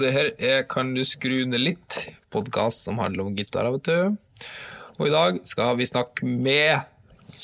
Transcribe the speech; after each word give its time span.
det 0.00 0.12
her 0.14 0.30
er 0.38 0.62
Kan 0.70 0.94
du 0.96 1.02
skru 1.06 1.44
ned 1.48 1.60
litt? 1.60 1.98
Podkast 2.34 2.86
som 2.86 2.98
handler 3.02 3.28
om 3.28 3.36
gitarer, 3.36 3.74
vet 3.76 3.88
du. 3.88 4.48
Og 4.98 5.08
i 5.08 5.12
dag 5.14 5.40
skal 5.48 5.76
vi 5.78 5.86
snakke 5.88 6.26
med 6.26 6.90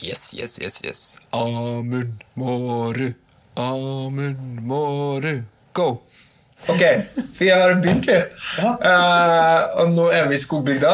Yes, 0.05 0.31
yes, 0.37 0.59
yes, 0.63 0.77
yes. 0.85 1.01
Amund 1.35 2.23
Mårud. 2.39 3.15
Amund 3.59 4.61
Mårud. 4.63 5.43
Go! 5.75 5.89
Ok, 6.69 6.83
vi 7.39 7.49
har 7.51 7.75
begynt, 7.81 8.07
vi. 8.07 8.19
Eh, 8.61 9.81
og 9.81 9.91
nå 9.97 10.11
er 10.15 10.29
vi 10.31 10.37
i 10.37 10.43
skogbygda. 10.43 10.93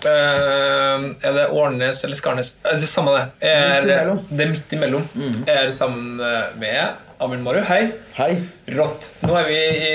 Uh, 0.00 1.10
er 1.20 1.34
det 1.36 1.42
Årnes 1.52 1.98
eller 2.06 2.16
Skarnes? 2.16 2.54
Uh, 2.64 2.78
Det 2.80 2.86
er 2.86 2.88
samme 2.88 3.12
det. 3.12 3.24
Er, 3.44 3.82
Midt. 3.84 4.30
Det 4.30 4.44
er 4.46 4.52
midt 4.54 4.72
imellom. 4.72 5.04
Er 5.44 5.66
det 5.68 5.74
sammen 5.76 6.16
med 6.16 7.09
Amund 7.20 7.42
Marø, 7.44 7.60
Hei. 7.68 7.90
Hei. 8.16 8.30
Rått. 8.72 9.10
Nå 9.28 9.34
er 9.36 9.44
vi 9.44 9.56
i 9.60 9.88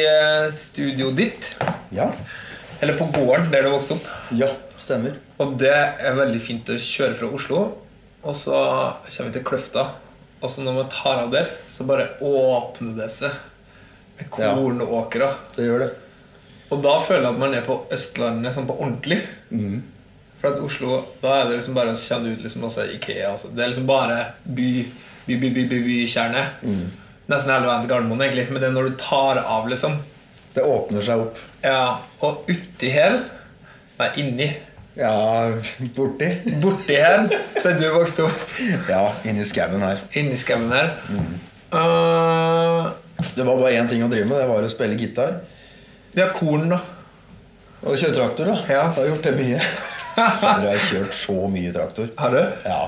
studioet 0.54 1.16
ditt. 1.18 1.48
Ja. 1.96 2.12
Eller 2.84 3.00
på 3.00 3.08
gården 3.16 3.48
der 3.50 3.64
du 3.66 3.72
vokste 3.74 3.96
opp. 3.96 4.10
Ja, 4.38 4.52
stemmer. 4.78 5.16
Og 5.42 5.56
det 5.58 5.72
er 5.74 6.20
veldig 6.20 6.42
fint 6.46 6.70
å 6.70 6.76
kjøre 6.78 7.16
fra 7.18 7.30
Oslo. 7.34 7.62
Og 8.22 8.38
så 8.38 8.54
kommer 9.08 9.32
vi 9.32 9.34
til 9.40 9.46
Kløfta. 9.48 9.88
Og 10.44 10.52
så 10.54 10.62
når 10.62 10.76
man 10.78 10.92
tar 10.94 11.24
av 11.24 11.32
der, 11.34 11.50
så 11.72 11.88
bare 11.90 12.12
åpner 12.22 12.94
det 13.00 13.08
seg 13.16 13.34
med 14.20 14.38
Ja. 14.44 15.32
Det 15.56 15.66
gjør 15.66 15.82
det. 15.82 15.90
Og 16.70 16.84
da 16.86 16.94
føler 17.08 17.26
jeg 17.26 17.34
at 17.34 17.40
man 17.42 17.56
er 17.58 17.66
på 17.66 17.80
Østlandet 17.94 18.54
sånn 18.54 18.68
på 18.70 18.76
ordentlig. 18.78 19.24
For 20.44 20.52
at 20.54 20.62
Oslo, 20.62 21.00
da 21.24 21.40
er 21.40 21.50
det 21.50 21.58
liksom 21.58 21.74
bare 21.74 21.96
å 21.96 21.98
kjenne 21.98 22.36
ut 22.36 22.46
liksom 22.46 22.68
også 22.70 22.86
Ikea. 23.00 23.32
Altså. 23.32 23.50
Det 23.50 23.66
er 23.66 23.74
liksom 23.74 23.90
bare 23.90 24.20
by, 24.46 24.70
by, 25.26 25.40
by, 25.42 25.50
by, 25.58 25.66
by 25.74 25.82
bykjerne. 25.90 26.46
Nesten 27.32 27.50
hele 27.54 27.66
veien 27.70 27.82
til 27.86 27.90
Gardermoen, 27.90 28.22
egentlig. 28.22 28.46
Men 28.52 28.62
det 28.62 28.68
er 28.70 28.76
når 28.76 28.90
du 28.92 28.96
tar 29.02 29.40
av, 29.42 29.66
liksom. 29.72 29.98
Det 30.56 30.64
åpner 30.64 31.04
seg 31.04 31.24
opp. 31.26 31.40
Ja, 31.66 31.98
Og 32.24 32.46
uti 32.48 32.90
her 32.94 33.18
Nei, 34.00 34.10
inni. 34.20 34.48
Ja, 34.96 35.12
borti. 35.96 36.28
Borti 36.64 36.96
her 37.00 37.26
så 37.60 37.70
er 37.74 37.80
du 37.80 37.86
vokst 37.96 38.20
opp. 38.24 38.42
Ja, 38.90 39.02
inni 39.28 39.44
skauen 39.48 39.82
her. 39.84 40.00
Inni 40.20 40.36
skauen 40.40 40.70
her. 40.76 40.94
Uh, 41.72 42.92
Det 43.36 43.44
var 43.48 43.56
bare 43.60 43.74
én 43.80 43.88
ting 43.90 44.04
å 44.06 44.10
drive 44.12 44.28
med, 44.30 44.40
det 44.44 44.48
var 44.52 44.64
å 44.68 44.72
spille 44.72 44.98
gitar. 45.00 45.38
ja, 46.16 46.28
korn, 46.36 46.70
da. 46.72 46.80
Og 47.86 47.96
kjøre 48.00 48.16
traktor, 48.16 48.46
da. 48.52 48.58
Ja. 48.72 48.84
Jeg 48.88 48.96
har 49.00 49.10
gjort 49.12 49.24
det 49.28 49.34
mye. 49.40 49.60
Jeg 50.16 50.70
har 50.70 50.86
kjørt 50.90 51.16
så 51.16 51.36
mye 51.52 51.72
traktor. 51.76 52.08
Har 52.18 52.32
du? 52.32 52.40
Ja. 52.66 52.80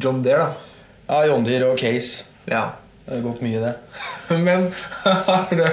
John 0.00 0.20
Deere, 0.24 0.50
da. 0.50 0.52
Ja, 1.08 1.22
John 1.32 1.44
Deere 1.46 1.70
og 1.72 1.78
Case. 1.80 2.24
Ja. 2.48 2.66
Det 3.10 3.16
har 3.18 3.22
gått 3.26 3.40
mye, 3.42 3.58
det. 3.58 3.74
Men 4.46 4.68
har 5.02 5.50
du 5.50 5.64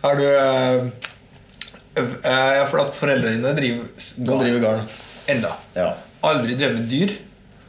Har 0.00 0.16
du 0.16 0.24
Jeg 0.24 2.04
har 2.24 2.54
Ja, 2.56 2.66
for 2.70 2.80
at 2.86 2.94
foreldrene 2.96 3.36
dine 3.36 3.52
driver 3.58 4.06
De 4.16 4.38
driver 4.44 4.62
garn. 4.64 4.86
Enda. 5.28 5.50
Ja. 5.76 5.90
Aldri 6.24 6.56
drevet 6.56 6.86
dyr. 6.90 7.12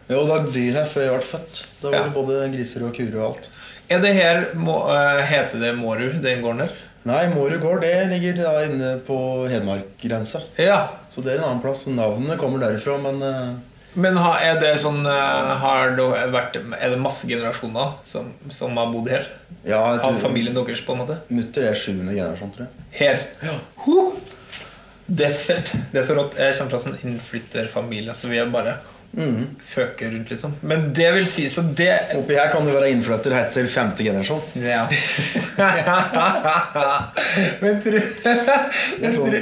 Jo, 0.07 0.21
det 0.23 0.29
var 0.31 0.47
dyr 0.55 0.77
her 0.79 0.87
før 0.91 1.03
jeg 1.05 1.17
ble 1.17 1.27
født. 1.33 1.59
Da 1.81 1.89
var 1.89 1.97
Ja. 1.97 2.03
det 2.07 2.15
både 2.15 2.39
griser 2.55 2.83
og 2.87 2.95
kuer 2.95 3.13
og 3.19 3.25
alt. 3.27 3.49
Er 3.91 3.99
det 3.99 4.13
her 4.15 4.41
må, 4.55 4.77
uh, 4.87 5.19
Heter 5.27 5.59
det 5.59 5.73
Mårud, 5.75 6.21
den 6.23 6.41
gården 6.43 6.63
der? 6.63 6.71
Nei, 7.03 7.25
Mårud 7.33 7.59
gård 7.63 7.81
det 7.81 7.95
ligger 8.11 8.39
da 8.43 8.51
inne 8.63 8.91
på 9.03 9.15
Hedmark-grensa. 9.51 10.43
Ja. 10.61 10.79
Så 11.11 11.23
det 11.25 11.33
er 11.33 11.39
en 11.41 11.47
annen 11.49 11.61
plass. 11.63 11.87
Navnet 11.89 12.37
kommer 12.39 12.61
derifra, 12.61 12.95
men 13.01 13.21
eh, 13.25 13.55
Men 13.93 14.15
er 14.17 14.59
det 14.61 14.69
sånn 14.79 15.01
uh, 15.03 15.51
Har 15.59 15.97
det 15.97 16.05
vært 16.31 16.55
Er 16.55 16.93
det 16.93 16.99
masse 17.01 17.27
generasjoner 17.27 17.97
som, 18.07 18.29
som 18.53 18.77
har 18.79 18.91
bodd 18.93 19.09
her? 19.11 19.25
ja, 19.67 19.81
jeg 19.93 19.99
tror 19.99 20.21
familien 20.23 20.55
deres, 20.55 20.83
på 20.85 20.95
en 20.95 21.01
måte? 21.03 21.17
Mutter 21.29 21.67
er 21.69 21.75
sjuende 21.77 22.15
generasjon, 22.15 22.53
tror 22.55 22.67
jeg. 22.67 22.85
Her. 22.97 23.59
Ho! 23.83 23.97
Det 25.11 25.27
er 25.27 25.33
så 25.35 25.43
fett. 25.49 25.73
Det 25.91 25.99
er 25.99 26.07
så 26.07 26.15
rått. 26.15 26.37
Jeg 26.39 26.55
kommer 26.55 26.71
fra 26.71 26.79
sånn 26.85 26.97
innflytterfamilie, 27.03 28.15
så 28.15 28.31
vi 28.31 28.39
er 28.39 28.49
bare 28.53 28.77
Mhm. 29.11 29.57
føker 29.67 30.11
rundt, 30.13 30.29
liksom. 30.31 30.53
Men 30.61 30.93
det 30.95 31.09
vil 31.11 31.25
si 31.27 31.49
Så 31.51 31.61
det 31.75 32.15
Oppi 32.15 32.35
her 32.37 32.47
kan 32.53 32.63
du 32.65 32.71
være 32.71 32.91
innflytter 32.93 33.33
helt 33.35 33.51
til 33.51 33.67
femte 33.67 34.03
generasjon. 34.05 34.39
Ja. 34.55 34.85
Men 37.61 37.81
tror, 37.83 37.99
tror, 39.01 39.35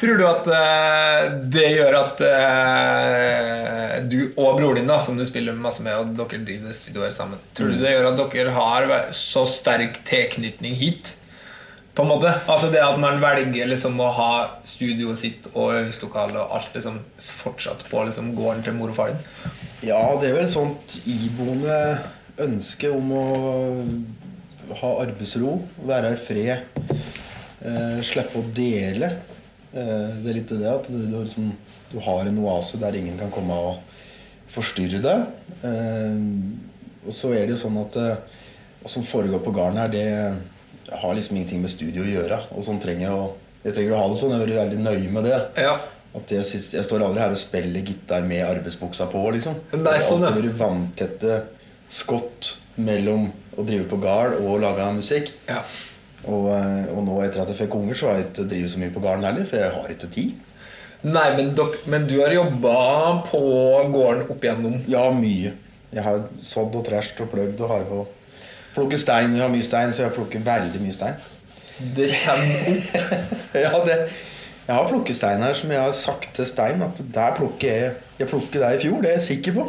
tror 0.00 0.16
du 0.18 0.24
at 0.26 0.46
eh, 0.56 1.20
det 1.54 1.68
gjør 1.76 1.94
at 2.00 2.20
eh, 2.26 3.94
du 4.10 4.18
og 4.36 4.58
broren 4.58 4.76
din, 4.80 4.90
da, 4.90 4.98
som 5.04 5.18
du 5.18 5.24
spiller 5.28 5.52
masse 5.54 5.82
med, 5.84 5.94
og 5.98 6.06
dere 6.18 6.42
driver 6.42 6.72
studioer 6.74 6.92
studioet 6.92 7.16
sammen 7.16 7.38
Tror 7.56 7.72
du 7.72 7.76
det 7.80 7.92
gjør 7.94 8.08
at 8.10 8.20
dere 8.34 8.54
har 8.56 8.88
så 9.16 9.42
sterk 9.48 9.94
tilknytning 10.08 10.74
hit? 10.78 11.12
På 11.92 12.02
en 12.02 12.08
måte, 12.08 12.30
altså 12.48 12.70
Det 12.72 12.80
at 12.80 12.96
man 13.00 13.20
velger 13.20 13.68
liksom 13.68 14.00
å 14.00 14.08
ha 14.16 14.30
studioet 14.64 15.20
sitt 15.20 15.48
og 15.52 15.74
øvingslokale 15.74 16.40
og 16.40 16.56
alt 16.56 16.76
liksom 16.76 17.02
fortsatt 17.42 17.84
på 17.90 18.06
liksom 18.08 18.32
gården 18.38 18.64
til 18.64 18.76
mor 18.78 18.92
og 18.94 18.96
far 18.96 19.12
din? 19.12 19.20
Ja, 19.90 20.00
det 20.20 20.30
er 20.30 20.38
vel 20.38 20.46
et 20.46 20.54
sånt 20.54 20.96
iboende 21.04 21.76
ønske 22.40 22.88
om 22.94 23.12
å 23.12 23.26
ha 24.78 24.92
arbeidsro, 25.02 25.58
være 25.84 26.14
i 26.14 26.20
fred, 26.22 26.80
eh, 27.60 27.98
slippe 28.06 28.40
å 28.40 28.46
dele. 28.56 29.10
Eh, 29.74 30.08
det 30.22 30.30
er 30.30 30.38
litt 30.38 30.54
det 30.54 30.70
at 30.70 30.88
du, 30.88 30.96
du, 31.02 31.18
liksom, 31.18 31.50
du 31.92 31.98
har 32.06 32.24
en 32.24 32.40
oase 32.46 32.80
der 32.80 32.96
ingen 32.96 33.18
kan 33.20 33.32
komme 33.34 33.58
og 33.68 34.00
forstyrre 34.54 35.02
deg. 35.04 35.26
Eh, 35.68 36.16
og 37.02 37.12
så 37.16 37.34
er 37.34 37.44
det 37.44 37.56
jo 37.56 37.62
sånn 37.66 37.78
at 37.82 38.00
eh, 38.00 38.40
hva 38.80 38.90
som 38.90 39.04
foregår 39.06 39.44
på 39.44 39.52
gården 39.54 39.82
her, 39.82 39.92
det 39.92 40.08
har 41.00 41.14
liksom 41.16 41.36
ingenting 41.36 41.62
med 41.62 41.72
studio 41.72 42.04
å 42.04 42.10
gjøre. 42.10 42.38
Og 42.56 42.66
sånn 42.66 42.80
trenger 42.82 43.08
jeg 43.08 43.16
å 43.16 43.30
jeg 43.62 43.76
trenger 43.76 43.94
å 43.94 44.00
ha 44.00 44.06
det 44.10 44.18
sånn. 44.18 44.32
Jeg 44.34 44.42
er 44.42 44.58
veldig 44.58 44.80
nøye 44.82 45.10
med 45.14 45.28
det. 45.28 45.38
Ja. 45.62 45.76
At 46.18 46.32
jeg, 46.34 46.62
jeg 46.74 46.84
står 46.84 47.04
aldri 47.06 47.22
her 47.22 47.34
og 47.34 47.40
spiller 47.40 47.86
gitar 47.86 48.24
med 48.26 48.42
arbeidsbuksa 48.44 49.06
på, 49.12 49.22
liksom. 49.36 49.60
Nei, 49.72 49.84
det 49.86 49.94
har 49.94 50.08
sånn, 50.08 50.26
alltid 50.26 50.48
vært 50.48 50.58
vanntette 50.58 51.38
skott 51.92 52.56
mellom 52.82 53.30
å 53.54 53.64
drive 53.68 53.86
på 53.90 54.00
gard 54.02 54.40
og 54.40 54.60
lage 54.64 54.92
musikk. 54.98 55.34
ja. 55.50 55.62
Og, 56.22 56.44
eh, 56.54 56.84
og 56.94 57.00
nå 57.02 57.16
etter 57.24 57.40
at 57.42 57.48
jeg 57.50 57.64
fikk 57.64 57.72
unger, 57.74 57.96
så 57.98 58.06
har 58.06 58.20
jeg 58.20 58.28
ikke 58.28 58.44
drevet 58.46 58.70
så 58.70 58.78
mye 58.78 58.92
på 58.94 59.00
gården 59.02 59.24
heller, 59.26 59.46
for 59.50 59.58
jeg 59.58 59.72
har 59.74 59.88
ikke 59.90 60.10
tid. 60.14 60.36
Nei, 61.02 61.24
men, 61.34 61.48
dok, 61.58 61.80
men 61.90 62.04
du 62.06 62.12
har 62.20 62.30
jobba 62.30 62.74
på 63.26 63.40
gården 63.90 64.28
opp 64.30 64.44
igjennom 64.46 64.76
Ja, 64.86 65.08
mye. 65.10 65.50
Jeg 65.90 66.04
har 66.06 66.22
sådd 66.46 66.76
og 66.78 66.84
træsj 66.86 67.24
og 67.24 67.32
pløgd 67.32 67.64
og 67.66 67.72
harva. 67.74 68.04
Plukket 68.74 69.00
stein. 69.00 69.34
Jeg 69.36 69.42
har 69.44 69.52
mye 69.52 69.62
stein, 69.66 69.92
så 69.92 70.06
jeg 70.06 70.14
plukker 70.16 70.44
veldig 70.46 70.80
mye 70.82 70.92
stein. 70.96 71.14
Det 71.96 72.10
kommer 72.24 72.68
opp. 72.72 72.92
Ja, 73.62 73.70
det, 73.86 73.96
jeg 74.62 74.76
har 74.78 74.86
plukket 74.88 75.16
stein 75.18 75.42
her 75.42 75.54
som 75.58 75.72
jeg 75.74 75.80
har 75.82 75.90
sagt 75.96 76.28
til 76.36 76.46
Stein 76.46 76.82
at 76.86 77.00
der 77.14 77.32
plukker 77.34 77.66
jeg 77.68 77.90
Jeg 78.20 78.28
plukker 78.30 78.62
deg 78.62 78.76
i 78.76 78.82
fjor, 78.84 79.00
det 79.02 79.10
er 79.10 79.16
jeg 79.18 79.24
sikker 79.26 79.56
på. 79.56 79.64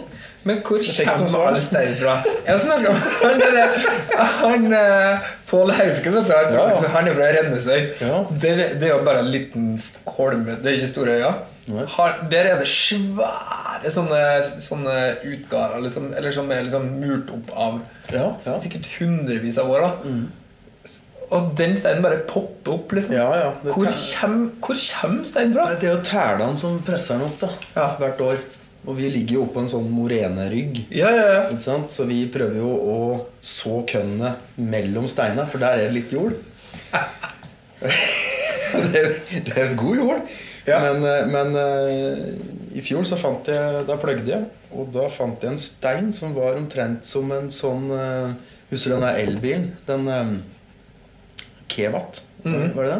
Men 0.45 0.59
hvor 0.61 0.83
kommer 1.07 1.47
alle 1.47 1.61
steiner 1.63 1.95
fra? 1.97 2.13
Jeg 2.45 2.59
snakka 2.61 2.91
med 2.93 3.01
han, 3.23 4.35
han 4.43 4.67
eh, 4.77 5.31
Pål 5.49 5.71
Hausken. 5.73 6.13
Han, 6.19 6.29
Ja, 6.29 6.67
ja. 6.69 6.91
han 6.93 7.07
er 7.09 7.17
fra 7.17 7.31
Rennesøy. 7.37 7.81
Ja. 8.03 8.19
Det, 8.29 8.53
det 8.77 8.89
er 8.89 8.93
jo 8.93 9.01
bare 9.07 9.23
en 9.25 9.31
liten 9.33 9.81
holme. 10.05 10.59
Det 10.61 10.69
er 10.71 10.77
ikke 10.77 10.91
store 10.93 11.17
øyer. 11.17 11.31
Nei. 11.31 11.52
Har, 11.95 12.17
der 12.31 12.49
er 12.51 12.57
det 12.59 12.67
svære 12.67 13.91
sånne, 13.95 14.21
sånne 14.65 14.95
utgaver 15.23 15.83
liksom, 15.85 16.09
eller 16.17 16.33
som 16.35 16.49
er 16.51 16.65
liksom 16.65 16.87
murt 16.99 17.29
opp 17.31 17.53
av 17.55 17.77
Ja, 18.11 18.25
ja. 18.45 18.57
sikkert 18.59 18.89
hundrevis 18.97 19.57
av 19.61 19.71
år. 19.71 19.85
da. 19.87 20.17
Og 21.33 21.53
den 21.57 21.71
steinen 21.75 22.03
bare 22.03 22.19
popper 22.27 22.73
opp. 22.75 22.91
liksom. 22.91 23.15
Ja, 23.15 23.29
ja. 23.39 23.53
Hvor 23.63 23.87
kommer 23.87 24.51
hvor 24.59 24.75
kommer 25.01 25.23
steinen 25.25 25.55
fra? 25.55 25.69
Det 25.79 25.87
er 25.89 25.95
jo 25.95 26.03
tælene 26.03 26.57
som 26.59 26.81
presser 26.85 27.15
den 27.17 27.29
opp 27.29 27.39
da, 27.39 27.49
Ja. 27.77 27.87
hvert 27.97 28.21
år. 28.21 28.43
Og 28.85 28.97
vi 28.97 29.07
ligger 29.09 29.37
jo 29.37 29.43
oppå 29.45 29.61
en 29.63 29.69
sånn 29.71 29.87
morenerygg. 29.89 30.81
Ja, 30.91 31.09
ja, 31.15 31.27
ja. 31.47 31.77
Så 31.87 32.03
vi 32.05 32.25
prøver 32.27 32.57
jo 32.59 32.73
å 32.75 32.97
så 33.41 33.79
kønnene 33.87 34.35
mellom 34.59 35.07
steina, 35.07 35.45
for 35.47 35.57
der 35.63 35.79
er 35.79 35.87
det 35.87 35.93
litt 36.01 36.11
jord. 36.11 36.35
det, 37.83 38.99
er, 38.99 39.13
det 39.45 39.57
er 39.57 39.75
god 39.79 39.95
jord. 39.95 40.27
Ja. 40.67 40.79
Men, 40.79 41.03
eh, 41.03 41.25
men 41.27 41.55
eh, 41.59 42.77
i 42.77 42.81
fjor 42.81 43.03
så 43.03 43.17
fant 43.19 43.49
jeg 43.51 43.81
Da 43.87 43.97
pløgde 43.99 44.29
jeg, 44.31 44.45
og 44.71 44.93
da 44.95 45.09
fant 45.11 45.41
jeg 45.43 45.51
en 45.51 45.59
stein 45.59 46.13
som 46.15 46.31
var 46.37 46.55
omtrent 46.55 47.03
som 47.03 47.31
en 47.35 47.49
sånn 47.51 47.89
eh, 47.91 48.29
Husker 48.71 48.93
du 48.93 48.95
den 48.95 49.03
der 49.07 49.19
elbilen? 49.25 49.65
Den 49.89 50.07
eh, 50.07 50.31
Kevat, 51.73 52.21
Mhm. 52.45 52.73
var 52.75 52.83
det 52.83 52.91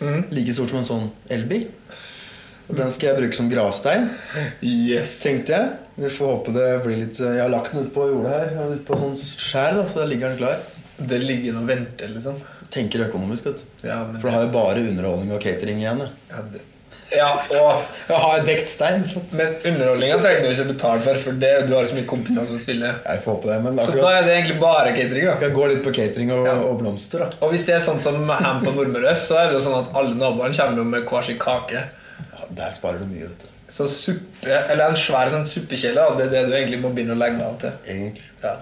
den? 0.00 0.24
Like 0.30 0.52
stort 0.54 0.70
som 0.70 0.78
en 0.78 0.84
sånn 0.88 1.10
elbil. 1.28 1.68
Og 2.70 2.76
den 2.78 2.90
skal 2.94 3.08
jeg 3.10 3.16
bruke 3.18 3.34
som 3.36 3.48
gravstein 3.50 4.08
Yes. 4.62 5.18
tenkte 5.20 5.48
jeg. 5.56 5.70
Vi 5.98 6.08
får 6.14 6.26
håpe 6.36 6.52
det 6.54 6.82
blir 6.84 6.96
litt 7.02 7.18
Jeg 7.18 7.40
har 7.40 7.48
lagt 7.50 7.72
den 7.72 7.86
ut 7.86 7.92
på 7.94 8.06
jordet 8.08 8.30
her. 8.30 8.70
Ut 8.76 8.84
på 8.86 8.96
sånn 8.96 9.16
skjær, 9.18 9.74
da, 9.74 9.84
så 9.90 10.00
der 10.00 10.06
ligger 10.12 10.28
den 10.30 10.38
klar. 10.38 10.58
Det 11.00 11.18
ligger 11.20 11.56
og 11.60 11.66
venter, 11.66 12.08
liksom. 12.14 12.36
Tenker 12.70 13.08
økonomisk, 13.08 13.44
vet 13.46 13.56
du. 13.64 13.88
Ja, 13.88 14.04
For 14.20 14.28
da 14.28 14.30
har 14.36 14.42
jeg 14.44 14.52
bare 14.52 14.84
underholdning 14.88 15.32
og 15.34 15.40
catering 15.42 15.78
igjen. 15.82 15.98
jeg. 15.98 16.10
ja, 16.30 16.42
det... 16.52 16.60
ja, 17.10 17.28
og 17.50 17.82
Jeg 18.08 18.18
har 18.22 18.42
dekt 18.46 18.68
stein, 18.70 19.02
så 19.04 19.20
Men 19.32 19.54
underholdninga 19.66 20.18
trenger 20.22 20.42
du 20.44 20.50
ikke 20.54 20.66
betale 20.72 21.00
for, 21.06 21.20
for 21.24 21.38
det, 21.42 21.52
du 21.68 21.74
har 21.74 21.88
så 21.90 21.96
mye 21.98 22.06
kompetanse 22.06 22.54
å 22.54 22.60
spille. 22.62 22.90
jeg 23.06 23.22
får 23.24 23.34
håpe 23.34 23.50
det. 23.50 23.58
Men 23.64 23.78
Så 23.86 23.96
da 23.98 24.10
er 24.18 24.22
det 24.28 24.34
egentlig 24.36 24.58
bare 24.60 24.92
catering. 24.94 25.26
da 25.26 25.46
jeg 25.46 25.54
går 25.56 25.68
litt 25.74 25.82
på 25.84 25.94
catering 25.94 26.32
og, 26.36 26.46
Ja. 26.46 26.54
og 26.70 26.78
blomster, 26.82 27.18
da. 27.24 27.30
Og 27.40 27.52
hvis 27.52 27.64
det 27.66 27.74
er 27.76 27.80
sånn 27.86 28.00
som 28.00 28.28
Ham 28.28 28.62
på 28.64 28.74
Nordmøre, 28.74 29.14
så 29.16 29.38
er 29.40 29.48
det 29.50 29.58
jo 29.58 29.64
sånn 29.70 29.78
at 29.82 29.94
alle 29.96 30.14
naboene 30.14 30.54
kommer 30.56 30.84
med 30.84 31.06
hver 31.08 31.22
sin 31.26 31.38
kake. 31.38 31.72
Ja, 32.30 32.46
der 32.50 32.70
sparer 32.70 32.98
du 32.98 33.06
mye, 33.06 33.26
vet 33.28 33.38
du. 33.40 33.46
Så 33.70 33.86
suppe, 33.88 34.50
eller 34.70 34.88
en 34.90 34.96
svær 34.98 35.30
sånn 35.30 35.46
suppekjele, 35.46 35.94
da, 35.94 36.14
det 36.18 36.26
er 36.26 36.30
det 36.30 36.46
du 36.50 36.54
egentlig 36.56 36.80
må 36.82 36.90
begynne 36.94 37.14
å 37.14 37.18
legge 37.18 37.42
av 37.46 37.58
til. 37.60 37.70
Egentlig. 37.86 38.24
Ja. 38.42 38.56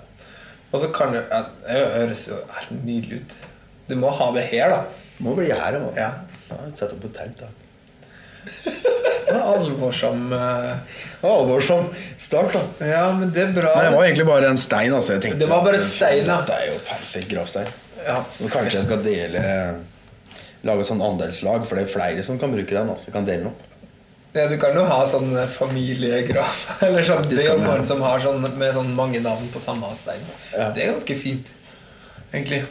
Og 0.72 0.80
så 0.82 0.90
kan 0.92 1.12
du 1.12 1.18
ja, 1.18 1.44
Det 1.66 1.86
høres 1.94 2.26
jo 2.28 2.34
helt 2.58 2.84
nydelig 2.84 3.20
ut. 3.22 3.36
Du 3.88 3.94
må 3.96 4.10
ha 4.12 4.32
det 4.32 4.42
her, 4.50 4.68
da. 4.68 4.82
Må 5.24 5.34
bli 5.34 5.46
her, 5.48 5.72
da. 5.72 5.88
Ja. 5.96 6.10
Ja, 6.50 6.56
Sett 6.76 6.92
opp 6.92 7.04
et 7.04 7.14
telt, 7.16 7.38
da. 7.40 7.46
Er 9.28 9.42
alvorsom 9.44 10.32
eh, 10.32 11.00
alvorsom 11.28 11.90
start, 12.16 12.54
da. 12.56 12.62
Ja, 12.88 13.04
men 13.12 13.32
det 13.34 13.42
er 13.44 13.52
bra. 13.52 13.74
Men 13.76 13.90
det 13.90 13.98
var 13.98 14.06
egentlig 14.06 14.26
bare 14.30 14.48
en 14.54 14.60
stein. 14.60 14.94
altså 14.96 15.18
jeg 15.18 15.24
tenkte 15.26 15.42
Det 15.44 15.50
var 15.50 15.64
bare 15.66 15.80
at, 15.82 15.90
stein, 15.92 16.24
da. 16.28 16.40
Det 16.48 16.56
er 16.56 16.70
jo 16.72 16.80
perfekt 16.88 17.30
gravstein. 17.34 17.70
Ja. 18.06 18.22
Men 18.38 18.52
kanskje 18.54 18.78
jeg 18.78 18.88
skal 18.88 19.02
dele 19.04 19.46
Lage 20.66 20.84
sånn 20.88 21.02
andelslag, 21.04 21.66
for 21.68 21.78
det 21.78 21.84
er 21.86 21.92
flere 21.92 22.22
som 22.26 22.38
kan 22.40 22.50
bruke 22.50 22.74
den. 22.74 22.88
altså 22.90 23.10
Jeg 23.10 23.14
kan 23.14 23.26
dele 23.28 23.44
den 23.44 23.52
opp. 23.52 23.68
Ja, 24.34 24.46
du 24.50 24.58
kan 24.60 24.74
jo 24.76 24.84
ha 24.88 24.98
sånn 25.08 25.30
eh, 25.38 25.46
familiegrav. 25.50 26.64
Eller 26.86 27.06
sånn, 27.06 27.22
Faktisk 27.22 27.38
det 27.40 27.46
er 27.46 27.54
jo 27.54 27.62
noen 27.64 27.86
som 27.88 28.02
har 28.04 28.20
sånn 28.22 28.42
med 28.44 28.74
sånn 28.76 28.90
mange 28.96 29.22
navn 29.24 29.48
på 29.54 29.62
samme 29.62 29.88
stein. 29.98 30.24
Ja. 30.52 30.68
Det 30.74 30.84
er 30.84 30.92
ganske 30.92 31.16
fint, 31.20 31.48
egentlig. 32.32 32.64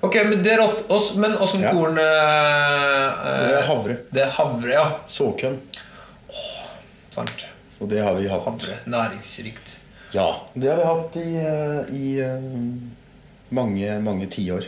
Ok, 0.00 0.14
men 0.28 0.42
det 0.44 0.52
er 0.52 0.58
rått. 0.62 0.84
Oss- 0.94 1.14
Men 1.16 1.34
åssen 1.42 1.60
Ja. 1.62 1.72
korn 1.72 1.98
eh, 1.98 2.04
Det 3.48 3.54
er 3.58 3.66
havre. 3.66 3.96
Det 4.12 4.22
er 4.22 4.30
havre, 4.30 4.70
ja. 4.70 4.84
Såkønn. 5.08 5.58
Sant. 7.10 7.44
Og 7.80 7.88
det 7.90 8.00
har 8.02 8.14
vi 8.14 8.28
hatt. 8.30 8.44
Havre. 8.44 8.78
Næringsrikt. 8.86 9.74
Ja, 10.14 10.28
det 10.56 10.70
har 10.70 10.76
vi 10.78 10.84
hatt 10.88 11.16
i, 11.16 11.36
eh, 11.36 11.94
i 11.94 12.20
eh, 12.20 12.40
mange, 13.50 13.98
mange 14.02 14.26
tiår, 14.32 14.64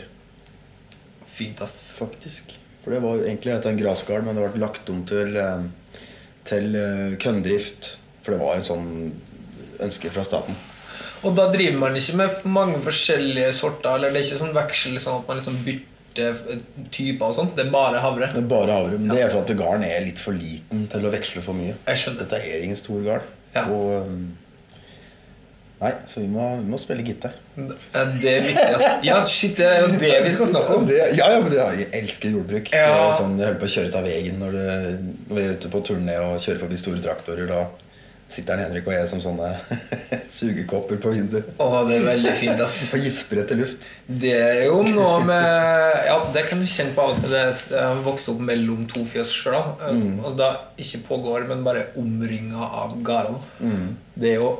Fint, 1.33 1.61
ass. 1.61 1.91
faktisk. 1.97 2.53
For 2.83 2.91
det 2.91 3.01
var 3.01 3.15
egentlig 3.23 3.65
en 3.65 3.77
grasgard, 3.77 4.23
men 4.25 4.35
det 4.35 4.51
ble 4.53 4.61
lagt 4.61 4.89
om 4.89 5.03
til, 5.05 5.35
eh, 5.37 5.63
til 6.45 6.75
eh, 6.75 7.15
kønndrift. 7.17 7.95
For 8.21 8.31
det 8.35 8.41
var 8.41 8.55
en 8.55 8.61
sånn 8.67 9.11
ønske 9.81 10.11
fra 10.11 10.23
staten. 10.23 10.55
Og 11.21 11.37
da 11.37 11.47
driver 11.53 11.79
man 11.83 11.97
ikke 11.97 12.17
med 12.17 12.43
mange 12.49 12.81
forskjellige 12.85 13.53
sorter? 13.57 13.95
Eller 13.95 14.13
det 14.13 14.21
er 14.21 14.27
ikke 14.29 14.41
sånn 14.41 14.55
veksel 14.55 14.99
sånn 15.01 15.21
at 15.21 15.29
man 15.29 15.41
liksom 15.41 15.59
bytter 15.65 16.39
eh, 16.55 16.61
typer 16.93 17.27
og 17.27 17.37
sånt? 17.37 17.53
Det 17.57 17.67
er 17.67 17.73
bare 17.73 18.01
havre? 18.03 18.31
Det 18.33 18.41
er 18.41 18.51
bare 18.51 18.77
havre, 18.79 18.97
men 18.97 19.13
det 19.13 19.25
er 19.25 19.33
for 19.33 19.45
at 19.45 19.53
garden 19.59 19.85
er 19.87 20.05
litt 20.07 20.21
for 20.21 20.37
liten 20.37 20.87
til 20.91 21.05
å 21.05 21.13
veksle 21.13 21.43
for 21.45 21.57
mye. 21.57 21.77
Jeg 21.87 22.03
skjønner. 22.03 22.25
Dette 22.25 22.41
er 22.41 22.65
ingen 22.65 22.79
stor 22.79 23.03
garn. 23.05 23.27
Ja. 23.55 23.67
Og 23.67 24.07
um, 24.07 24.21
Nei, 25.81 25.95
så 26.05 26.19
vi 26.21 26.27
må, 26.29 26.43
vi 26.59 26.69
må 26.69 26.77
spille 26.77 27.01
gitar. 27.01 27.31
Ja, 27.57 28.03
det 28.21 28.29
er 28.29 28.43
viktig. 28.45 28.89
Ja, 29.07 29.15
shit, 29.25 29.55
det 29.57 29.65
er 29.65 29.79
jo 29.81 29.87
det 29.97 30.11
vi 30.27 30.33
skal 30.35 30.51
snakke 30.51 30.75
om. 30.77 30.83
Det, 30.85 30.99
ja, 31.17 31.29
ja, 31.33 31.39
men 31.41 31.55
jeg 31.57 31.87
elsker 31.97 32.35
jordbruk. 32.35 32.69
Ja. 32.69 32.83
Det 32.85 32.99
er 33.07 33.15
sånn, 33.17 33.33
jeg 33.39 33.49
holder 33.49 33.57
på 33.63 33.65
å 33.65 33.73
kjøre 33.73 33.89
ut 33.89 33.97
av 33.97 34.05
veien 34.05 34.37
når, 34.37 34.57
det, 34.59 34.75
når 35.23 35.39
vi 35.39 35.45
er 35.47 35.55
ute 35.57 35.71
på 35.73 35.81
turné 35.87 36.19
og 36.21 36.35
kjører 36.43 36.61
forbi 36.61 36.77
store 36.77 37.01
traktorer. 37.01 37.49
Da 37.49 37.63
sitter 38.31 38.59
Henrik 38.63 38.87
og 38.87 38.93
jeg 38.95 39.07
som 39.11 39.21
sånne 39.23 39.49
sugekopper 40.37 40.99
på 41.03 41.11
vinduet 41.15 41.49
Å, 41.61 41.67
det 41.87 41.97
er 41.99 42.05
veldig 42.07 42.33
fint, 42.39 42.63
ass. 42.63 42.77
og 42.93 43.03
gisper 43.05 43.41
etter 43.43 43.59
luft. 43.59 43.87
Det 44.07 44.33
er 44.37 44.61
jo 44.69 44.81
noe 44.87 45.19
med 45.27 46.07
Ja, 46.07 46.17
det 46.35 46.45
kan 46.49 46.61
du 46.63 46.67
kjenne 46.69 46.95
på 46.97 47.05
av 47.05 47.15
og 47.17 47.23
til. 47.25 47.35
Jeg 47.75 47.79
har 47.81 48.01
vokst 48.05 48.31
opp 48.31 48.41
mellom 48.51 48.85
to 48.91 49.03
fjøs 49.07 49.31
sjøl. 49.35 49.57
Og 50.23 50.35
da 50.39 50.51
ikke 50.81 51.03
på 51.07 51.19
gård, 51.25 51.47
men 51.51 51.63
bare 51.67 51.87
omringa 51.99 52.67
av 52.83 52.97
gårdene. 53.05 53.95
Det 54.15 54.33
er 54.35 54.39
jo 54.41 54.51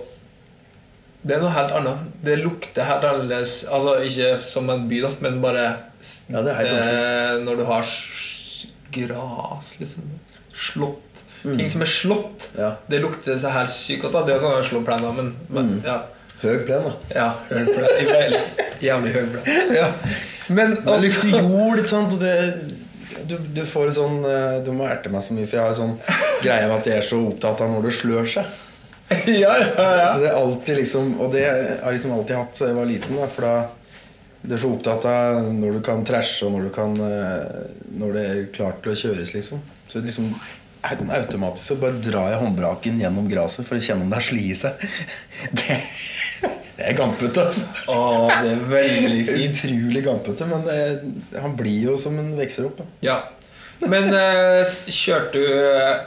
Det 1.21 1.35
er 1.35 1.43
noe 1.43 1.53
helt 1.53 1.75
annet. 1.77 2.05
Det 2.25 2.39
lukter 2.41 2.87
helt 2.87 3.03
annerledes. 3.05 3.59
Altså 3.69 3.97
ikke 4.07 4.33
som 4.45 4.69
en 4.73 4.87
by, 4.89 5.03
da, 5.05 5.13
men 5.21 5.41
bare 5.43 5.65
Ja, 6.31 6.41
det 6.41 6.55
helt 6.57 6.75
eh, 6.79 7.35
Når 7.45 7.59
du 7.61 7.65
har 7.69 7.91
gras, 8.91 9.73
liksom. 9.79 10.07
Slått. 10.51 11.10
Ting 11.41 11.69
som 11.73 11.81
er 11.81 11.89
slått. 11.89 12.49
Ja. 12.57 12.75
Det 12.89 12.99
lukter 13.01 13.39
så 13.41 13.51
helt 13.53 13.73
sykt 13.73 14.03
godt. 14.05 14.13
da. 14.13 14.25
Det 14.27 14.35
er 14.35 14.43
sånn 14.43 14.67
slåplener, 14.69 15.15
men, 15.17 15.31
men 15.49 15.71
ja. 15.85 16.01
Høg 16.41 16.63
plen, 16.65 16.87
da. 16.87 16.93
Ja, 17.13 17.27
høy 17.51 17.67
plen. 17.69 18.37
Jævlig 18.81 19.11
høy 19.13 19.25
plen. 19.33 19.59
Ja. 19.79 19.91
Men 20.51 20.73
Det 20.75 20.87
også, 20.89 21.05
lukter 21.05 21.35
jord, 21.37 21.81
ikke 21.81 21.91
sant? 21.91 22.15
Og 22.15 22.21
det, 22.21 23.25
du, 23.29 23.35
du 23.55 23.61
får 23.69 23.91
sånn 23.95 24.23
eh, 24.25 24.57
Du 24.65 24.71
må 24.75 24.87
erte 24.89 25.11
meg 25.13 25.23
så 25.23 25.35
mye, 25.37 25.45
for 25.47 25.59
jeg 25.59 25.67
har 25.69 25.77
sånn 25.77 25.93
greie 26.41 26.65
med 26.65 26.79
at 26.79 26.89
jeg 26.89 26.97
er 26.99 27.07
så 27.07 27.19
opptatt 27.29 27.61
av 27.61 27.69
når 27.71 27.85
det 27.87 27.93
slør 27.99 28.31
seg. 28.33 28.57
ja, 29.27 29.53
ja, 29.59 29.67
ja. 29.75 30.07
Så 30.15 30.23
det 30.23 30.31
er 30.31 30.39
alltid 30.39 30.77
liksom 30.79 31.13
Og 31.19 31.33
det 31.33 31.43
har 31.43 31.61
jeg 31.91 31.97
liksom 31.97 32.13
alltid 32.15 32.37
hatt 32.39 32.57
siden 32.57 32.71
jeg 32.71 32.79
var 32.79 32.89
liten. 32.89 33.21
Da, 33.21 33.29
for 33.35 33.47
da 33.47 33.55
du 34.41 34.55
er 34.55 34.61
så 34.63 34.71
opptatt 34.73 35.03
av 35.05 35.51
når 35.53 35.75
du 35.77 35.81
kan 35.85 35.99
trashe, 36.07 36.47
og 36.47 36.55
når 36.55 36.63
du 36.65 36.71
kan 36.73 36.95
eh, 37.05 37.59
Når 38.01 38.15
det 38.17 38.23
er 38.25 38.39
klart 38.55 38.81
til 38.81 38.95
å 38.95 38.97
kjøres, 39.03 39.35
liksom. 39.37 39.61
Så 39.91 39.99
det 39.99 40.09
liksom 40.09 40.31
automatisk 40.81 41.67
så 41.67 41.77
bare 41.81 41.99
drar 42.01 42.31
jeg 42.31 42.41
håndbraken 42.41 43.01
gjennom 43.01 43.27
gresset 43.29 43.67
for 43.67 43.77
å 43.77 43.83
kjenne 43.83 44.05
om 44.05 44.11
det 44.11 44.21
har 44.21 44.39
i 44.39 44.55
seg. 44.57 44.85
Det, 45.57 45.77
det 46.77 46.87
er 46.87 46.95
gampete, 46.97 47.43
altså. 47.43 47.67
Å, 47.91 48.29
det 48.31 48.53
er 48.55 48.63
veldig 48.71 49.25
fint. 49.29 49.59
Utrolig 49.59 50.01
gampete, 50.05 50.47
men 50.49 50.63
det, 50.65 50.77
han 51.37 51.53
blir 51.57 51.91
jo 51.91 51.97
som 52.01 52.17
en 52.17 52.31
vokser 52.37 52.65
opp. 52.69 52.81
Da. 52.81 52.87
Ja. 53.05 53.17
Men 53.81 54.09
eh, 54.13 54.73
kjørte 54.89 55.41
du 55.41 55.45
eh, 55.51 56.01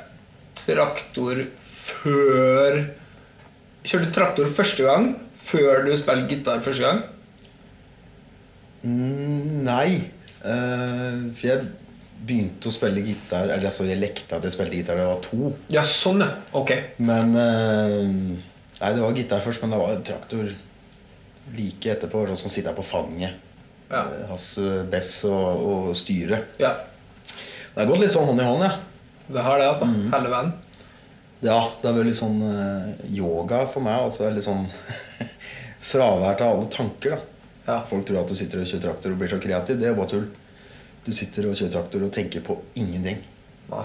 traktor 0.59 1.45
før 1.85 2.85
Kjørte 3.85 4.07
du 4.09 4.15
traktor 4.17 4.49
første 4.49 4.87
gang 4.87 5.11
før 5.45 5.83
du 5.85 5.91
spilte 6.01 6.31
gitar 6.31 6.63
første 6.65 6.87
gang? 6.87 7.03
Mm, 8.85 9.65
nei. 9.67 9.89
Uh, 10.45 11.33
for 11.37 11.49
jeg 11.49 11.67
begynte 12.25 12.71
å 12.71 12.73
spille 12.75 13.03
gitar 13.05 13.51
Eller 13.53 13.69
altså 13.69 13.85
jeg 13.89 13.99
lekte 14.01 14.37
at 14.39 14.45
jeg 14.47 14.55
spilte 14.55 14.79
gitar 14.79 14.97
da 14.99 15.05
jeg 15.05 15.11
var 15.13 15.23
to. 15.25 15.51
Ja, 15.73 15.83
sånn. 15.89 16.25
Ok. 16.57 16.73
Men 17.05 17.35
eh, 17.37 18.09
Nei, 18.81 18.91
det 18.97 19.03
var 19.03 19.15
gitar 19.17 19.45
først, 19.45 19.63
men 19.63 19.75
det 19.75 19.81
var 19.81 20.01
traktor 20.07 20.49
like 21.55 21.93
etterpå. 21.93 22.25
Sånn 22.33 22.43
som 22.47 22.53
sitter 22.53 22.75
på 22.77 22.85
fanget. 22.87 23.37
Ja. 23.91 24.03
Eh, 24.09 24.25
Hans 24.31 24.49
eh, 24.59 24.83
Bess 24.91 25.13
og, 25.29 25.65
og 25.69 25.95
styret. 25.99 26.57
ja. 26.63 26.75
Det 27.75 27.83
har 27.83 27.89
gått 27.91 28.05
litt 28.05 28.13
sånn 28.15 28.29
hånd 28.29 28.39
i 28.39 28.45
hånd, 28.47 28.61
ja. 28.63 28.75
Det 29.35 29.43
har 29.43 29.59
det, 29.59 29.65
altså. 29.67 29.87
Hele 30.13 30.29
veien. 30.31 30.51
Ja, 31.43 31.57
det 31.81 31.89
har 31.89 31.97
vært 31.97 32.07
litt 32.07 32.19
sånn 32.21 32.37
eh, 32.47 32.91
yoga 33.17 33.65
for 33.67 33.83
meg. 33.83 34.05
Altså 34.07 34.29
litt 34.31 34.47
sånn 34.47 34.69
fravær 35.91 36.39
av 36.39 36.53
alle 36.53 36.69
tanker, 36.71 37.17
da. 37.17 37.19
Ja. 37.65 37.79
Folk 37.89 38.07
tror 38.07 38.21
at 38.21 38.31
du 38.31 38.37
sitter 38.39 38.61
og 38.63 38.69
kjører 38.69 38.85
traktor 38.87 39.15
og 39.15 39.19
blir 39.23 39.33
så 39.33 39.41
kreativ. 39.43 39.81
Det 39.81 39.89
er 39.89 39.95
jo 39.95 39.99
bare 39.99 40.13
tull. 40.13 40.27
Du 41.05 41.13
sitter 41.13 41.47
og 41.51 41.57
kjører 41.59 41.75
traktor 41.77 42.07
og 42.07 42.13
tenker 42.15 42.41
på 42.47 42.57
ingenting. 42.81 43.21
Nei. 43.71 43.85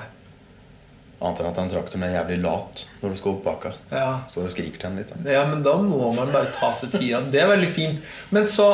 Annet 1.19 1.41
enn 1.41 1.49
at 1.49 1.57
den 1.59 1.71
traktoren 1.73 2.03
er 2.07 2.13
jævlig 2.13 2.37
lat 2.45 2.85
når 3.01 3.11
du 3.11 3.19
skal 3.19 3.33
opp 3.33 3.41
baka. 3.43 3.73
Ja. 3.91 4.05
Står 4.31 4.47
og 4.47 4.53
skriker 4.53 4.77
til 4.79 4.87
den 4.87 5.01
litt. 5.01 5.09
Da. 5.11 5.33
ja, 5.35 5.41
men 5.49 5.63
da 5.65 5.73
må 5.83 6.13
man 6.15 6.31
bare 6.31 6.51
ta 6.55 6.69
seg 6.75 6.93
tida. 6.95 7.19
Det 7.27 7.41
er 7.43 7.49
veldig 7.51 7.71
fint. 7.75 7.99
Men 8.35 8.47
så 8.47 8.69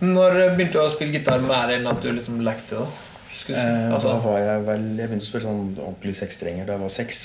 Når 0.00 0.54
begynte 0.56 0.78
du 0.78 0.80
å 0.80 0.92
spille 0.92 1.12
gitar 1.18 1.42
mer 1.44 1.74
enn 1.74 1.88
at 1.90 1.98
du 2.00 2.08
liksom 2.14 2.38
lekte, 2.46 2.78
da? 2.78 2.86
Du. 2.86 3.52
Eh, 3.52 3.90
Altså, 3.92 4.08
da 4.08 4.20
var 4.24 4.38
jeg 4.40 4.62
vel 4.66 4.86
Jeg 4.98 5.08
begynte 5.10 5.26
å 5.26 5.28
spille 5.28 5.44
sånn 5.44 5.66
ordentlig 5.78 6.14
sekstrenger 6.18 6.66
da 6.66 6.72
jeg 6.76 6.82
var 6.86 6.94
seks. 6.94 7.20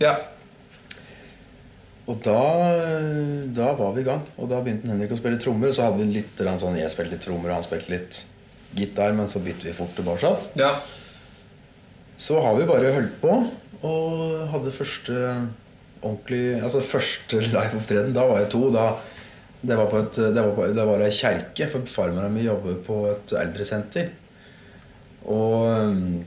ja. 0.00 0.14
Og 2.04 2.18
da, 2.20 2.36
da 3.56 3.70
var 3.78 3.94
vi 3.96 4.02
i 4.02 4.04
gang. 4.04 4.20
Og 4.36 4.50
da 4.50 4.58
begynte 4.60 4.90
Henrik 4.90 5.14
å 5.14 5.16
spille 5.16 5.38
trommer. 5.40 5.70
Og 5.70 5.76
så 5.76 5.86
hadde 5.86 6.02
vi 6.02 6.10
litt 6.18 6.42
sånn 6.60 6.76
Jeg 6.76 6.92
spilte 6.92 7.16
litt 7.16 7.24
trommer, 7.24 7.48
og 7.48 7.54
han 7.56 7.64
spilte 7.64 7.94
litt 7.94 8.18
gitar, 8.76 9.12
men 9.16 9.28
så 9.30 9.42
bytte 9.42 9.68
vi 9.68 9.76
fort 9.76 9.94
tilbake. 9.96 10.34
ja. 10.60 10.76
Så 12.16 12.38
har 12.40 12.54
vi 12.54 12.66
bare 12.68 12.92
holdt 12.94 13.16
på 13.20 13.30
og 13.84 14.48
hadde 14.52 14.70
første 14.72 15.14
ordentlig 16.04 16.60
Altså 16.62 16.80
første 16.80 17.40
liveopptreden, 17.42 18.12
da 18.14 18.22
var 18.28 18.38
jeg 18.38 18.50
to. 18.52 18.68
Da, 18.72 18.84
det 19.64 19.76
var 19.76 19.88
på 19.90 19.98
et 19.98 20.12
Det 20.14 20.44
var, 20.44 20.52
på, 20.54 20.66
det 20.76 20.86
var 20.86 21.02
ei 21.02 21.10
kjerke, 21.10 21.66
for 21.72 21.88
farmora 21.90 22.28
mi 22.30 22.44
jobber 22.46 22.78
på 22.86 23.00
et 23.10 23.34
eldresenter. 23.40 24.12
Og 25.24 25.66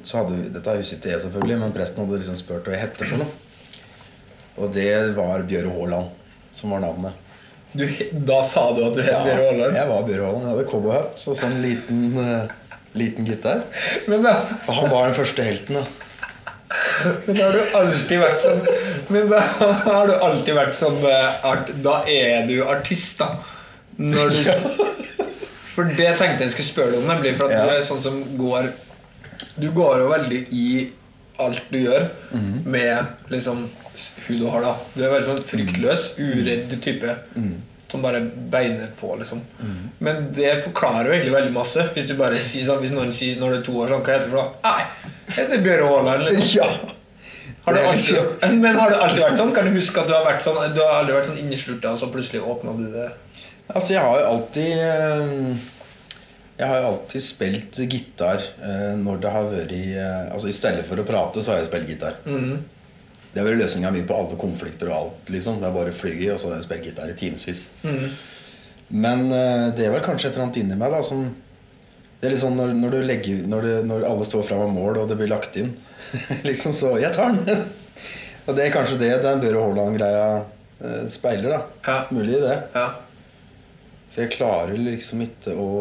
så 0.04 0.20
hadde 0.20 0.36
vi 0.36 0.50
Dette 0.54 0.77
huset 0.80 1.06
jeg 1.06 1.22
selvfølgelig, 1.22 1.60
men 1.62 1.75
presten 1.75 2.04
hadde 2.04 2.20
liksom 2.20 2.39
spurt 2.39 2.68
hva 2.68 2.75
jeg 2.75 2.88
hette 2.88 3.08
for 3.08 3.24
noe. 3.24 3.32
Og 4.58 4.74
det 4.74 4.89
var 5.16 5.46
Bjøre 5.48 5.72
Haaland 5.72 6.10
som 6.58 6.74
var 6.74 6.82
navnet. 6.82 7.13
Du, 7.77 7.84
da 8.27 8.41
sa 8.50 8.63
du 8.74 8.84
at 8.88 8.96
du 8.98 9.01
het 9.05 9.24
Bjørn 9.27 9.43
Aaland? 9.51 9.75
jeg 9.77 9.88
var 9.91 10.03
Bjøre 10.07 10.25
Haaland. 10.25 10.43
Jeg 10.48 10.55
hadde 10.55 10.67
cowboyhatt 10.72 11.27
og 11.27 11.38
sånn 11.38 11.57
liten, 11.62 12.01
uh, 12.17 12.81
liten 12.98 13.25
gitar. 13.29 13.63
Men 14.07 14.24
da, 14.25 14.36
Og 14.67 14.74
han 14.81 14.89
var 14.91 15.07
den 15.12 15.17
første 15.19 15.43
helten. 15.46 15.81
da 15.81 15.86
men 17.27 17.38
da 17.38 17.46
har 17.48 17.53
du 17.55 17.77
alltid 17.79 18.19
vært 18.19 18.41
sånn 18.43 18.57
Men 19.15 19.29
da 19.31 19.39
har 19.86 20.10
du 20.10 20.13
alltid 20.17 20.55
vært 20.57 20.74
sånn 20.75 20.98
eh, 21.07 21.46
art, 21.48 21.69
Da 21.86 22.01
er 22.12 22.43
du 22.50 22.57
artist, 22.67 23.22
da. 23.22 23.38
Når 23.98 24.34
du 24.36 24.41
For 25.75 25.88
det 25.96 26.10
tenkte 26.19 26.43
jeg 26.43 26.51
skulle 26.57 26.67
spørre 26.67 26.91
deg 26.91 27.00
om, 27.00 27.07
nemlig 27.07 27.38
for 27.39 27.48
at 27.48 27.55
Ja. 27.55 27.63
du 27.63 27.72
er 27.77 27.86
sånn 27.88 28.01
som 28.03 28.19
går 28.38 28.74
Du 29.62 29.69
går 29.72 30.03
jo 30.03 30.10
veldig 30.12 30.41
i 30.51 30.67
alt 31.39 31.62
du 31.72 31.77
gjør, 31.86 32.10
Mhm. 32.34 32.65
med 32.65 33.05
liksom 33.29 33.67
hun 34.27 34.38
du 34.39 34.48
har, 34.50 34.62
da. 34.62 34.75
Du 34.96 35.03
er 35.05 35.12
veldig 35.13 35.27
sånn 35.29 35.43
fryktløs, 35.46 36.07
uredd 36.17 36.74
type. 36.81 37.15
Mhm. 37.38 37.62
Som 37.88 38.01
bare 38.03 38.20
beiner 38.51 38.89
på, 39.00 39.13
liksom. 39.15 39.39
Men 40.03 40.25
det 40.36 40.58
forklarer 40.65 41.08
jo 41.08 41.13
egentlig 41.15 41.36
veldig 41.38 41.53
masse. 41.56 41.86
Hvis 41.96 42.10
du 42.10 42.17
bare 42.20 42.39
sier 42.44 42.65
sånn 42.67 42.82
Hvis 42.84 42.91
noen 42.91 43.13
sier 43.15 43.39
når 43.39 43.53
du 43.53 43.58
er 43.62 43.63
to 43.70 43.75
år 43.79 43.94
sånn, 43.94 44.01
hva 44.03 44.17
heter 44.17 44.27
du 44.27 44.36
noe? 44.36 44.50
Nei, 44.65 45.13
jeg 45.29 45.38
heter 45.38 45.63
Bjøre 45.63 45.88
Haaland. 45.94 46.25
Liksom. 46.27 46.51
Ja! 46.58 46.67
Har 47.67 47.74
du 47.75 47.79
Det 47.79 47.88
alltid, 47.88 48.51
men 48.63 48.75
har 48.79 48.91
du 48.91 48.96
alltid 48.96 49.24
vært 49.24 49.39
sånn? 49.39 49.53
Kan 49.56 49.65
du 49.67 49.74
huske 49.75 50.00
at 50.03 50.08
du 50.08 50.13
har 50.15 50.24
vært 50.27 50.44
sånn 50.44 50.60
Du 50.75 50.79
har 50.84 51.01
aldri 51.01 51.15
vært 51.15 51.27
sånn 51.32 51.39
inneslurta, 51.41 51.91
og 51.96 52.00
så 52.00 52.08
plutselig 52.12 52.44
åpna 52.44 52.75
du 52.77 52.86
det? 52.94 53.08
Altså, 53.67 53.89
jeg 53.96 54.03
har 54.03 54.22
jo 54.22 54.27
alltid 54.29 54.72
eh, 54.84 55.65
Jeg 56.62 56.70
har 56.72 56.77
jo 56.79 56.88
alltid 56.94 57.25
spilt 57.25 57.79
gitar 57.91 58.44
eh, 58.63 58.94
når 59.00 59.20
det 59.25 59.34
har 59.36 59.50
vært 59.51 59.74
eh, 59.75 60.22
Altså 60.32 60.51
I 60.51 60.56
stedet 60.56 60.86
for 60.88 61.00
å 61.03 61.08
prate, 61.08 61.44
så 61.44 61.53
har 61.53 61.60
jeg 61.63 61.67
spilt 61.72 61.91
gitar. 61.91 62.20
Det 63.34 63.41
har 63.41 63.48
vært 63.50 63.62
løsninga 63.62 63.91
mi 63.93 64.03
på 64.07 64.15
alle 64.17 64.38
konflikter 64.39 64.89
og 64.89 64.98
alt. 64.98 65.31
liksom 65.34 65.60
Det 65.62 65.67
er 65.67 65.75
bare 65.75 65.93
å 65.93 65.98
fly 65.98 66.13
i, 66.15 66.29
og 66.34 66.39
så 66.41 66.55
spille 66.63 66.89
gitar 66.89 67.12
i 67.12 67.17
timevis. 67.17 67.67
Men 68.88 69.27
eh, 69.36 69.67
det 69.75 69.86
er 69.86 69.93
vel 69.93 70.05
kanskje 70.05 70.29
et 70.29 70.36
eller 70.36 70.48
annet 70.48 70.62
inni 70.62 70.77
meg 70.79 70.93
da 70.96 71.01
som 71.03 71.25
Det 72.17 72.29
er 72.29 72.31
litt 72.34 72.41
sånn 72.41 72.55
når, 72.57 72.72
når, 72.79 72.93
du 72.96 73.03
legger, 73.05 73.41
når, 73.51 73.65
det, 73.67 73.74
når 73.89 74.05
alle 74.07 74.25
står 74.25 74.46
fram 74.48 74.63
av 74.63 74.72
mål, 74.74 75.03
og 75.03 75.12
det 75.12 75.17
blir 75.19 75.29
lagt 75.29 75.57
inn. 75.60 75.75
liksom 76.50 76.74
så 76.74 76.96
Jeg 77.01 77.13
tar 77.17 77.36
den! 77.36 77.67
og 78.48 78.55
det 78.57 78.63
er 78.63 78.74
kanskje 78.74 79.01
det 79.03 79.12
den 79.25 79.43
Børre 79.43 79.65
Haaland-greia 79.65 80.29
eh, 80.38 81.03
speiler. 81.13 81.51
da 81.51 81.91
Ja. 81.91 82.00
Mulig 82.15 82.39
det. 82.41 82.55
Ja. 82.74 82.88
For 84.17 84.24
jeg 84.24 84.34
klarer 84.34 84.79
liksom 84.81 85.22
ikke 85.22 85.53
å 85.53 85.72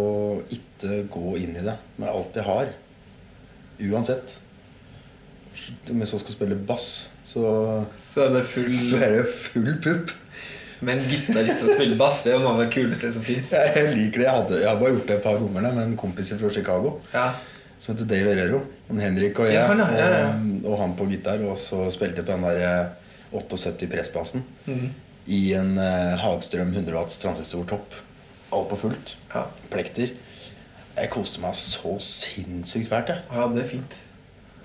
ikke 0.52 1.06
gå 1.08 1.38
inn 1.40 1.54
i 1.56 1.64
det 1.64 1.78
med 1.96 2.10
alt 2.10 2.34
jeg 2.36 2.44
har. 2.44 2.74
Uansett. 3.80 4.34
Om 5.88 6.02
jeg 6.02 6.10
så 6.10 6.20
skal 6.20 6.36
spille 6.36 6.58
bass, 6.68 6.90
så, 7.26 7.48
Så 8.06 8.26
er 8.26 8.36
det 8.36 8.44
full 8.52 8.70
så 8.78 9.00
er 9.02 9.18
det 9.18 9.26
full 9.48 9.72
pupp. 9.82 10.14
Men 10.84 11.00
gitarist 11.08 11.62
som 11.62 11.70
spiller 11.72 11.96
bass, 11.98 12.20
det 12.22 12.32
er 12.34 12.36
jo 12.36 12.42
noe 12.44 12.52
av 12.52 12.58
det 12.60 12.68
kuleste 12.74 13.08
som 13.14 13.24
fins. 13.24 13.48
Jeg 13.54 13.92
liker 13.96 14.20
det. 14.20 14.26
Jeg, 14.26 14.34
hadde, 14.34 14.58
jeg 14.60 14.68
har 14.68 14.80
bare 14.80 14.92
gjort 14.92 15.08
det 15.08 15.16
et 15.16 15.24
par 15.24 15.38
ganger 15.40 15.70
med 15.78 15.82
en 15.86 15.96
kompis 15.98 16.32
fra 16.36 16.50
Chicago 16.52 16.98
Ja. 17.14 17.30
som 17.80 17.94
heter 17.94 18.08
Dave 18.10 18.34
Herrero. 18.34 18.60
Han 18.90 19.00
Henrik 19.00 19.40
og 19.40 19.48
jeg. 19.48 19.56
Ja, 19.56 19.66
han, 19.70 19.80
ja, 19.80 19.88
ja, 19.96 20.20
ja. 20.20 20.28
Og, 20.36 20.68
og 20.70 20.78
han 20.82 20.94
på 20.98 21.08
gitar. 21.10 21.40
Og 21.48 21.56
så 21.58 21.80
spilte 21.94 22.20
jeg 22.20 22.28
på 22.28 22.32
den 22.36 22.44
der 22.44 22.62
eh, 22.68 23.40
78 23.40 23.88
pressbassen 23.90 24.44
mm. 24.68 24.86
i 25.26 25.40
en 25.58 25.74
eh, 25.82 26.14
Hagstrøm 26.20 26.70
100 26.76 26.94
watts 26.94 27.18
transistortopp. 27.24 27.96
Alt 28.54 28.68
på 28.70 28.78
fullt. 28.84 29.16
Ja. 29.32 29.48
Plekter. 29.72 30.12
Jeg 30.96 31.10
koste 31.12 31.40
meg 31.42 31.56
så 31.58 31.96
sinnssykt 32.00 32.88
fælt, 32.92 33.10
jeg. 33.12 33.24
ja, 33.32 33.48
det 33.52 33.64
er 33.64 33.72
fint. 33.72 33.96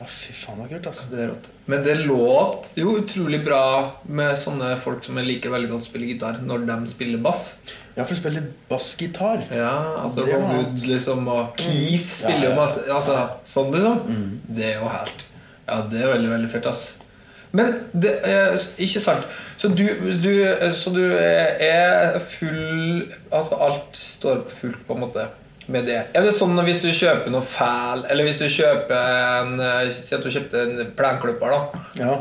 Ja, 0.02 0.08
fy 0.10 0.32
faen, 0.34 0.58
det 0.58 0.64
var 0.64 0.70
kult, 0.72 0.88
altså. 0.90 1.08
Det 1.12 1.20
er 1.22 1.28
rått. 1.30 1.48
Men 1.70 1.84
det 1.86 1.94
låt 2.00 2.72
jo 2.80 2.96
utrolig 2.98 3.44
bra 3.46 3.66
med 4.10 4.32
sånne 4.42 4.72
folk 4.82 5.04
som 5.06 5.20
liker 5.22 5.54
veldig 5.54 5.70
godt 5.70 5.86
å 5.86 5.90
spille 5.92 6.08
gitar, 6.10 6.40
når 6.42 6.64
de 6.66 6.78
spiller 6.90 7.22
bass. 7.22 7.52
Ja, 7.94 8.02
for 8.02 8.16
å 8.16 8.18
spille 8.18 8.42
bassgitar. 8.72 9.44
Ja, 9.54 9.76
altså 10.02 10.26
Det. 10.26 10.40
Wood 10.42 10.88
liksom, 10.90 11.30
og 11.30 11.54
Keith 11.62 12.10
spiller 12.16 12.48
jo 12.48 12.54
ja. 12.56 12.58
masse 12.58 12.88
Altså 12.90 13.20
sånn, 13.46 13.70
liksom. 13.76 14.26
Det 14.50 14.66
er 14.72 14.80
jo 14.80 14.90
helt 14.90 15.22
Ja, 15.68 15.78
det 15.92 16.02
er 16.02 16.12
veldig, 16.16 16.34
veldig 16.34 16.52
fett, 16.56 16.72
ass. 16.72 16.88
Men 17.54 17.74
det 17.94 18.16
er 18.26 18.56
ikke 18.82 19.04
sant. 19.04 19.30
Så 19.60 19.70
du, 19.76 19.84
du, 20.24 20.32
så 20.74 20.94
du 20.96 21.04
er 21.14 22.18
full 22.24 23.06
Altså 23.30 23.60
alt 23.62 24.02
står 24.02 24.48
fullt, 24.50 24.82
på 24.88 24.98
en 24.98 25.06
måte, 25.06 25.28
med 25.72 25.88
det. 25.90 25.98
Er 26.14 26.26
det 26.26 26.34
sånn 26.36 26.60
at 26.60 26.68
hvis 26.68 26.82
du 26.84 26.90
kjøper 26.92 27.32
noe 27.34 27.46
fæl, 27.46 28.06
eller 28.12 28.28
hvis 28.28 28.42
du 28.42 28.48
kjøper 28.52 29.18
en 29.42 29.58
eh, 29.64 29.92
Si 29.96 30.16
at 30.16 30.24
du 30.24 30.32
kjøpte 30.34 30.64
en 30.68 30.94
plenklipper, 30.98 31.54
da. 31.56 31.84
Ja. 32.00 32.16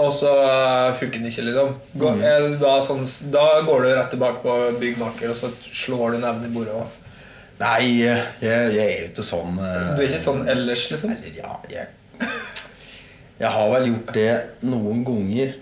Og 0.00 0.12
så 0.14 0.30
eh, 0.44 0.96
funker 1.00 1.18
den 1.18 1.30
ikke, 1.30 1.46
liksom. 1.48 1.74
Går, 2.00 2.20
er 2.24 2.48
da, 2.60 2.74
sånn, 2.86 3.06
da 3.34 3.46
går 3.66 3.84
du 3.84 3.90
rett 3.90 4.12
tilbake 4.14 4.42
på 4.44 4.56
byggmaker, 4.80 5.32
og 5.32 5.38
så 5.38 5.52
slår 5.66 6.16
du 6.16 6.20
neven 6.22 6.46
i 6.46 6.52
bordet. 6.54 6.76
Og. 6.76 7.00
Nei, 7.60 7.80
jeg, 8.00 8.20
jeg 8.44 8.84
er 8.84 8.92
jo 9.02 9.08
ikke 9.10 9.24
sånn 9.26 9.58
uh, 9.60 9.90
Du 9.92 9.98
er 10.00 10.06
ikke 10.06 10.22
sånn 10.24 10.46
ellers, 10.48 10.86
liksom? 10.88 11.10
Eller 11.12 11.34
ja, 11.36 11.58
jeg 11.68 11.90
Jeg 13.40 13.50
har 13.52 13.74
vel 13.74 13.90
gjort 13.90 14.14
det 14.16 14.30
noen 14.64 15.02
ganger. 15.04 15.58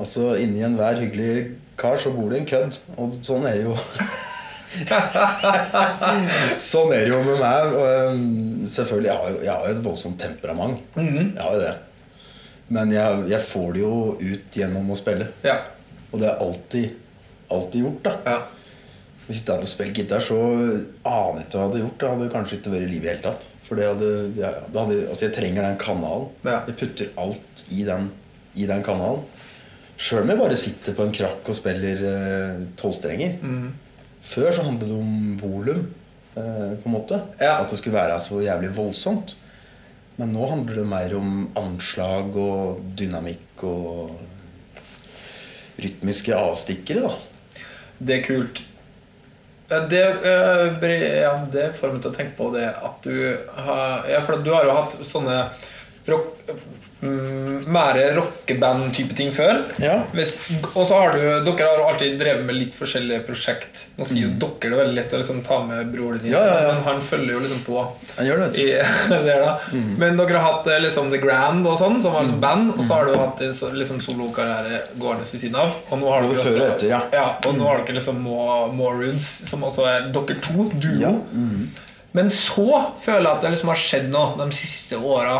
Altså, 0.00 0.34
inni 0.40 0.64
enhver 0.64 1.00
hyggelig 1.00 1.58
kar 1.80 1.98
så 2.00 2.12
bor 2.14 2.30
det 2.32 2.42
en 2.42 2.48
kødd. 2.48 2.78
Og 2.96 3.18
sånn 3.24 3.46
er 3.50 3.60
det 3.60 3.68
jo. 3.68 3.76
sånn 6.68 6.92
er 6.94 7.04
det 7.04 7.12
jo 7.12 7.20
med 7.26 7.40
meg. 7.40 7.74
Og, 7.74 8.14
um, 8.14 8.64
selvfølgelig, 8.68 9.10
jeg 9.10 9.18
har 9.20 9.30
jo 9.30 9.42
jeg 9.44 9.52
har 9.52 9.68
jo 9.68 9.76
et 9.76 9.84
voldsomt 9.84 10.18
temperament. 10.20 10.82
Jeg 10.98 11.40
har 11.40 11.56
jo 11.56 11.62
det. 11.62 11.74
Men 12.74 12.92
jeg, 12.94 13.24
jeg 13.30 13.44
får 13.44 13.72
det 13.74 13.82
jo 13.84 13.94
ut 14.18 14.58
gjennom 14.58 14.90
å 14.90 14.98
spille. 14.98 15.30
Ja. 15.44 15.60
Og 16.10 16.20
det 16.20 16.28
har 16.28 16.36
jeg 16.36 16.48
alltid, 16.48 17.00
alltid 17.54 17.86
gjort. 17.86 18.04
da 18.06 18.14
ja. 18.24 18.36
Hvis 19.24 19.38
jeg 19.38 19.44
ikke 19.44 19.56
hadde 19.56 19.70
spilt 19.70 19.98
gitar, 19.98 20.24
så 20.24 20.38
aner 20.38 21.38
jeg 21.40 21.46
ikke 21.46 21.56
hva 21.56 21.60
jeg 21.60 21.68
hadde 21.68 21.82
gjort. 21.84 21.98
Det 22.00 22.10
hadde 22.12 22.32
kanskje 22.34 22.58
ikke 22.58 22.74
vært 22.74 22.90
i 22.90 22.98
det 22.98 23.10
hele 23.10 23.24
tatt. 23.24 23.46
For 23.64 23.80
det 23.80 23.86
hadde, 23.88 24.10
ja, 24.36 24.50
hadde, 24.74 24.98
altså 25.08 25.24
jeg 25.24 25.36
trenger 25.38 25.64
den 25.64 25.78
kanalen. 25.80 26.26
Ja. 26.44 26.58
Jeg 26.68 26.76
putter 26.82 27.14
alt 27.22 27.64
i 27.72 27.86
den, 27.88 28.10
i 28.60 28.68
den 28.68 28.84
kanalen. 28.84 29.24
Sjøl 29.94 30.24
om 30.24 30.32
jeg 30.32 30.40
bare 30.40 30.58
sitter 30.58 30.96
på 30.96 31.06
en 31.06 31.14
krakk 31.14 31.48
og 31.48 31.56
spiller 31.56 32.04
eh, 32.10 32.62
tolvstrenger. 32.80 33.36
Mm. 33.40 33.68
Før 34.24 34.52
så 34.54 34.64
handlet 34.66 34.88
det 34.88 34.96
om 34.96 35.38
volum, 35.40 35.86
eh, 36.36 36.74
på 36.80 36.88
en 36.88 36.94
måte. 36.94 37.20
Ja. 37.40 37.60
At 37.60 37.70
det 37.70 37.78
skulle 37.80 37.98
være 37.98 38.20
så 38.24 38.40
jævlig 38.42 38.72
voldsomt. 38.76 39.36
Men 40.16 40.32
nå 40.34 40.46
handler 40.46 40.78
det 40.78 40.86
mer 40.86 41.16
om 41.18 41.48
anslag 41.58 42.36
og 42.38 42.84
dynamikk 42.98 43.64
og 43.66 44.14
rytmiske 45.82 46.36
avstikkere, 46.38 47.08
da. 47.08 47.64
Det 47.98 48.20
er 48.20 48.26
kult. 48.26 48.62
Det, 49.90 50.02
eh, 50.28 50.90
ja, 51.24 51.32
det 51.50 51.72
får 51.80 51.94
meg 51.94 52.02
til 52.04 52.12
å 52.12 52.14
tenke 52.14 52.36
på 52.38 52.50
det 52.54 52.66
at 52.68 53.06
du 53.06 53.38
har 53.64 54.04
Ja, 54.06 54.20
for 54.26 54.42
du 54.44 54.52
har 54.52 54.68
jo 54.68 54.76
hatt 54.76 54.98
sånne 55.08 55.38
rock, 56.06 56.36
mm, 57.04 57.64
mer 57.72 57.98
rockeband-type 58.16 59.14
ting 59.18 59.30
før. 59.36 59.60
Ja. 59.82 60.00
Og 60.74 60.86
så 60.88 60.96
har 60.98 61.12
du 61.14 61.20
Dere 61.44 61.68
har 61.68 61.82
alltid 61.90 62.16
drevet 62.20 62.44
med 62.48 62.56
litt 62.56 62.74
forskjellige 62.78 63.22
prosjekt. 63.28 63.82
Nå 63.98 64.06
sier 64.08 64.24
jo 64.26 64.30
dere 64.42 64.70
det 64.72 64.78
veldig 64.80 64.96
lett 64.96 65.12
å 65.14 65.20
liksom 65.20 65.42
ta 65.46 65.60
med 65.62 65.92
broren 65.92 66.18
din, 66.22 66.32
Mm. 66.32 66.38
Ja, 66.38 66.44
ja, 66.64 66.72
men 66.74 66.82
han 66.88 67.00
følger 67.04 67.36
jo 67.36 67.40
liksom 67.44 67.60
på. 67.66 67.76
Han 68.16 68.26
gjør 68.26 68.40
det, 68.42 68.48
vet 68.48 68.54
du. 68.56 69.14
I, 69.14 69.20
det. 69.28 69.36
Mm. 69.72 69.92
Men 70.02 70.16
dere 70.18 70.38
har 70.40 70.52
hatt 70.52 70.66
eh, 70.72 70.80
liksom 70.82 71.10
The 71.12 71.20
Grand 71.22 71.66
og 71.70 71.78
sånn, 71.78 72.00
som 72.02 72.12
var 72.16 72.24
liksom 72.26 72.40
band. 72.42 72.74
Og 72.78 72.82
så 72.88 72.92
har 72.98 73.06
du 73.06 73.14
hatt 73.20 73.40
en 73.46 73.54
så- 73.54 73.70
liksom 73.74 74.00
solokarriere 74.02 74.82
gående 74.98 75.28
ved 75.30 75.40
siden 75.44 75.56
av. 75.60 75.76
Og 75.90 75.98
nå 76.02 76.10
har 76.10 76.22
dere 76.26 76.42
før 76.48 76.60
og 76.60 76.68
etter, 76.74 76.88
ja. 77.12 77.26
Og 77.46 77.54
nå 77.58 77.68
har 77.68 77.84
dere 77.84 77.98
liksom 78.00 78.20
More 78.24 79.12
som 79.20 79.62
også 79.66 79.84
er 79.86 80.08
dere 80.14 80.38
to, 80.42 80.68
duo. 80.80 81.14
Men 82.14 82.28
så 82.30 82.64
føler 83.02 83.26
jeg 83.26 83.32
at 83.36 83.42
det 83.42 83.50
liksom 83.56 83.70
har 83.72 83.80
skjedd 83.80 84.10
noe 84.12 84.36
de 84.38 84.54
siste 84.54 84.94
åra. 84.98 85.38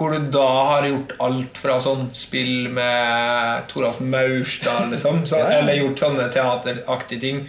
Hvor 0.00 0.14
du 0.16 0.30
da 0.32 0.46
har 0.64 0.86
gjort 0.88 1.10
alt 1.20 1.58
fra 1.60 1.74
sånn 1.84 2.06
spill 2.16 2.70
med 2.72 3.66
Toralf 3.68 3.98
Maurstad, 4.00 4.86
liksom. 4.94 5.26
Så, 5.28 5.36
Ja. 5.36 5.58
Eller 5.58 5.76
gjort 5.82 6.00
sånne 6.00 6.30
teateraktige 6.32 7.20
ting. 7.20 7.42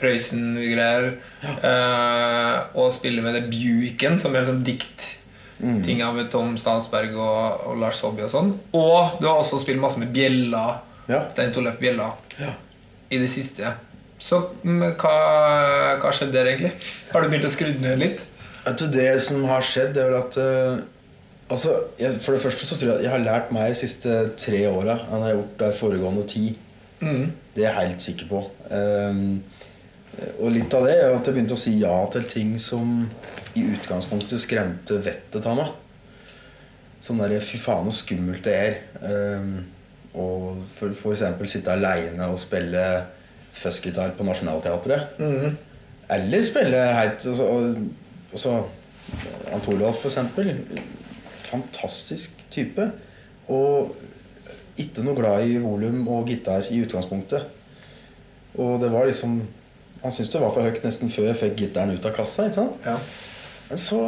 Prøysen-greier. 0.00 1.10
Eh, 1.44 2.78
og 2.80 2.94
spille 2.96 3.20
med 3.20 3.36
det 3.36 3.44
Buicken, 3.52 4.16
som 4.22 4.34
er 4.34 4.48
sånn 4.48 4.64
dikt. 4.64 5.04
Ting 5.84 6.00
av 6.02 6.16
Tom 6.32 6.56
Stansberg 6.58 7.12
og, 7.14 7.68
og 7.68 7.76
Lars 7.78 8.00
Saabye 8.00 8.24
og 8.26 8.32
sånn. 8.32 8.50
Og 8.74 9.20
du 9.20 9.28
har 9.28 9.38
også 9.44 9.60
spilt 9.62 9.78
masse 9.82 10.00
med 10.00 10.10
Bjella. 10.16 10.80
Ja. 11.10 11.26
Stein 11.30 11.52
Torleif 11.54 11.78
Bjella. 11.78 12.08
Ja. 12.40 12.54
I 13.12 13.20
det 13.20 13.28
siste. 13.30 13.70
Så 14.22 14.40
mm, 14.64 14.82
hva, 14.98 15.14
hva 16.02 16.10
skjedde 16.14 16.34
der, 16.34 16.50
egentlig? 16.50 16.72
Har 17.12 17.22
du 17.22 17.30
begynt 17.30 17.46
å 17.46 17.52
skru 17.52 17.70
ned 17.82 18.00
litt? 18.02 18.24
Det 18.62 19.06
som 19.22 19.42
har 19.50 19.64
skjedd, 19.66 19.96
er 19.98 20.10
vel 20.10 20.18
at, 20.20 20.36
eh, 20.38 20.82
Altså, 21.52 21.72
jeg, 22.00 22.14
For 22.24 22.32
det 22.36 22.42
første 22.42 22.66
så 22.66 22.76
tror 22.78 22.88
jeg 22.88 22.96
at 22.98 23.04
jeg 23.04 23.12
har 23.12 23.24
lært 23.26 23.50
mer 23.52 23.68
de 23.68 23.76
siste 23.76 24.12
tre 24.40 24.62
åra 24.70 24.94
enn 25.08 25.20
jeg 25.20 25.26
har 25.28 25.34
gjort 25.36 25.58
de 25.62 25.72
foregående 25.78 26.24
ti. 26.30 26.44
Det 27.02 27.64
er 27.66 27.74
jeg 27.80 27.88
helt 27.90 28.02
sikker 28.06 28.28
på. 28.30 28.40
Um, 28.70 29.42
og 30.38 30.52
litt 30.54 30.74
av 30.76 30.86
det 30.86 30.94
er 31.02 31.10
at 31.16 31.26
jeg 31.26 31.34
begynte 31.34 31.56
å 31.56 31.60
si 31.60 31.72
ja 31.80 31.94
til 32.12 32.24
ting 32.30 32.54
som 32.62 33.08
i 33.58 33.64
utgangspunktet 33.74 34.40
skremte 34.40 35.00
vettet 35.04 35.46
av 35.50 35.56
meg. 35.58 35.72
Sånn 37.02 37.18
derre 37.20 37.40
fy 37.42 37.58
faen 37.58 37.88
så 37.90 37.96
skummelt 38.04 38.44
det 38.46 38.54
er. 38.54 38.76
Um, 39.02 39.64
og 40.14 40.62
for, 40.76 40.92
for 40.96 41.12
eksempel 41.16 41.48
sitte 41.50 41.72
aleine 41.74 42.28
og 42.30 42.38
spille 42.40 42.84
fuzzgitar 43.56 44.12
på 44.16 44.24
Nationaltheatret. 44.28 45.18
Eller 46.12 46.42
spille 46.44 46.80
heit 46.96 47.26
altså, 47.26 47.44
og- 47.44 47.82
altså, 48.32 48.54
Antorolf, 49.52 49.98
for 50.00 50.08
eksempel. 50.12 50.52
Fantastisk 51.52 52.42
type. 52.50 52.88
Og 53.52 53.94
ikke 54.80 55.04
noe 55.04 55.16
glad 55.18 55.44
i 55.46 55.58
volum 55.60 56.06
og 56.08 56.30
gitar 56.32 56.64
i 56.72 56.80
utgangspunktet. 56.84 57.50
Og 58.60 58.80
det 58.82 58.90
var 58.92 59.06
liksom 59.08 59.42
Han 60.02 60.10
syntes 60.12 60.32
det 60.32 60.40
var 60.42 60.50
for 60.50 60.66
høyt 60.66 60.82
nesten 60.82 61.10
før 61.14 61.28
jeg 61.30 61.36
fikk 61.38 61.52
gitaren 61.60 61.92
ut 61.94 62.06
av 62.08 62.14
kassa. 62.16 62.48
ikke 62.48 62.56
sant? 62.58 62.80
Ja. 62.84 62.96
Men 63.68 63.78
så 63.78 64.00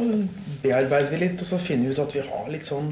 bearbeider 0.64 1.12
vi 1.12 1.20
litt, 1.20 1.38
og 1.40 1.46
så 1.46 1.58
finner 1.62 1.86
vi 1.86 1.94
ut 1.94 2.00
at 2.02 2.16
vi 2.16 2.24
har 2.26 2.48
litt 2.50 2.66
sånn 2.66 2.88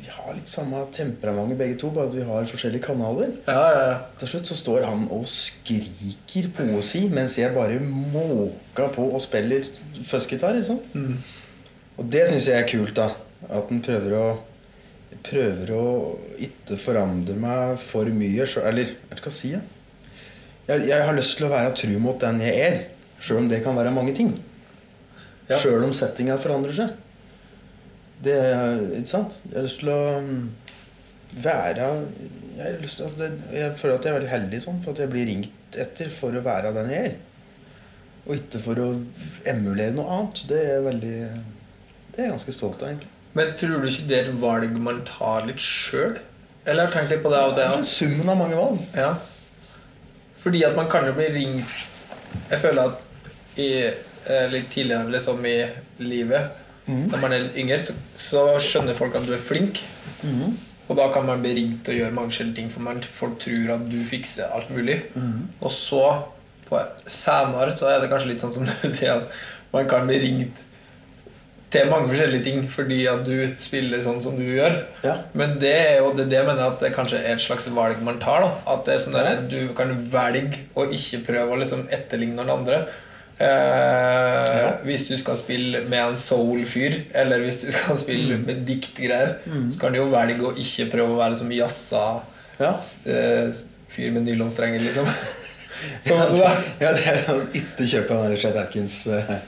Vi 0.00 0.08
har 0.08 0.32
litt 0.34 0.48
samme 0.48 0.80
temperament 0.96 1.52
begge 1.58 1.76
to, 1.78 1.90
bare 1.92 2.08
at 2.08 2.14
vi 2.16 2.24
har 2.24 2.48
forskjellige 2.48 2.86
kanaler. 2.86 3.34
Ja, 3.46 3.66
ja, 3.74 3.82
ja. 3.90 3.98
Til 4.18 4.30
slutt 4.32 4.48
så 4.48 4.56
står 4.56 4.86
han 4.88 5.04
og 5.12 5.26
skriker 5.28 6.48
poesi, 6.56 7.02
mens 7.12 7.36
jeg 7.38 7.52
bare 7.54 7.76
måker 7.84 8.88
på 8.96 9.04
og 9.12 9.20
spiller 9.20 9.68
fuzzgitar. 10.08 10.56
Liksom. 10.56 10.80
Og 12.00 12.08
det 12.10 12.24
syns 12.30 12.48
jeg 12.48 12.56
er 12.56 12.66
kult, 12.72 12.96
da. 12.96 13.10
At 13.48 13.70
en 13.72 13.82
prøver 13.82 14.16
å 14.18 14.24
Prøver 15.26 15.72
å 15.74 15.84
ikke 16.38 16.76
forandre 16.78 17.34
meg 17.34 17.78
for 17.82 18.04
mye. 18.04 18.46
så- 18.46 18.62
Eller 18.62 18.92
hva 19.08 19.16
skal 19.18 19.32
jeg 19.32 19.32
si? 19.32 19.48
Ja? 19.50 19.60
Jeg, 20.68 20.86
jeg 20.86 21.02
har 21.02 21.14
lyst 21.16 21.36
til 21.36 21.46
å 21.48 21.50
være 21.50 21.74
tru 21.74 21.98
mot 21.98 22.20
den 22.20 22.38
jeg 22.40 22.60
er, 22.62 22.76
sjøl 23.20 23.38
om 23.38 23.48
det 23.48 23.62
kan 23.64 23.74
være 23.74 23.90
mange 23.90 24.14
ting. 24.14 24.30
Ja. 25.48 25.58
Sjøl 25.58 25.82
om 25.82 25.92
settinga 25.92 26.38
forandrer 26.38 26.72
seg. 26.76 26.92
Det 28.22 28.36
er 28.38 28.84
ikke 29.00 29.10
sant? 29.10 29.40
Jeg 29.48 29.56
har 29.56 29.66
lyst 29.66 29.80
til 29.82 29.88
å 29.88 30.20
mm, 30.22 30.50
være 31.42 31.88
jeg, 32.56 32.78
til, 32.78 33.04
altså 33.04 33.18
det, 33.18 33.30
jeg 33.56 33.76
føler 33.80 33.94
at 33.98 34.04
jeg 34.04 34.12
er 34.12 34.18
veldig 34.20 34.30
heldig 34.36 34.62
sånn, 34.62 34.82
for 34.84 34.92
at 34.94 35.02
jeg 35.02 35.10
blir 35.10 35.26
ringt 35.26 35.78
etter 35.80 36.10
for 36.14 36.30
å 36.38 36.44
være 36.44 36.74
den 36.76 36.90
jeg 36.94 37.04
er. 37.10 37.14
Og 38.28 38.36
ikke 38.36 38.60
for 38.62 38.74
å 38.84 38.90
emulere 39.48 39.96
noe 39.96 40.06
annet. 40.20 40.44
Det 40.46 40.60
er 40.76 40.84
veldig 40.86 41.14
Det 42.10 42.18
er 42.18 42.28
jeg 42.28 42.36
ganske 42.36 42.52
stolt 42.54 42.82
av, 42.82 42.88
egentlig. 42.92 43.10
Men 43.34 43.52
tror 43.58 43.80
du 43.82 43.88
ikke 43.88 44.08
det 44.10 44.16
er 44.18 44.28
et 44.32 44.40
valg 44.42 44.72
man 44.82 45.02
tar 45.06 45.46
litt 45.46 45.60
sjøl? 45.62 46.16
Eller 46.66 46.84
har 46.86 46.90
du 46.90 46.96
tenkt 46.98 47.12
litt 47.14 47.22
på 47.24 47.30
det 47.32 47.38
av 47.40 47.52
og 47.52 47.56
Det 47.58 47.66
til? 47.76 47.84
summen 47.86 48.28
av 48.28 48.36
mange 48.40 48.56
valg. 48.58 48.80
Ja. 48.96 49.12
Fordi 50.40 50.62
at 50.66 50.74
man 50.76 50.88
kan 50.90 51.06
jo 51.06 51.12
bli 51.16 51.28
ringt 51.34 51.78
Jeg 52.50 52.60
føler 52.62 52.90
at 52.90 53.30
i, 53.60 53.68
eh, 53.90 54.46
litt 54.52 54.68
tidligere 54.72 55.10
liksom 55.10 55.44
i 55.46 55.56
livet, 55.98 56.50
når 56.86 57.20
man 57.22 57.32
er 57.32 57.38
litt 57.44 57.56
yngre, 57.58 57.78
så, 57.82 57.92
så 58.18 58.44
skjønner 58.62 58.94
folk 58.94 59.14
at 59.18 59.26
du 59.26 59.32
er 59.34 59.42
flink. 59.42 59.80
Og 60.90 60.96
da 60.98 61.08
kan 61.12 61.26
man 61.26 61.42
bli 61.42 61.52
ringt 61.54 61.88
og 61.90 61.94
gjøre 61.94 62.14
mange 62.14 62.30
forskjellige 62.32 62.56
ting, 62.56 62.70
for 62.72 62.80
man, 62.82 63.02
folk 63.02 63.36
tror 63.42 63.74
at 63.76 63.84
du 63.90 63.98
fikser 64.06 64.50
alt 64.54 64.70
mulig. 64.74 64.96
Og 65.60 65.70
så, 65.74 66.22
på 66.68 66.80
senere, 67.06 67.76
så 67.78 67.90
er 67.92 68.00
det 68.02 68.10
kanskje 68.10 68.32
litt 68.32 68.42
sånn 68.42 68.54
som 68.54 68.66
du 68.66 68.72
sier, 68.96 69.20
at 69.20 69.74
man 69.74 69.86
kan 69.90 70.06
bli 70.08 70.18
ringt 70.22 70.62
til 71.70 71.86
mange 71.90 72.08
forskjellige 72.10 72.42
ting 72.44 72.64
fordi 72.72 72.96
at 73.06 73.20
du 73.24 73.52
spiller 73.62 74.00
sånn 74.02 74.22
som 74.24 74.34
du 74.36 74.42
gjør. 74.42 74.80
Ja. 75.06 75.16
Men 75.38 75.58
det 75.62 75.70
er 75.76 75.98
jo 76.00 76.08
det, 76.18 76.28
det 76.32 76.40
mener 76.46 76.64
jeg 76.64 76.72
at 76.72 76.80
det 76.82 76.92
kanskje 76.96 77.20
er 77.22 77.36
et 77.36 77.44
slags 77.44 77.68
valg 77.76 78.00
man 78.02 78.18
tar. 78.22 78.42
da 78.42 78.72
At 78.74 78.84
det 78.88 78.94
er 78.96 79.04
sånn 79.04 79.14
der, 79.14 79.44
Du 79.50 79.72
kan 79.78 79.92
velge 80.10 80.64
å 80.74 80.88
ikke 80.90 81.22
prøve 81.28 81.54
å 81.54 81.60
liksom 81.62 81.86
etterligne 81.94 82.34
noen 82.40 82.50
andre. 82.58 82.80
Eh, 83.40 84.70
Hvis 84.84 85.06
du 85.08 85.14
skal 85.20 85.38
spille 85.40 85.84
med 85.88 86.00
en 86.02 86.18
soul-fyr, 86.20 86.98
eller 87.16 87.40
hvis 87.44 87.62
du 87.62 87.70
skal 87.76 87.98
spille 87.98 88.36
Mm. 88.40 88.44
med 88.46 88.64
diktgreier, 88.68 89.36
så 89.72 89.78
kan 89.80 89.92
du 89.94 89.98
jo 90.02 90.10
velge 90.12 90.42
å 90.50 90.52
ikke 90.58 90.90
prøve 90.92 91.14
å 91.14 91.20
være 91.22 91.36
som 91.40 91.50
jazza 91.54 92.02
Ja. 92.60 92.74
eh, 93.06 93.52
fyr 93.90 94.10
med 94.12 94.26
nylonstrenger, 94.28 94.80
liksom. 94.84 95.06
Ja, 96.04 96.18
ja, 96.82 96.92
det 96.92 97.06
er 97.08 97.24
å 97.32 97.38
ikke 97.56 97.86
kjøpe 97.88 98.18
den 98.28 98.36
Chet 98.36 98.56
Atkins 98.60 99.06
eh, 99.06 99.38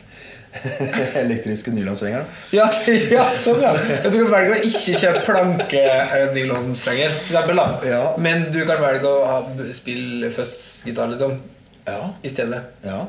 elektriske 1.22 1.72
nylonstrenger? 1.72 2.26
Ja, 2.52 2.66
ja, 3.14 3.24
sånn, 3.40 3.62
ja. 3.64 3.72
Du 4.04 4.18
kan 4.18 4.28
velge 4.34 4.58
å 4.58 4.60
ikke 4.68 5.00
kjøpe 5.00 5.24
planke-nylonstrenger, 5.28 7.16
for 7.24 7.40
eksempel. 7.40 7.88
Ja. 7.88 8.02
Men 8.20 8.46
du 8.54 8.60
kan 8.68 8.82
velge 8.84 9.08
å 9.08 9.24
ha, 9.28 9.40
spille 9.74 10.30
fuzz-gitar, 10.34 11.12
liksom, 11.14 11.40
Ja. 11.88 12.12
i 12.22 12.30
stedet. 12.30 12.62
ja. 12.86 13.02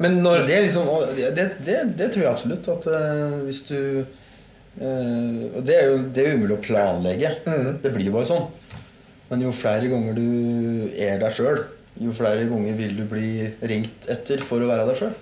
Men 0.00 0.22
når 0.24 0.46
det, 0.48 0.62
liksom, 0.64 0.86
det, 1.12 1.46
det, 1.60 1.74
det, 1.98 2.06
tror 2.12 2.22
jeg 2.24 2.30
absolutt. 2.32 2.68
At 2.72 2.86
uh, 2.88 3.34
hvis 3.44 3.60
du 3.68 3.76
uh, 4.00 5.42
Og 5.50 5.60
det 5.68 5.76
er 5.76 5.90
jo 5.90 5.98
det 6.08 6.24
er 6.24 6.38
umulig 6.38 6.56
å 6.56 6.62
planlegge. 6.64 7.34
Det 7.82 7.92
blir 7.92 8.08
bare 8.14 8.30
sånn. 8.30 8.46
Men 9.28 9.44
jo 9.44 9.52
flere 9.54 9.90
ganger 9.92 10.16
du 10.16 10.88
er 10.96 11.20
deg 11.20 11.36
sjøl, 11.36 11.60
jo 12.00 12.14
flere 12.16 12.48
ganger 12.48 12.78
vil 12.80 12.96
du 12.96 13.04
bli 13.06 13.50
ringt 13.60 14.08
etter 14.10 14.40
for 14.48 14.64
å 14.64 14.70
være 14.70 14.88
deg 14.88 14.98
sjøl. 14.98 15.12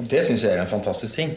Og 0.00 0.08
det 0.08 0.24
syns 0.24 0.44
jeg 0.46 0.56
er 0.56 0.62
en 0.62 0.70
fantastisk 0.70 1.18
ting. 1.18 1.34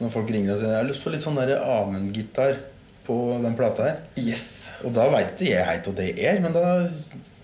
Når 0.00 0.12
folk 0.14 0.30
ringer 0.32 0.54
og 0.54 0.58
sier 0.58 0.70
'Jeg 0.70 0.80
har 0.80 0.88
lyst 0.88 1.04
på 1.04 1.10
litt 1.12 1.22
sånn 1.22 1.36
Amund-gitar 1.36 2.56
på 3.04 3.16
den 3.42 3.56
plata 3.56 3.82
her'. 3.82 3.98
Yes. 4.16 4.64
Og 4.84 4.94
da 4.94 5.08
veit 5.12 5.36
ikke 5.36 5.50
jeg 5.52 5.66
helt 5.66 5.84
hva 5.84 5.94
det 5.96 6.24
er, 6.24 6.40
men 6.40 6.52
da 6.52 6.88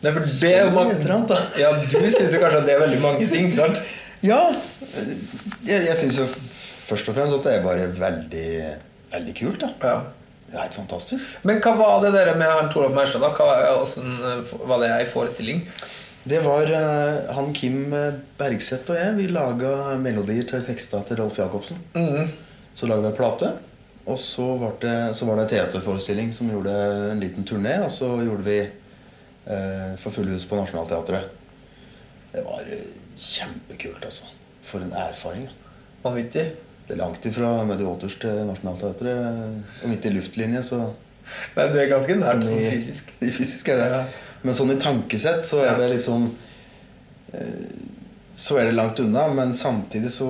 Nei, 0.03 0.13
for 0.13 0.21
det 0.21 0.53
er 0.53 0.65
jo 0.65 0.71
mange 0.71 0.95
Et 0.95 1.11
annet, 1.11 1.29
da. 1.29 1.37
Ja, 1.59 1.71
du 1.73 1.89
syns 1.89 2.17
kanskje 2.17 2.59
at 2.61 2.67
det 2.67 2.75
er 2.75 2.81
veldig 2.81 3.01
mange 3.01 3.27
ting, 3.27 3.49
sant? 3.57 3.81
Ja. 4.23 4.53
Jeg, 5.65 5.87
jeg 5.87 5.97
syns 5.97 6.19
jo 6.19 6.27
først 6.87 7.09
og 7.09 7.17
fremst 7.17 7.35
at 7.35 7.45
det 7.45 7.55
er 7.55 7.65
bare 7.65 7.89
veldig, 8.01 8.49
veldig 9.13 9.35
kult. 9.41 9.61
da. 9.61 9.73
Ja. 9.83 9.97
Det 10.47 10.55
er 10.55 10.63
helt 10.63 10.79
fantastisk. 10.79 11.39
Men 11.43 11.61
hva 11.65 11.73
var 11.77 12.05
det 12.05 12.13
der 12.15 12.37
med 12.39 12.47
han 12.47 12.69
Toralf 12.71 12.95
Maurstad, 12.95 13.25
da? 13.25 13.33
Hva, 13.35 13.47
hvordan, 13.81 14.13
eh, 14.31 14.69
var 14.69 14.83
det 14.85 14.93
ei 14.95 15.07
forestilling? 15.11 15.65
Det 16.27 16.41
var 16.43 16.63
uh, 16.73 17.35
han 17.35 17.53
Kim 17.55 17.93
eh, 17.95 18.17
Bergseth 18.39 18.91
og 18.91 18.97
jeg. 18.99 19.15
Vi 19.15 19.29
laga 19.31 19.95
melodier 20.01 20.49
til 20.49 20.65
teksta 20.67 21.05
til 21.07 21.21
Rolf 21.21 21.39
Jacobsen. 21.39 21.79
Mhm. 21.95 22.33
Så 22.75 22.89
laga 22.91 23.05
vi 23.05 23.13
en 23.13 23.17
plate. 23.17 23.53
Og 24.07 24.19
så 24.19 24.47
var 24.59 24.75
det, 24.83 24.97
så 25.19 25.27
var 25.27 25.39
det 25.39 25.49
teaterforestilling 25.53 26.33
som 26.35 26.51
gjorde 26.51 26.75
en 27.13 27.23
liten 27.23 27.47
turné. 27.47 27.79
Og 27.85 27.91
så 27.95 28.11
gjorde 28.27 28.43
vi 28.43 28.59
uh, 28.67 29.95
For 30.03 30.11
fulle 30.11 30.35
hus 30.35 30.49
på 30.51 30.59
Nationaltheatret. 30.59 31.31
Det 32.35 32.43
var 32.45 32.67
kjempekult, 33.17 34.05
altså. 34.05 34.27
For 34.67 34.83
en 34.83 34.93
erfaring. 34.99 35.47
Vanvittig. 36.03 36.49
Det 36.87 36.95
er 36.95 37.03
langt 37.05 37.25
ifra 37.27 37.65
Muddy 37.65 37.87
til 38.03 38.47
Nationaltheatret. 38.51 39.63
Og 39.83 39.91
midt 39.95 40.05
i 40.05 40.17
luftlinje, 40.19 40.63
så 40.63 40.89
Nei, 41.57 41.65
det 41.73 41.81
er 41.83 41.89
ganske 41.91 42.15
nært 42.21 42.45
Sånn 42.47 42.61
fysisk. 42.71 43.09
Fysisk 43.39 43.69
er 43.73 43.81
det. 43.81 43.87
Ja. 43.95 44.26
Men 44.43 44.55
sånn 44.55 44.73
i 44.75 44.79
tankesett 44.81 45.45
så 45.49 45.63
er 45.65 45.79
det 45.81 45.89
liksom 45.95 46.29
eh, 47.33 47.67
Så 48.37 48.59
er 48.61 48.69
det 48.69 48.77
langt 48.77 49.01
unna, 49.01 49.27
men 49.33 49.55
samtidig 49.57 50.11
så 50.13 50.29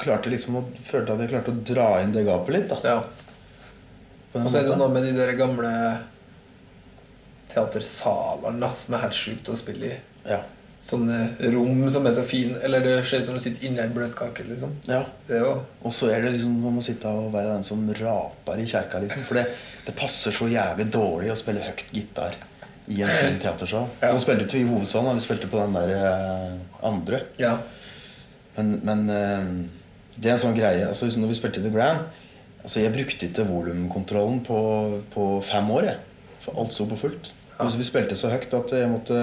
klarte 0.00 0.30
liksom 0.32 0.56
å 0.56 0.62
følte 0.80 1.12
at 1.12 1.20
jeg 1.20 1.32
klarte 1.34 1.52
å 1.52 1.64
dra 1.68 1.88
inn 2.00 2.14
det 2.14 2.24
gapet 2.24 2.54
litt. 2.54 2.70
da 2.72 2.78
Ja. 2.84 3.02
Og 4.32 4.46
så 4.48 4.60
er 4.60 4.68
det 4.70 4.78
noe 4.78 4.88
med 4.94 5.02
de 5.04 5.10
der 5.16 5.34
gamle 5.36 5.70
teatersalene 7.50 8.70
som 8.78 8.94
er 8.94 9.04
helt 9.04 9.18
sjukt 9.18 9.50
å 9.50 9.56
spille 9.58 9.90
i. 9.90 9.98
Ja. 10.28 10.40
Sånne 10.80 11.16
rom 11.52 11.82
som 11.92 12.06
er 12.08 12.14
så 12.16 12.22
fine. 12.24 12.56
Eller 12.64 12.84
det 12.84 12.94
ser 13.08 13.20
ut 13.20 13.28
som 13.28 13.36
du 13.36 13.42
sitter 13.42 13.66
inni 13.68 13.82
en 13.82 13.92
bløtkake. 13.94 14.46
liksom. 14.48 14.76
ja. 14.88 15.02
Og 15.82 15.92
så 15.92 16.08
er 16.10 16.24
det 16.24 16.34
liksom 16.36 16.54
man 16.62 16.78
må 16.78 16.84
sitte 16.84 17.08
og 17.08 17.32
være 17.34 17.52
den 17.54 17.66
som 17.66 17.82
raper 18.00 18.62
i 18.62 18.68
kjerka, 18.68 19.02
liksom. 19.04 19.26
For 19.28 19.40
det, 19.40 19.44
det 19.86 19.96
passer 19.98 20.34
så 20.34 20.48
jævlig 20.50 20.88
dårlig 20.92 21.32
å 21.34 21.38
spille 21.38 21.64
høyt 21.66 21.84
gitar 21.92 22.38
i 22.90 23.02
en 23.04 23.12
fin 23.12 23.36
teatersal. 23.42 23.90
Ja. 24.00 24.14
Nå 24.14 24.22
spilte 24.22 24.48
vi 24.56 24.64
i 24.64 24.70
hovedsalen, 24.70 25.12
og 25.12 25.20
vi 25.20 25.26
spilte 25.26 25.50
på 25.50 25.60
den 25.60 25.76
der 25.76 25.92
eh, 25.98 26.56
andre. 26.86 27.22
Ja. 27.38 27.58
Men, 28.56 28.80
men 28.86 29.04
eh, 29.14 29.52
det 30.16 30.30
er 30.30 30.34
en 30.34 30.42
sånn 30.42 30.56
greie 30.56 30.88
altså 30.88 31.06
Når 31.14 31.30
vi 31.30 31.36
spilte 31.38 31.60
i 31.60 31.64
The 31.64 31.70
Grand 31.72 32.08
altså 32.64 32.82
Jeg 32.82 32.92
brukte 32.92 33.28
ikke 33.28 33.44
volumkontrollen 33.46 34.42
på, 34.44 34.58
på 35.14 35.26
fem 35.46 35.70
år. 35.72 35.86
Jeg. 35.92 36.26
For 36.44 36.60
alt 36.60 36.74
sto 36.74 36.84
på 36.90 36.98
fullt. 37.00 37.30
Altså, 37.60 37.78
vi 37.80 37.86
spilte 37.88 38.16
så 38.16 38.32
høyt 38.32 38.52
at 38.56 38.74
jeg 38.74 38.90
måtte 38.90 39.20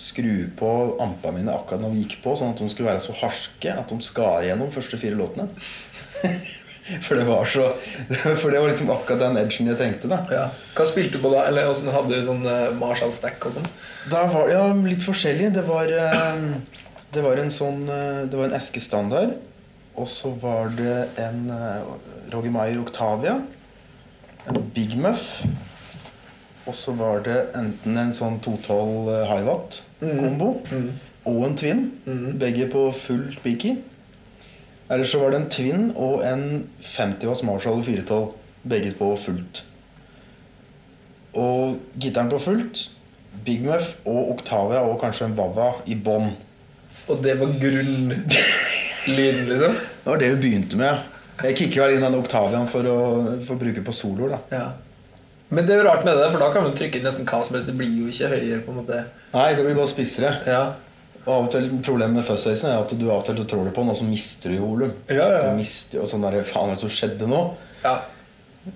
skru 0.00 0.48
på 0.58 0.70
ampa 1.02 1.30
mine 1.34 1.54
akkurat 1.54 1.82
når 1.82 1.94
vi 1.94 2.02
gikk 2.04 2.18
på, 2.24 2.34
sånn 2.38 2.54
at 2.54 2.60
de 2.60 2.68
skulle 2.72 2.90
være 2.90 3.02
så 3.04 3.14
harske 3.20 3.72
at 3.72 3.90
de 3.90 3.98
skar 4.04 4.44
igjennom 4.44 4.72
første 4.74 4.98
fire 5.00 5.18
låtene. 5.18 5.48
For 6.84 7.16
det 7.16 7.24
var 7.24 7.46
så 7.48 7.70
For 8.42 8.52
det 8.52 8.58
var 8.60 8.68
liksom 8.68 8.90
akkurat 8.92 9.22
den 9.22 9.38
edgen 9.40 9.70
jeg 9.70 9.78
trengte. 9.80 10.10
da 10.10 10.18
ja. 10.28 10.44
Hva 10.76 10.84
spilte 10.90 11.16
du 11.16 11.24
på 11.24 11.32
da? 11.32 11.46
Eller 11.48 11.70
åssen 11.70 11.88
hadde 11.94 12.12
du 12.12 12.26
sånn 12.26 12.44
eh, 12.44 12.74
Marshall 12.76 13.14
Stack 13.16 13.46
og 13.48 13.56
sånn? 13.56 13.70
Da 14.12 14.26
var 14.28 14.52
ja, 14.52 14.66
litt 14.84 15.04
forskjellig. 15.04 15.54
Det 15.56 15.64
var, 15.64 15.88
eh, 15.88 16.44
det 17.16 17.24
var 17.24 17.40
en 17.40 17.52
sånn 17.54 17.86
eh, 17.88 18.24
Det 18.28 18.36
var 18.36 18.50
en 18.50 18.58
eskestandard. 18.60 19.36
Og 19.96 20.10
så 20.10 20.34
var 20.42 20.74
det 20.74 21.06
en 21.22 21.46
Roger 22.32 22.50
Meyer 22.52 22.80
Octavia. 22.82 23.38
En 24.50 24.58
Big 24.74 24.98
Muff. 25.00 25.38
Og 26.64 26.74
så 26.74 26.94
var 26.96 27.20
det 27.24 27.36
enten 27.56 27.98
en 28.00 28.14
sånn 28.16 28.38
212 28.44 29.10
eh, 29.12 29.24
high 30.04 30.22
watt-kombo 30.22 30.92
og 31.24 31.44
en 31.48 31.56
twin. 31.56 31.84
Begge 32.40 32.68
på 32.72 32.86
full 33.00 33.38
peaky. 33.42 33.76
Eller 34.90 35.04
så 35.08 35.18
var 35.22 35.30
det 35.32 35.40
en 35.40 35.50
twin 35.50 35.86
og 35.96 36.24
en 36.28 36.66
50 36.82 37.26
watts 37.26 37.42
Marshall 37.42 37.84
412. 37.84 38.34
Begge 38.68 38.92
på 38.98 39.16
fullt. 39.20 39.64
Og 41.34 41.78
gitaren 42.00 42.30
på 42.30 42.38
fullt. 42.38 42.90
Big 43.44 43.64
Muff 43.64 43.96
og 44.06 44.30
Octavia 44.36 44.84
og 44.86 45.00
kanskje 45.02 45.26
en 45.26 45.34
Wawa 45.38 45.72
i 45.90 45.96
bånn. 45.96 46.30
Og 47.10 47.18
det 47.24 47.34
var 47.40 47.50
grunnlyden, 47.60 49.48
liksom? 49.48 49.74
Det 50.04 50.06
var 50.06 50.20
det 50.22 50.30
vi 50.36 50.40
begynte 50.46 50.78
med. 50.80 51.10
Jeg 51.42 51.56
kicka 51.58 51.82
vel 51.82 51.96
inn 51.96 52.04
den 52.06 52.14
Octavian 52.16 52.68
for 52.70 52.86
å, 52.86 52.98
for 53.44 53.56
å 53.56 53.60
bruke 53.60 53.82
på 53.84 53.92
soloer. 53.92 54.36
da. 54.36 54.38
Ja. 54.54 54.66
Men 55.54 55.66
det 55.68 55.74
er 55.76 55.82
jo 55.82 55.86
rart 55.88 56.04
med 56.06 56.16
det, 56.18 56.30
for 56.32 56.42
da 56.42 56.48
kan 56.54 56.66
man 56.66 56.74
trykke 56.78 56.98
inn 57.00 57.06
nesten 57.06 57.28
hva 57.28 57.40
som 57.46 57.56
helst. 57.56 57.68
Det 57.70 57.76
blir 57.78 57.92
jo 58.00 58.08
ikke 58.10 58.30
høyere, 58.32 58.62
på 58.64 58.72
en 58.74 58.80
måte. 58.80 59.04
Nei, 59.34 59.46
det 59.58 59.64
blir 59.66 59.76
bare 59.78 59.90
spissere. 59.90 60.32
Ja. 60.50 60.64
Og 61.24 61.30
av 61.32 61.46
og 61.46 61.52
til 61.54 61.70
Problemet 61.86 62.18
med 62.18 62.26
fuzzracen 62.26 62.68
er 62.72 62.82
at 62.82 62.90
du 62.98 63.04
av 63.08 63.22
og 63.22 63.28
til 63.30 63.46
trår 63.48 63.70
på 63.72 63.84
den, 63.84 63.92
og 63.94 63.96
så 63.96 64.04
mister 64.08 64.52
du 64.52 64.58
volum. 64.60 64.92
Ja, 65.08 65.28
ja. 65.32 65.44
Du 65.48 65.56
mister, 65.62 66.02
og 66.04 66.10
sånn 66.10 66.26
der, 66.26 66.40
Faen, 66.48 66.72
hva 66.74 66.80
som 66.80 66.92
skjedde 66.92 67.30
nå? 67.30 67.44
ja. 67.86 67.94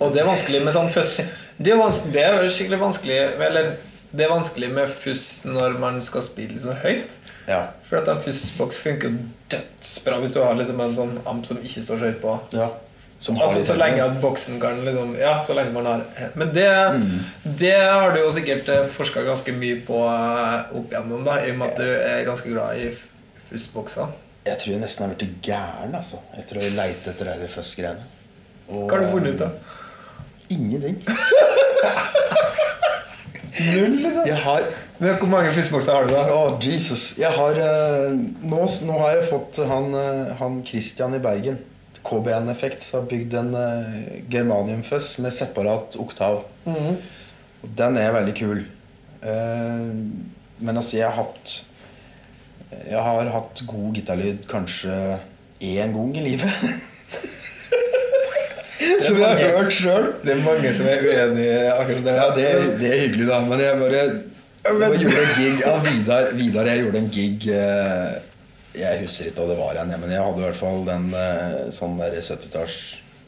Og 0.04 0.10
det 0.12 0.20
er 0.20 0.26
vanskelig 0.28 0.58
med 0.66 0.74
sånn 0.76 0.90
fuss. 0.92 1.14
Det 1.56 1.70
er, 1.72 1.78
vanskelig, 1.80 2.12
det 2.12 2.24
er 2.28 2.50
skikkelig 2.52 2.78
vanskelig 2.82 3.14
Eller 3.46 3.70
det 4.10 4.26
er 4.26 4.28
vanskelig 4.28 4.68
med 4.76 4.90
fuss 4.92 5.22
når 5.48 5.78
man 5.80 5.96
skal 6.04 6.26
spille 6.26 6.60
så 6.60 6.74
høyt. 6.82 7.14
Ja. 7.48 7.62
For 7.88 7.96
at 8.02 8.10
en 8.12 8.20
fussboks 8.20 8.82
funker 8.84 9.14
dødsbra 9.48 10.18
hvis 10.20 10.34
du 10.36 10.42
har 10.44 10.58
liksom 10.60 10.82
en 10.84 10.92
sånn 10.98 11.14
amp 11.24 11.48
som 11.48 11.62
ikke 11.64 11.86
står 11.86 12.02
så 12.02 12.10
høyt 12.10 12.20
på. 12.20 12.34
ja. 12.58 12.68
Altså 13.18 13.64
Så 13.66 13.74
lenge 13.74 14.02
at 14.04 14.20
boksen 14.22 14.60
kan 14.62 14.76
liksom 14.86 15.16
Ja, 15.18 15.40
så 15.42 15.54
lenge 15.58 15.72
man 15.74 15.86
har 15.86 16.04
Men 16.38 16.52
det, 16.54 16.68
Mm. 16.94 17.18
det 17.58 17.72
har 17.74 18.12
du 18.14 18.20
jo 18.20 18.30
sikkert 18.32 18.68
forska 18.94 19.22
ganske 19.26 19.52
mye 19.52 19.80
på 19.86 19.98
eh, 20.06 20.76
opp 20.78 20.92
igjennom, 20.92 21.24
da, 21.26 21.38
i 21.42 21.50
og 21.50 21.56
med 21.58 21.68
at 21.72 21.76
du 21.76 21.88
er 21.88 22.24
ganske 22.28 22.48
glad 22.52 22.76
i 22.78 22.92
fussbokser. 23.50 24.06
Jeg 24.46 24.58
tror 24.58 24.72
jeg 24.72 24.80
nesten 24.80 25.06
har 25.08 25.14
blitt 25.14 25.42
gæren 25.42 25.94
altså, 25.98 26.16
etter 26.38 26.56
å 26.60 26.70
leite 26.76 27.10
etter 27.10 27.32
de 27.42 27.48
fuss-greiene. 27.48 28.06
Hva 28.68 28.90
har 28.92 29.00
du 29.02 29.10
funnet 29.12 29.34
ut, 29.34 29.38
da? 29.40 29.48
Ingenting. 30.50 31.02
Null, 33.58 33.96
liksom? 34.02 34.26
Jeg 34.26 34.36
har 34.44 34.62
Men 34.98 35.16
hvor 35.18 35.28
mange 35.30 35.52
fiskebokser 35.54 35.92
har 35.94 36.06
du, 36.06 36.12
da? 36.14 36.22
Å, 36.34 36.58
Jesus. 36.62 37.14
Jeg 37.18 37.30
har 37.34 37.58
eh, 37.62 38.12
nå, 38.42 38.62
nå 38.86 38.98
har 39.02 39.10
jeg 39.16 39.28
fått 39.30 39.58
han, 39.70 39.92
eh, 39.94 40.32
han 40.40 40.60
Christian 40.66 41.14
i 41.14 41.20
Bergen, 41.22 41.58
KBN 42.08 42.50
Effekt, 42.52 42.84
så 42.84 43.00
har 43.00 43.08
bygd 43.10 43.36
en 43.38 43.54
uh, 43.54 43.96
germaniumføss 44.32 45.18
med 45.24 45.34
separat 45.36 45.96
oktav. 46.00 46.42
Og 47.62 47.72
Den 47.78 47.98
er 48.00 48.14
veldig 48.16 48.34
kul. 48.38 48.62
Uh, 49.22 49.94
men 50.58 50.76
altså, 50.76 50.96
jeg 50.96 51.06
har 51.06 51.16
hatt 51.18 51.64
Jeg 52.68 53.00
har 53.00 53.30
hatt 53.32 53.62
god 53.66 53.94
gitarlyd 53.96 54.44
kanskje 54.48 54.92
én 55.64 55.94
gang 55.94 56.16
i 56.16 56.24
livet. 56.24 56.52
Som 59.06 59.18
jeg 59.18 59.26
har 59.26 59.56
hørt 59.56 59.72
sjøl. 59.74 60.12
Det 60.22 60.34
er 60.34 60.42
mange 60.44 60.70
som 60.76 60.86
er 60.86 61.00
uenig 61.02 61.46
i 61.48 61.54
akkurat 61.72 62.04
det. 62.04 62.12
Ja, 62.14 62.26
det, 62.36 62.44
det 62.78 62.90
er 62.92 63.00
hyggelig, 63.06 63.26
da. 63.30 63.40
Men 63.46 63.62
jeg 63.62 63.78
bare 63.80 64.02
jeg 64.68 65.00
gjorde 65.00 65.22
en 65.22 65.34
gig 65.36 65.60
Ja, 65.62 65.74
Vidar, 65.82 66.30
Vidar 66.36 66.68
jeg 66.68 66.82
gjorde 66.82 66.98
en 66.98 67.10
gig 67.12 67.48
eh, 67.54 68.16
Jeg 68.78 69.00
husker 69.02 69.28
ikke 69.30 69.42
hva 69.42 69.48
det 69.52 69.58
var 69.58 69.74
igjen, 69.78 69.94
men 70.00 70.12
jeg 70.14 70.22
hadde 70.22 70.40
i 70.42 70.44
hvert 70.46 70.58
fall 70.60 70.84
den 70.86 71.08
eh, 71.18 71.68
sånn 71.74 71.96
der 72.00 72.18
70-talls 72.22 72.78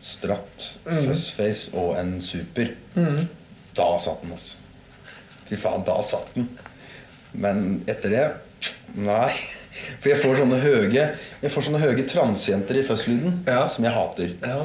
Stratt, 0.00 0.66
Fuzzface 0.86 1.74
og 1.76 1.90
en 2.00 2.14
Super. 2.24 2.70
Da 3.76 3.88
satt 4.00 4.22
den, 4.22 4.30
altså. 4.32 4.56
Fy 5.50 5.58
faen, 5.60 5.82
da 5.84 5.98
satt 6.06 6.30
den. 6.36 6.46
Men 7.36 7.60
etter 7.90 8.14
det 8.14 8.22
Nei. 8.96 9.34
For 10.02 10.10
jeg 10.10 10.18
får 10.22 10.40
sånne 10.40 10.56
høye 10.64 11.04
Jeg 11.44 11.52
får 11.54 11.62
sånne 11.68 11.78
høye 11.82 12.02
transjenter 12.10 12.80
i 12.80 12.82
fuzzlyden 12.88 13.36
Ja. 13.46 13.66
som 13.70 13.84
jeg 13.86 13.94
hater. 13.94 14.32
Ja. 14.42 14.64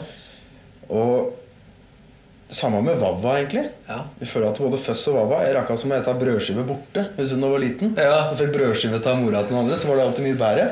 Og 0.89 1.35
samme 2.53 2.81
med 2.85 2.99
Vava, 3.01 3.37
egentlig. 3.39 3.69
Ja. 3.87 4.03
Jeg 4.19 4.29
føler 4.29 4.51
at 4.51 4.59
både 4.61 4.77
Føss 4.81 5.07
og 5.09 5.17
Vava 5.17 5.41
er 5.45 5.57
akkurat 5.59 5.81
som 5.81 5.93
å 5.93 5.97
ete 5.97 6.13
brødskive 6.19 6.65
borte. 6.67 7.07
Hvis 7.17 7.33
hun 7.33 7.41
var 7.41 7.61
liten 7.63 7.95
Ja. 7.97 8.29
og 8.31 8.37
fikk 8.37 8.53
brødskive 8.53 8.99
av 9.01 9.17
mora 9.21 9.43
til 9.43 9.55
noen 9.55 9.65
andre, 9.65 9.77
så 9.77 9.87
var 9.89 9.97
det 9.97 10.05
alltid 10.05 10.27
mye 10.27 10.41
bedre. 10.43 10.67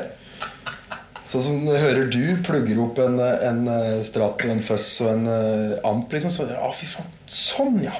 Sånn 1.26 1.42
som 1.42 1.66
hører 1.66 2.10
du 2.12 2.36
plugger 2.46 2.78
opp 2.84 2.98
en, 3.02 3.18
en 3.18 3.66
eh, 3.66 4.02
Strat 4.06 4.44
og 4.44 4.50
en 4.52 4.62
Føss 4.62 5.00
og 5.02 5.10
en 5.16 5.26
eh, 5.26 5.78
amp, 5.88 6.12
liksom. 6.12 6.30
Så 6.30 6.46
Å, 6.46 6.70
fy 6.76 6.86
faen. 6.86 7.10
Sånn, 7.26 7.80
ja. 7.82 7.96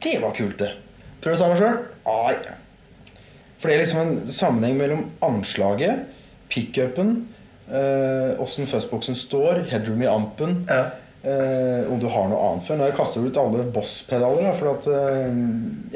Det 0.00 0.16
var 0.22 0.32
kult, 0.36 0.56
det. 0.62 0.72
Prøv 1.20 1.34
det 1.34 1.40
samme 1.42 1.58
sjøl? 1.60 1.82
Nei. 2.06 2.34
For 3.60 3.68
det 3.68 3.76
er 3.76 3.84
liksom 3.84 4.00
en 4.00 4.32
sammenheng 4.32 4.76
mellom 4.80 5.04
anslaget, 5.24 6.04
pickupen, 6.52 7.14
åssen 8.44 8.66
uh, 8.66 8.68
fuzzboksen 8.68 9.16
står, 9.16 9.62
headroom 9.70 10.02
i 10.04 10.08
ampen, 10.10 10.58
Ja. 10.68 10.82
Eh, 11.24 11.92
om 11.92 12.00
du 12.00 12.06
har 12.08 12.28
noe 12.30 12.40
annet 12.50 12.66
før. 12.66 12.78
Nå 12.78 12.86
har 12.86 12.92
jeg 12.94 13.24
ut 13.26 13.40
alle 13.40 13.64
Boss-pedaler, 13.74 14.54
for 14.58 14.74
at 14.76 14.88
eh, 14.92 15.38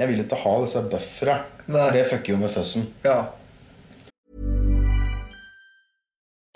jeg 0.01 0.09
vil 0.13 0.25
ikke 0.25 0.41
ha 0.45 0.55
disse 0.65 0.83
buffera. 0.91 1.43
For 1.69 1.93
det 1.93 2.07
fucker 2.09 2.33
jo 2.35 2.41
med 2.41 2.55
fuzzen. 2.55 2.89
ja. 3.05 3.25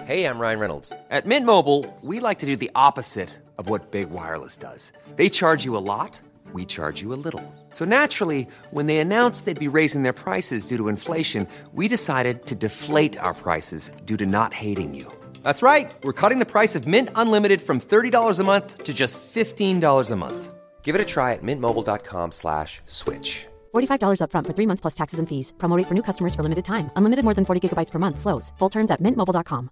Hey, 0.05 0.25
I'm 0.25 0.39
Ryan 0.41 0.59
Reynolds. 0.59 0.93
At 1.11 1.27
Mint 1.27 1.47
Mobile, 1.47 1.87
we 2.03 2.19
like 2.19 2.41
to 2.41 2.47
do 2.47 2.57
the 2.57 2.71
opposite 2.75 3.31
of 3.57 3.71
what 3.71 3.93
Big 3.93 4.11
Wireless 4.11 4.57
does. 4.57 4.91
They 5.15 5.29
charge 5.29 5.65
you 5.65 5.77
a 5.77 5.85
lot, 5.95 6.19
we 6.53 6.65
charge 6.65 7.01
you 7.01 7.13
a 7.15 7.21
little. 7.25 7.41
So 7.71 7.85
naturally, 7.85 8.49
when 8.73 8.87
they 8.87 8.99
announced 8.99 9.45
they'd 9.45 9.57
be 9.57 9.69
raising 9.69 10.03
their 10.03 10.13
prices 10.13 10.67
due 10.67 10.77
to 10.77 10.89
inflation, 10.89 11.47
we 11.73 11.87
decided 11.87 12.47
to 12.47 12.57
deflate 12.57 13.17
our 13.19 13.33
prices 13.33 13.93
due 14.05 14.17
to 14.17 14.27
not 14.27 14.53
hating 14.53 14.93
you. 14.93 15.07
That's 15.43 15.63
right. 15.63 15.91
We're 16.03 16.13
cutting 16.13 16.41
the 16.41 16.53
price 16.55 16.75
of 16.75 16.87
Mint 16.87 17.11
Unlimited 17.15 17.63
from 17.63 17.81
$30 17.81 18.41
a 18.41 18.45
month 18.45 18.83
to 18.83 18.93
just 18.93 19.21
$15 19.35 20.11
a 20.11 20.17
month. 20.17 20.55
Give 20.83 20.95
it 20.95 21.01
a 21.01 21.05
try 21.05 21.33
at 21.33 21.43
mintmobile.com 21.43 22.33
slash 22.33 22.81
switch. 22.87 23.47
$45 23.73 24.21
upfront 24.21 24.47
for 24.47 24.53
three 24.53 24.67
months 24.67 24.81
plus 24.81 24.95
taxes 24.95 25.19
and 25.21 25.29
fees. 25.29 25.53
Promo 25.59 25.77
rate 25.79 25.87
for 25.87 25.95
new 25.95 26.03
customers 26.03 26.35
for 26.35 26.43
limited 26.43 26.65
time. 26.65 26.91
Unlimited 26.97 27.25
more 27.25 27.35
than 27.35 27.45
40 27.45 27.69
gigabytes 27.69 27.91
per 27.91 27.99
month. 27.99 28.19
Slows. 28.19 28.53
Full 28.59 28.71
terms 28.71 28.91
at 28.91 29.01
mintmobile.com. 29.01 29.71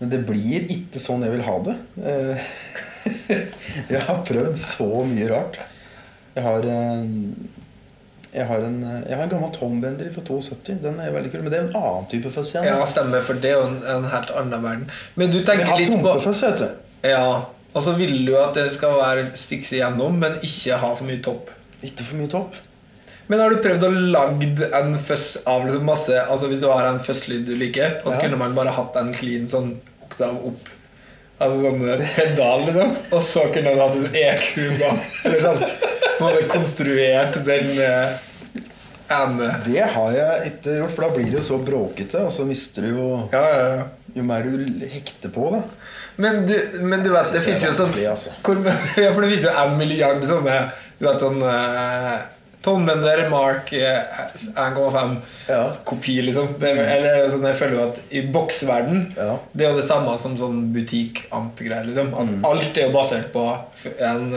Men 0.00 0.08
det 0.08 0.22
blir 0.24 0.64
ikke 0.72 1.00
sånn 1.02 1.24
jeg 1.26 1.34
vil 1.34 1.42
ha 1.44 1.56
det. 1.66 1.74
Eh, 2.10 2.44
jeg 3.92 4.00
har 4.06 4.22
prøvd 4.24 4.56
så 4.56 4.88
mye 5.04 5.28
rart. 5.28 5.58
Jeg 6.32 6.44
har 6.46 6.64
en, 6.72 7.10
jeg 8.32 8.46
har 8.46 8.62
en, 8.62 8.76
jeg 9.08 9.16
har 9.16 9.24
en 9.24 9.30
gammel 9.32 9.50
Tom-bender 9.54 10.10
fra 10.14 10.22
72. 10.22 10.76
Den 10.84 11.00
er 11.02 11.10
veldig 11.14 11.32
kul. 11.32 11.42
Men 11.42 11.50
det 11.52 11.58
er 11.58 11.64
en 11.68 11.76
annen 11.80 12.06
type 12.10 12.30
fuzz 12.34 12.52
ja, 12.54 12.76
stemmer, 12.86 13.24
for 13.26 13.40
det 13.42 13.50
er 13.50 13.64
en, 13.64 13.80
en 13.96 14.06
helt 14.12 14.30
annen 14.38 14.62
verden. 14.62 14.84
Men 15.18 15.32
du 15.34 15.40
tenker 15.42 15.72
litt 15.80 15.90
på 15.90 15.98
pumpefuzz, 15.98 16.44
heter 16.46 16.68
det. 16.68 17.10
Ja, 17.10 17.24
og 17.74 17.84
så 17.86 17.94
vil 17.98 18.16
du 18.26 18.34
at 18.38 18.54
det 18.58 18.68
skal 18.74 18.98
være 19.00 19.28
Stikse 19.38 19.78
igjennom, 19.78 20.18
men 20.22 20.38
ikke 20.46 20.78
ha 20.78 20.92
for 20.94 21.08
mye 21.08 21.22
topp. 21.24 21.50
Ikke 21.82 22.06
for 22.06 22.20
mye 22.20 22.30
topp. 22.30 22.58
Men 23.30 23.38
har 23.42 23.52
du 23.54 23.60
prøvd 23.62 23.84
å 23.86 23.90
lagd 24.14 24.62
en 24.74 24.96
fuzz 25.06 25.36
av 25.46 25.62
liksom 25.62 25.84
masse 25.86 26.16
Altså 26.18 26.48
Hvis 26.50 26.62
du 26.64 26.66
har 26.66 26.88
en 26.88 26.98
fuzz-lyd 26.98 27.44
du 27.46 27.52
liker, 27.54 28.00
og 28.02 28.08
så 28.10 28.16
Ja. 28.16 28.24
kunne 28.24 28.40
man 28.40 28.56
bare 28.56 28.72
hatt 28.74 28.96
en 28.98 29.12
clean 29.14 29.46
sånn 29.48 29.76
oktav 30.02 30.40
opp 30.50 30.70
Altså 31.40 31.60
sånn 31.62 31.84
eh, 31.88 32.02
pedal, 32.16 32.66
liksom. 32.68 32.96
Og 33.16 33.22
så 33.24 33.46
kunne 33.54 33.72
du 33.72 33.80
hatt 33.80 33.94
en 33.96 34.18
EQ 34.22 34.58
bak. 34.80 35.06
Eller 35.24 35.44
sånn. 35.46 35.62
Hadde 36.20 36.42
konstruert 36.50 37.38
den 37.46 37.70
eh, 37.80 38.18
ene 39.10 39.46
Det 39.64 39.86
har 39.94 40.10
jeg 40.12 40.50
ikke 40.50 40.74
gjort, 40.82 40.92
for 40.96 41.06
da 41.06 41.14
blir 41.14 41.30
det 41.30 41.38
jo 41.38 41.46
så 41.46 41.56
bråkete, 41.64 42.26
og 42.28 42.34
så 42.34 42.44
mister 42.48 42.84
du 42.84 42.92
jo 42.92 43.08
Ja, 43.32 43.40
ja, 43.40 43.64
ja. 43.78 43.88
Jo 44.10 44.24
mer 44.26 44.44
du 44.44 44.84
hekter 44.90 45.30
på, 45.32 45.48
da. 45.54 45.62
Men 46.20 46.42
du, 46.44 46.54
men 46.82 47.04
du 47.04 47.08
vet, 47.12 47.30
det 47.30 47.38
Det 47.38 47.44
fins 47.46 47.64
jo 47.64 47.72
sånn 47.78 47.96
altså. 48.10 48.34
hvor, 48.44 48.60
Ja, 49.00 49.14
for 49.14 49.24
det 49.24 49.32
fins 49.32 49.48
jo 49.48 49.54
en 49.64 49.76
milliard 49.80 50.24
sånne 50.28 50.60
Du 51.00 51.06
vet 51.08 51.24
sånn 51.24 51.40
Tom 52.62 52.84
Bender 52.86 53.28
Mark 53.30 53.72
eh, 53.72 54.02
1,5 54.54 55.16
Ja. 55.48 55.62
kopi, 55.84 56.20
liksom. 56.22 56.54
Det, 56.58 56.68
er- 56.76 56.90
eller 56.96 57.28
sånn, 57.32 57.46
jeg 57.48 57.56
føler 57.56 57.74
jo 57.78 57.88
at 57.88 58.00
i 58.12 58.20
boksverden 58.32 59.14
Ja. 59.16 59.38
Det 59.56 59.66
er 59.66 59.70
jo 59.72 59.80
det 59.80 59.88
samme 59.88 60.18
som 60.18 60.36
sånn 60.36 60.72
butikk-amp-greier. 60.74 61.86
Liksom. 61.86 62.12
At 62.14 62.28
Mm. 62.28 62.44
alt 62.44 62.76
er 62.76 62.86
jo 62.90 62.92
basert 62.92 63.32
på 63.32 63.46
en 63.98 64.34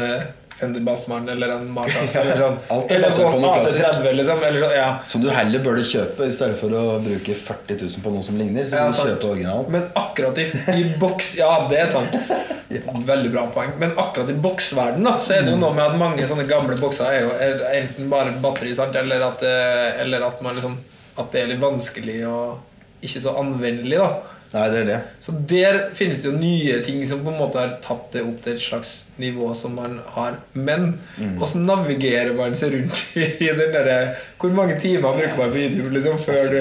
eh, 0.54 0.60
Fender 0.60 1.32
eller 1.32 1.50
en. 1.50 1.78
Eller 2.14 2.38
sånn. 2.38 2.58
Alt 2.70 2.92
eller 2.92 3.10
sånn. 3.10 3.46
AC30, 3.48 4.14
liksom. 4.20 4.44
Eller 4.44 4.60
sånn, 4.64 4.76
ja. 4.78 4.88
Som 5.08 5.24
du 5.24 5.30
heller 5.34 5.64
burde 5.66 5.84
kjøpe 5.88 6.28
i 6.30 6.34
stedet 6.36 6.58
for 6.60 6.74
å 6.78 6.84
bruke 7.04 7.36
40 7.36 7.82
000 7.82 8.04
på 8.04 8.14
noe 8.14 8.24
som 8.26 8.38
ligner. 8.40 8.68
Så 8.70 8.80
Ja, 8.80 8.88
du 8.90 9.00
kjøpe 9.00 9.32
originalen. 9.34 9.72
Men 9.74 9.88
akkurat 10.00 10.40
i, 10.42 10.48
i 10.78 10.84
boks 11.02 11.34
Ja, 11.40 11.52
det 11.72 11.80
er 11.86 11.94
sant. 11.94 12.18
Veldig 13.14 13.32
bra 13.34 13.48
poeng. 13.54 13.74
Men 13.82 13.96
akkurat 14.00 14.30
i 14.32 14.38
boksverden 14.44 15.06
da, 15.06 15.18
så 15.22 15.38
er 15.38 15.48
det 15.48 15.54
jo 15.56 15.62
noe 15.62 15.74
med 15.78 15.86
at 15.86 16.00
mange 16.00 16.28
sånne 16.30 16.46
gamle 16.50 16.78
bokser 16.80 17.10
er 17.10 17.26
jo 17.28 17.34
er 17.38 17.66
enten 17.82 18.10
bare 18.14 18.34
batteri, 18.44 18.74
sant? 18.78 18.96
Eller, 18.98 19.24
at, 19.26 19.44
eh, 19.46 20.02
eller 20.06 20.26
at 20.30 20.42
man 20.46 20.58
liksom 20.58 20.80
At 21.14 21.30
det 21.34 21.44
er 21.44 21.52
litt 21.52 21.62
vanskelig 21.62 22.24
og 22.26 23.04
ikke 23.06 23.20
så 23.22 23.36
anvendelig. 23.38 24.00
da. 24.00 24.33
Nei, 24.54 24.68
det 24.70 24.80
er 24.84 24.86
det. 24.86 24.98
Så 25.20 25.34
der 25.50 25.78
finnes 25.98 26.20
det 26.22 26.30
jo 26.30 26.38
nye 26.38 26.76
ting 26.86 27.00
som 27.10 27.24
på 27.26 27.32
en 27.32 27.40
måte 27.40 27.58
har 27.58 27.72
tatt 27.82 28.12
det 28.14 28.22
opp 28.22 28.44
til 28.44 28.54
et 28.54 28.62
slags 28.62 28.92
nivå 29.18 29.48
som 29.58 29.74
man 29.76 29.96
har. 30.14 30.36
Men 30.54 31.00
hvordan 31.18 31.66
navigerer 31.66 32.36
man 32.38 32.54
seg 32.56 32.76
rundt 32.76 33.02
i 33.18 33.50
den 33.50 33.74
derre 33.74 34.16
Hvor 34.38 34.54
mange 34.54 34.78
timer 34.84 35.18
bruker 35.18 35.38
man 35.42 35.52
på 35.56 35.58
YouTube 35.64 35.90
liksom 35.96 36.20
før 36.22 36.52
du 36.54 36.60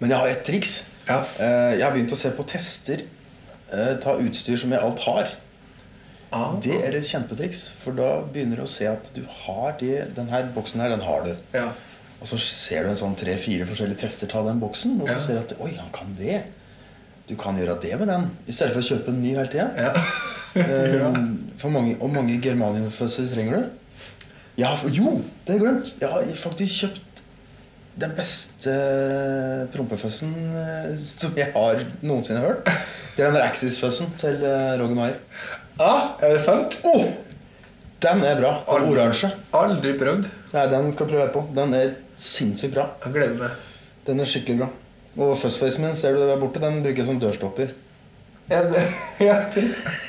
Men 0.00 0.10
jeg 0.10 0.18
har 0.18 0.26
et 0.32 0.42
triks. 0.48 0.78
Ja. 1.08 1.18
Eh, 1.38 1.76
Jeg 1.76 1.84
har 1.84 1.92
begynt 1.92 2.12
å 2.16 2.16
se 2.16 2.30
på 2.30 2.46
tester. 2.48 3.04
eh, 3.72 3.92
Ta 4.00 4.16
utstyr 4.16 4.56
som 4.56 4.72
jeg 4.72 4.80
alt 4.80 5.04
har. 5.04 5.28
Ah. 6.32 6.54
Det 6.64 6.78
er 6.80 6.96
et 6.96 7.04
kjempetriks. 7.04 7.66
For 7.84 7.92
da 7.92 8.22
begynner 8.32 8.56
du 8.56 8.64
å 8.64 8.70
se 8.72 8.86
at 8.88 9.10
du 9.14 9.20
har 9.44 9.76
det 9.80 10.14
Den 10.16 10.30
her 10.32 10.48
boksen 10.56 10.80
her, 10.80 10.88
den 10.96 11.04
har 11.04 11.26
du. 11.28 11.34
Ja. 11.52 11.68
Og 12.22 12.26
så 12.30 12.38
ser 12.40 12.84
du 12.86 12.90
en 12.94 12.96
sånn 12.96 13.16
tre-fire 13.18 13.66
forskjellige 13.68 13.98
tester 14.06 14.30
ta 14.30 14.40
den 14.46 14.60
boksen, 14.62 14.96
og 15.02 15.08
så 15.08 15.18
Ja. 15.18 15.20
ser 15.20 15.34
du 15.34 15.40
at 15.40 15.60
Oi, 15.60 15.72
han 15.76 15.90
kan 15.92 16.16
det. 16.16 16.40
Du 17.32 17.36
kan 17.40 17.56
gjøre 17.56 17.78
det 17.80 17.94
med 17.96 18.10
den, 18.12 18.26
i 18.44 18.52
stedet 18.52 18.74
for 18.74 18.82
å 18.82 18.88
kjøpe 18.90 19.12
en 19.12 19.22
ny 19.24 19.30
hele 19.32 19.48
tida. 19.48 19.70
ja. 19.78 19.92
Eh, 20.52 21.70
mange, 21.72 21.94
og 21.96 22.10
mange 22.12 22.36
germaniumføsser 22.44 23.30
trenger 23.32 23.56
du? 23.56 23.70
Jeg 24.60 24.68
har, 24.68 24.82
jo, 24.92 25.14
det 25.46 25.54
har 25.54 25.56
jeg 25.56 25.62
glemt. 25.62 25.94
Jeg 26.02 26.10
har 26.12 26.26
faktisk 26.36 26.82
kjøpt 26.82 27.22
den 28.02 28.12
beste 28.16 28.74
prompeføssen 29.72 30.34
eh, 30.60 30.92
som 31.16 31.32
jeg 31.40 31.48
har 31.56 31.80
noensinne 32.04 32.44
hørt. 32.44 32.68
Det 33.16 33.24
er 33.24 33.30
den 33.30 33.38
der 33.40 33.46
Axis-føssen 33.46 34.12
til 34.20 34.44
eh, 34.44 34.74
Roger 34.80 34.96
Maier. 34.98 35.18
ah, 35.80 36.12
er 36.20 36.36
det 36.36 36.44
sant? 36.44 36.76
Oh, 36.84 37.08
den 38.04 38.24
er 38.28 38.36
bra. 38.42 38.54
Aldri. 38.68 38.92
oransje. 38.92 39.32
Aldri 39.56 39.96
prøvd. 40.04 40.28
Nei, 40.52 40.68
den 40.68 40.92
skal 40.92 41.08
du 41.08 41.16
prøve 41.16 41.32
på. 41.32 41.48
Den 41.56 41.76
er 41.80 41.96
sinnssykt 42.20 42.76
bra. 42.76 42.90
Jeg 43.06 43.16
gleder 43.16 43.40
meg. 43.40 43.68
Den 44.04 44.20
er 44.20 44.28
skikkelig 44.28 44.64
bra. 44.66 44.72
Og 45.16 45.34
fuzzfacen 45.38 45.84
min, 45.84 45.96
ser 45.96 46.14
du 46.16 46.22
der 46.24 46.38
borte, 46.40 46.60
den 46.62 46.80
bruker 46.84 47.02
jeg 47.02 47.08
som 47.10 47.18
dørstopper. 47.20 47.72
Ja, 48.50 48.62
det, 48.68 48.82
ja, 49.28 49.36
det, 49.54 49.64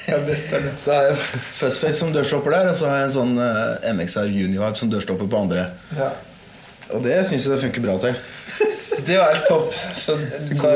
ja, 0.07 0.17
det. 0.25 0.37
Så 0.83 0.93
har 0.93 1.09
jeg 1.09 1.17
fuzzface 1.59 1.99
som 1.99 2.13
dørstopper 2.15 2.55
der, 2.55 2.69
og 2.71 2.77
så 2.79 2.89
har 2.89 3.01
jeg 3.01 3.09
en 3.11 3.17
sånn 3.17 3.33
eh, 3.43 3.89
MXR 3.93 4.31
Univibe 4.31 4.75
som 4.79 4.91
dørstopper 4.91 5.29
på 5.31 5.41
andre. 5.45 5.67
Ja. 5.97 6.13
Og 6.93 7.03
det 7.05 7.19
syns 7.27 7.45
jeg 7.45 7.55
det 7.55 7.61
funker 7.67 7.85
bra 7.85 7.97
til. 8.03 8.17
Det 9.03 9.15
var 9.17 9.33
helt 9.33 9.47
topp. 9.49 9.73
Så, 9.97 10.13
så 10.59 10.69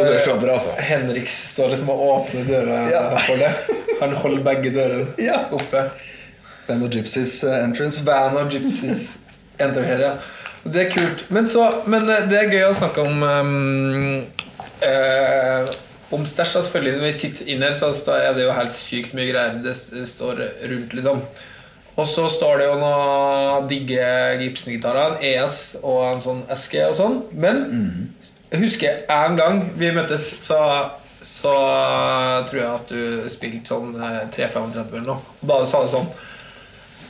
altså. 0.50 0.72
Henrik 0.82 1.28
står 1.30 1.70
liksom 1.70 1.92
og 1.94 2.00
åpner 2.02 2.48
døra 2.50 2.80
Ja. 2.90 3.04
for 3.28 3.38
det. 3.40 3.52
Han 4.02 4.16
holder 4.18 4.44
begge 4.44 4.72
dørene 4.74 5.06
Ja. 5.22 5.44
oppe. 5.54 5.84
Band 6.68 6.84
of 6.84 6.90
Gypsies 6.92 7.44
uh, 7.44 7.54
entrance. 7.64 8.02
Band 8.04 8.38
of 8.38 8.50
Gypsies 8.52 9.18
enter 9.64 9.86
her, 9.86 10.02
ja. 10.02 10.12
Det 10.74 10.86
er 10.86 10.94
kult. 10.94 11.26
Men, 11.34 11.50
så, 11.50 11.68
men 11.88 12.10
eh, 12.10 12.26
det 12.30 12.40
er 12.40 12.54
gøy 12.54 12.66
å 12.68 12.78
snakke 12.78 13.04
om 13.04 13.24
um, 13.24 14.24
eh, 14.86 15.76
Om 16.14 16.24
stæsj, 16.28 16.54
selvfølgelig. 16.62 16.96
Når 16.98 17.06
vi 17.10 17.14
sitter 17.20 17.52
inne 17.52 17.70
her, 17.70 17.76
så 17.76 18.16
er 18.16 18.34
det 18.36 18.46
jo 18.46 18.56
helt 18.56 18.76
sykt 18.76 19.16
mye 19.18 19.28
greier 19.28 19.58
det 19.64 19.76
står 20.08 20.40
rundt, 20.72 20.94
liksom. 20.96 21.26
Og 21.98 22.06
så 22.08 22.28
står 22.30 22.62
det 22.62 22.68
jo 22.70 22.78
noen 22.80 23.68
digge 23.68 24.06
Gibson-gitarer, 24.40 25.18
en 25.18 25.24
ES 25.26 25.58
og 25.82 26.04
en 26.12 26.22
sånn 26.22 26.44
SG 26.54 26.78
og 26.86 26.96
sånn. 27.00 27.18
Men 27.34 27.64
jeg 28.52 28.62
husker 28.62 29.02
en 29.12 29.36
gang 29.36 29.64
vi 29.76 29.90
møttes, 29.96 30.30
så, 30.46 30.60
så 31.26 31.56
tror 32.48 32.62
jeg 32.62 32.70
at 32.70 32.94
du 32.94 33.28
spilte 33.34 33.74
sånn 33.74 33.98
eh, 33.98 34.22
335 34.36 34.94
eller 34.94 35.10
noe. 35.10 35.36
Bare 35.42 35.66
da 35.66 35.72
sa 35.72 35.82
du 35.84 35.92
sånn 35.92 36.08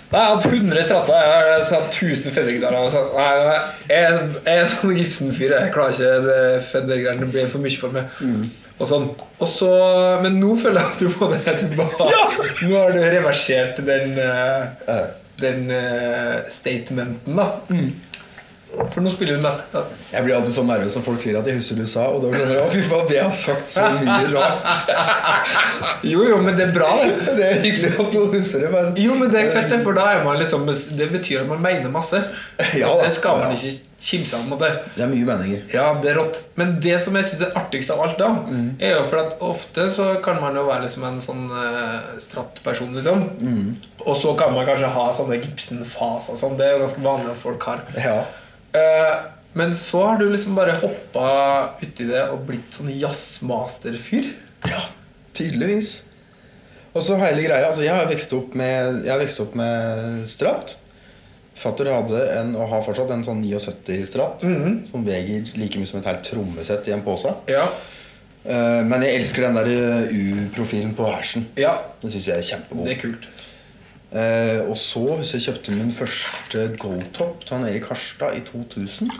Nei, 0.07 0.19
jeg 0.21 0.27
har 0.27 0.37
hatt 0.37 0.45
100 0.47 0.83
stratter, 0.87 1.17
jeg 1.19 1.31
har 1.35 1.81
hatt 1.81 1.97
1000 1.99 2.31
Fender-gitarer. 2.31 2.77
og 2.79 2.93
sånn. 2.93 3.09
Nei, 3.17 3.31
nei, 3.43 3.57
jeg, 3.91 4.21
jeg 4.45 4.61
er 4.61 4.69
sånn 4.71 4.95
Gibson-fyr. 4.95 5.51
Jeg 5.57 5.73
klarer 5.75 5.97
ikke 5.97 6.13
det 6.27 6.63
Fender-greiene. 6.69 7.25
Det 7.25 7.33
blir 7.33 7.49
for 7.51 7.65
mye 7.65 7.81
for 7.81 7.91
meg. 7.97 8.13
Og 8.77 8.87
sånn. 8.87 9.07
Og 9.41 9.49
så, 9.51 9.69
men 10.23 10.39
nå 10.39 10.53
føler 10.61 10.79
jeg 10.79 10.93
at 10.93 11.03
du 11.03 11.07
må 11.17 11.27
det 11.33 11.57
tilbake. 11.59 12.07
Nå 12.69 12.75
har 12.77 12.95
du 12.95 13.01
reversert 13.03 13.81
den, 13.87 14.15
uh, 14.21 15.07
den 15.43 15.67
uh, 15.75 16.47
statementen, 16.55 17.35
da. 17.41 17.49
For 18.93 19.01
nå 19.01 19.09
spiller 19.13 19.37
du 19.39 19.41
mest. 19.45 19.63
Jeg 20.11 20.23
blir 20.25 20.35
alltid 20.37 20.53
så 20.53 20.63
nervøs 20.67 20.95
når 20.97 21.03
folk 21.05 21.21
sier 21.23 21.37
at 21.39 21.47
jeg 21.49 21.57
husker 21.61 21.79
du 21.79 21.85
sa, 21.89 22.03
og 22.13 22.21
da 22.25 22.31
skjønner 22.33 22.53
jeg 22.57 22.65
å 22.65 22.73
fy 22.73 22.81
faen, 22.91 23.07
det 23.09 23.21
har 23.23 23.31
sagt 23.33 23.71
så 23.73 23.87
mye 23.95 24.27
rart. 24.35 24.91
Jo, 26.07 26.21
jo, 26.27 26.37
men 26.43 26.55
det 26.57 26.67
er 26.67 26.73
bra, 26.75 26.89
det. 27.01 27.33
Det 27.39 27.45
er 27.47 27.59
hyggelig 27.63 27.91
at 27.99 28.11
du 28.13 28.19
husker 28.33 28.63
det, 28.65 28.69
men 28.73 28.93
Jo, 29.01 29.15
men 29.17 29.31
det 29.33 29.39
er 29.41 29.51
fett, 29.53 29.69
det, 29.71 29.79
for 29.85 29.97
da 29.97 30.05
er 30.15 30.23
man 30.25 30.37
liksom 30.41 30.65
Det 30.97 31.07
betyr 31.13 31.43
at 31.43 31.49
man 31.49 31.61
mener 31.63 31.89
masse. 31.93 32.19
Ja 32.81 32.91
det 33.01 33.13
skal 33.17 33.39
man 33.43 33.53
ikke 33.55 33.75
kimse 34.07 34.37
av. 34.37 34.43
måte. 34.45 34.67
det 34.93 35.01
er 35.03 35.09
mye 35.09 35.25
meninger. 35.25 35.61
Ja, 35.73 35.87
det 36.03 36.11
er 36.11 36.19
rått. 36.19 36.35
Men 36.59 36.75
det 36.83 36.99
som 37.01 37.15
jeg 37.17 37.25
syns 37.31 37.41
er 37.47 37.55
artigst 37.57 37.89
av 37.89 38.03
alt, 38.05 38.19
da, 38.19 38.27
Mm. 38.45 38.67
er 38.79 38.93
jo 38.93 39.05
for 39.09 39.23
at 39.23 39.39
ofte 39.41 39.87
så 39.95 40.05
kan 40.23 40.37
man 40.43 40.55
jo 40.55 40.67
være 40.67 40.83
liksom 40.85 41.03
en 41.07 41.17
sånn 41.23 41.47
uh, 41.49 42.11
stratt-person, 42.21 42.93
liksom. 42.93 43.23
Mm. 43.41 43.71
Og 44.05 44.13
så 44.21 44.35
kan 44.37 44.53
man 44.53 44.67
kanskje 44.69 44.91
ha 44.93 45.07
sånne 45.17 45.39
Gibson-faser 45.41 46.35
og 46.35 46.39
sånn. 46.43 46.57
Det 46.59 46.67
er 46.67 46.75
jo 46.77 46.83
ganske 46.85 47.01
vanlig 47.07 47.33
at 47.33 47.41
folk 47.41 47.65
har. 47.71 47.81
Ja. 47.97 48.19
Eh, 48.77 49.13
men 49.57 49.73
så 49.79 50.03
har 50.05 50.19
du 50.21 50.27
liksom 50.29 50.57
bare 50.57 50.75
hoppa 50.81 51.29
uti 51.81 52.05
det 52.09 52.23
og 52.29 52.43
blitt 52.49 52.75
sånn 52.77 52.91
jazzmaster-fyr. 52.93 54.27
ja, 54.69 54.83
tydeligvis. 55.37 56.03
Og 56.93 57.03
så 57.05 57.17
hele 57.21 57.43
greia, 57.45 57.67
altså 57.69 57.83
jeg 57.85 57.93
har 57.93 58.07
vokst 58.09 58.31
opp 58.33 58.55
med, 58.57 59.03
jeg 59.05 59.11
har 59.13 59.19
vokst 59.21 59.41
opp 59.43 59.55
med 59.57 60.23
Strat. 60.29 60.75
Fatter 61.57 61.89
hadde 61.89 62.21
en, 62.37 62.55
og 62.57 62.69
har 62.69 62.83
fortsatt 62.85 63.09
en 63.13 63.23
sånn 63.25 63.41
79 63.45 64.05
stratt, 64.09 64.43
som 64.45 65.05
veier 65.05 65.45
like 65.57 65.77
mye 65.81 65.89
som 65.89 65.99
et 66.01 66.09
helt 66.09 66.25
trommesett 66.25 66.89
i 66.89 66.93
en 66.93 67.01
pose. 67.05 67.33
Ja. 67.49 67.67
Eh, 68.45 68.81
men 68.85 69.01
jeg 69.05 69.19
elsker 69.23 69.45
den 69.47 69.57
der 69.57 69.69
eh, 69.73 70.13
U-profilen 70.13 70.93
på 70.97 71.09
hersen. 71.09 71.47
ja. 71.57 71.75
Den 72.01 72.13
syns 72.13 72.29
jeg 72.29 72.37
er 72.37 72.45
kjempegod. 72.45 72.85
Det 72.85 72.93
er 72.93 73.01
kult. 73.01 73.25
Eh, 74.07 74.61
og 74.63 74.77
så 74.79 75.01
hvis 75.19 75.33
jeg 75.35 75.43
kjøpte 75.49 75.73
min 75.75 75.89
første 75.91 76.61
Goldtop 76.79 77.41
til 77.43 77.57
han 77.57 77.67
Erik 77.67 77.89
Harstad 77.91 78.37
i 78.37 78.43
2000. 78.47 79.11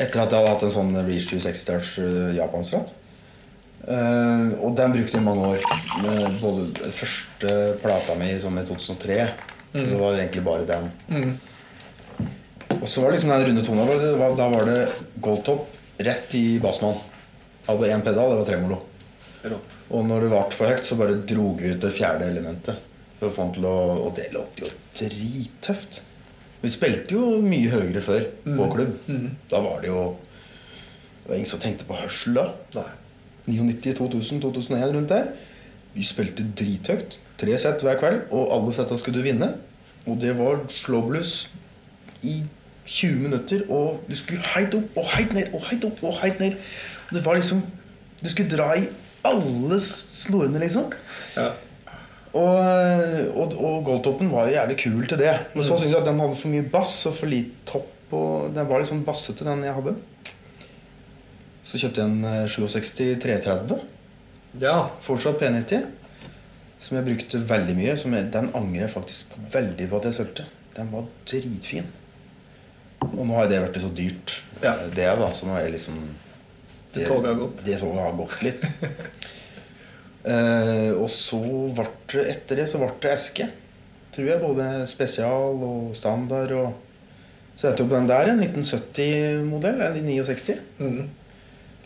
Etter 0.00 0.22
at 0.22 0.32
jeg 0.32 0.40
hadde 0.40 0.52
hatt 0.54 0.64
en 0.64 0.72
sånn 0.74 0.94
Reach 1.04 1.28
260 1.28 1.66
Touch 1.68 1.90
uh, 2.00 2.30
japansratt. 2.34 2.94
Eh, 3.84 4.54
og 4.64 4.72
den 4.78 4.94
brukte 4.96 5.18
jeg 5.18 5.20
i 5.20 5.26
mange 5.26 5.50
år. 5.52 5.66
Med 6.02 6.38
både 6.40 6.92
første 6.96 7.56
plata 7.82 8.16
mi 8.18 8.32
som 8.42 8.56
i 8.58 8.64
2003. 8.66 9.18
Det 9.74 9.98
var 9.98 10.16
egentlig 10.16 10.44
bare 10.46 10.66
den. 10.66 11.36
Og 12.80 12.88
så 12.88 13.02
var 13.02 13.10
det 13.10 13.18
liksom 13.18 13.34
den 13.34 13.46
runde 13.50 13.66
tona. 13.66 14.32
Da 14.38 14.48
var 14.50 14.70
det 14.70 14.80
Goldtop 15.22 15.68
rett 15.98 16.34
i 16.38 16.58
bassmann. 16.62 16.98
Hadde 17.68 17.92
én 17.92 18.02
pedal, 18.04 18.32
det 18.32 18.40
var 18.40 18.48
tremolo. 18.48 18.80
Og 19.92 20.04
når 20.08 20.24
det 20.24 20.32
ble 20.32 20.42
for 20.56 20.72
høyt, 20.72 20.88
så 20.88 20.98
bare 20.98 21.20
drog 21.28 21.60
vi 21.60 21.74
ut 21.74 21.84
det 21.84 21.92
fjerde 21.96 22.28
elementet. 22.32 22.93
For 23.24 23.30
å 23.30 23.36
få 23.38 23.44
han 23.46 23.54
til 23.54 23.64
å, 23.64 23.76
og 24.04 24.10
det 24.18 24.26
låt 24.34 24.58
jo 24.60 24.68
drittøft. 24.98 26.02
Vi 26.60 26.70
spilte 26.72 27.16
jo 27.16 27.38
mye 27.44 27.70
høyere 27.72 28.02
før 28.04 28.26
på 28.44 28.66
klubb. 28.74 28.98
Da 29.50 29.60
var 29.64 29.80
det 29.80 29.88
jo 29.88 30.16
Det 31.24 31.30
var 31.30 31.38
ingen 31.38 31.48
som 31.48 31.60
tenkte 31.60 31.86
på 31.88 31.96
hørsel 31.96 32.34
da. 32.36 32.82
99, 33.46 33.94
2000, 33.96 34.42
2001 34.42 34.92
rundt 34.92 35.08
der. 35.08 35.30
Vi 35.94 36.04
spilte 36.04 36.44
drithøyt. 36.58 37.16
Tre 37.40 37.56
sett 37.58 37.80
hver 37.80 37.96
kveld, 37.96 38.26
og 38.30 38.52
alle 38.52 38.74
setta 38.76 38.98
skulle 39.00 39.22
du 39.22 39.24
vinne. 39.24 39.54
Og 40.04 40.20
det 40.20 40.34
var 40.36 40.66
slåbluss 40.68 41.48
i 42.20 42.42
20 42.84 43.22
minutter, 43.24 43.64
og 43.72 44.04
du 44.10 44.12
skulle 44.20 44.44
heit 44.52 44.76
opp 44.76 45.00
og 45.00 45.08
heit 45.14 45.32
ned 45.32 45.56
og 45.56 45.64
heit 45.70 45.84
opp 45.88 46.04
og 46.04 46.20
heit 46.20 46.44
ned. 46.44 46.60
Det 47.08 47.24
var 47.24 47.40
liksom 47.40 47.64
Du 48.20 48.28
skulle 48.28 48.52
dra 48.52 48.74
i 48.76 48.84
alle 49.24 49.80
snorene, 49.80 50.60
liksom. 50.60 50.92
Ja. 51.36 51.50
Og, 52.34 53.36
og, 53.38 53.52
og 53.62 53.84
Goldtoppen 53.86 54.30
var 54.32 54.48
jævlig 54.50 54.76
kul 54.80 55.04
til 55.08 55.20
det. 55.22 55.34
Men 55.54 55.66
så 55.66 55.76
syns 55.78 55.92
jeg 55.92 56.00
at 56.00 56.08
den 56.08 56.18
hadde 56.18 56.38
for 56.40 56.50
mye 56.50 56.66
bass 56.72 56.94
og 57.06 57.14
for 57.20 57.30
lite 57.30 57.62
topp. 57.70 57.90
Og 58.14 58.50
den 58.54 58.66
var 58.68 58.82
litt 58.82 58.90
sånn 58.90 59.04
bassete, 59.06 59.46
den 59.46 59.62
jeg 59.66 59.74
hadde. 59.76 59.94
Så 61.64 61.80
kjøpte 61.80 62.02
jeg 62.02 62.10
en 62.10 62.24
eh, 62.28 62.40
67 62.50 63.20
330. 63.22 63.84
ja. 64.60 64.74
Fortsatt 65.06 65.38
P90. 65.40 65.86
Som 66.84 66.98
jeg 66.98 67.06
brukte 67.06 67.40
veldig 67.48 67.76
mye. 67.78 67.94
Som 68.00 68.16
jeg, 68.18 68.28
den 68.34 68.50
angrer 68.54 68.84
jeg 68.84 68.94
faktisk 68.96 69.38
veldig 69.54 69.88
på 69.90 70.00
at 70.00 70.10
jeg 70.10 70.18
sølte. 70.18 70.48
Den 70.76 70.90
var 70.92 71.06
dritfin. 71.30 71.86
Og 73.04 73.22
nå 73.28 73.38
har 73.38 73.48
det 73.50 73.62
vært 73.62 73.80
så 73.82 73.90
dyrt. 73.94 74.36
Ja. 74.62 74.74
Det 74.90 75.06
da, 75.20 75.30
så 75.36 75.46
nå 75.48 75.54
er 75.56 75.68
jeg 75.68 75.76
liksom 75.78 76.02
Det 76.94 77.06
toget 77.08 77.30
har 77.30 77.40
gått. 77.40 77.64
Det 77.66 77.78
toget 77.80 78.02
har 78.02 78.18
gått 78.18 78.42
litt. 78.42 78.68
eh, 80.24 80.90
og 80.94 81.08
så 81.12 81.40
ble 81.76 81.86
det 82.12 82.24
etter 82.32 82.62
det 82.62 82.68
så 82.70 82.80
ble 82.80 82.90
det 83.02 83.12
eske. 83.14 83.48
Tror 84.14 84.30
jeg. 84.30 84.40
Både 84.42 84.68
spesial 84.90 85.60
og 85.66 85.96
standard. 85.98 86.52
og 86.52 87.56
Så 87.56 87.68
jeg 87.68 87.78
tok 87.80 87.90
den 87.90 88.08
der, 88.08 88.30
en 88.32 88.42
1970-modell. 88.44 89.82
En 89.88 90.08
69. 90.08 90.58
Mm. 90.78 91.10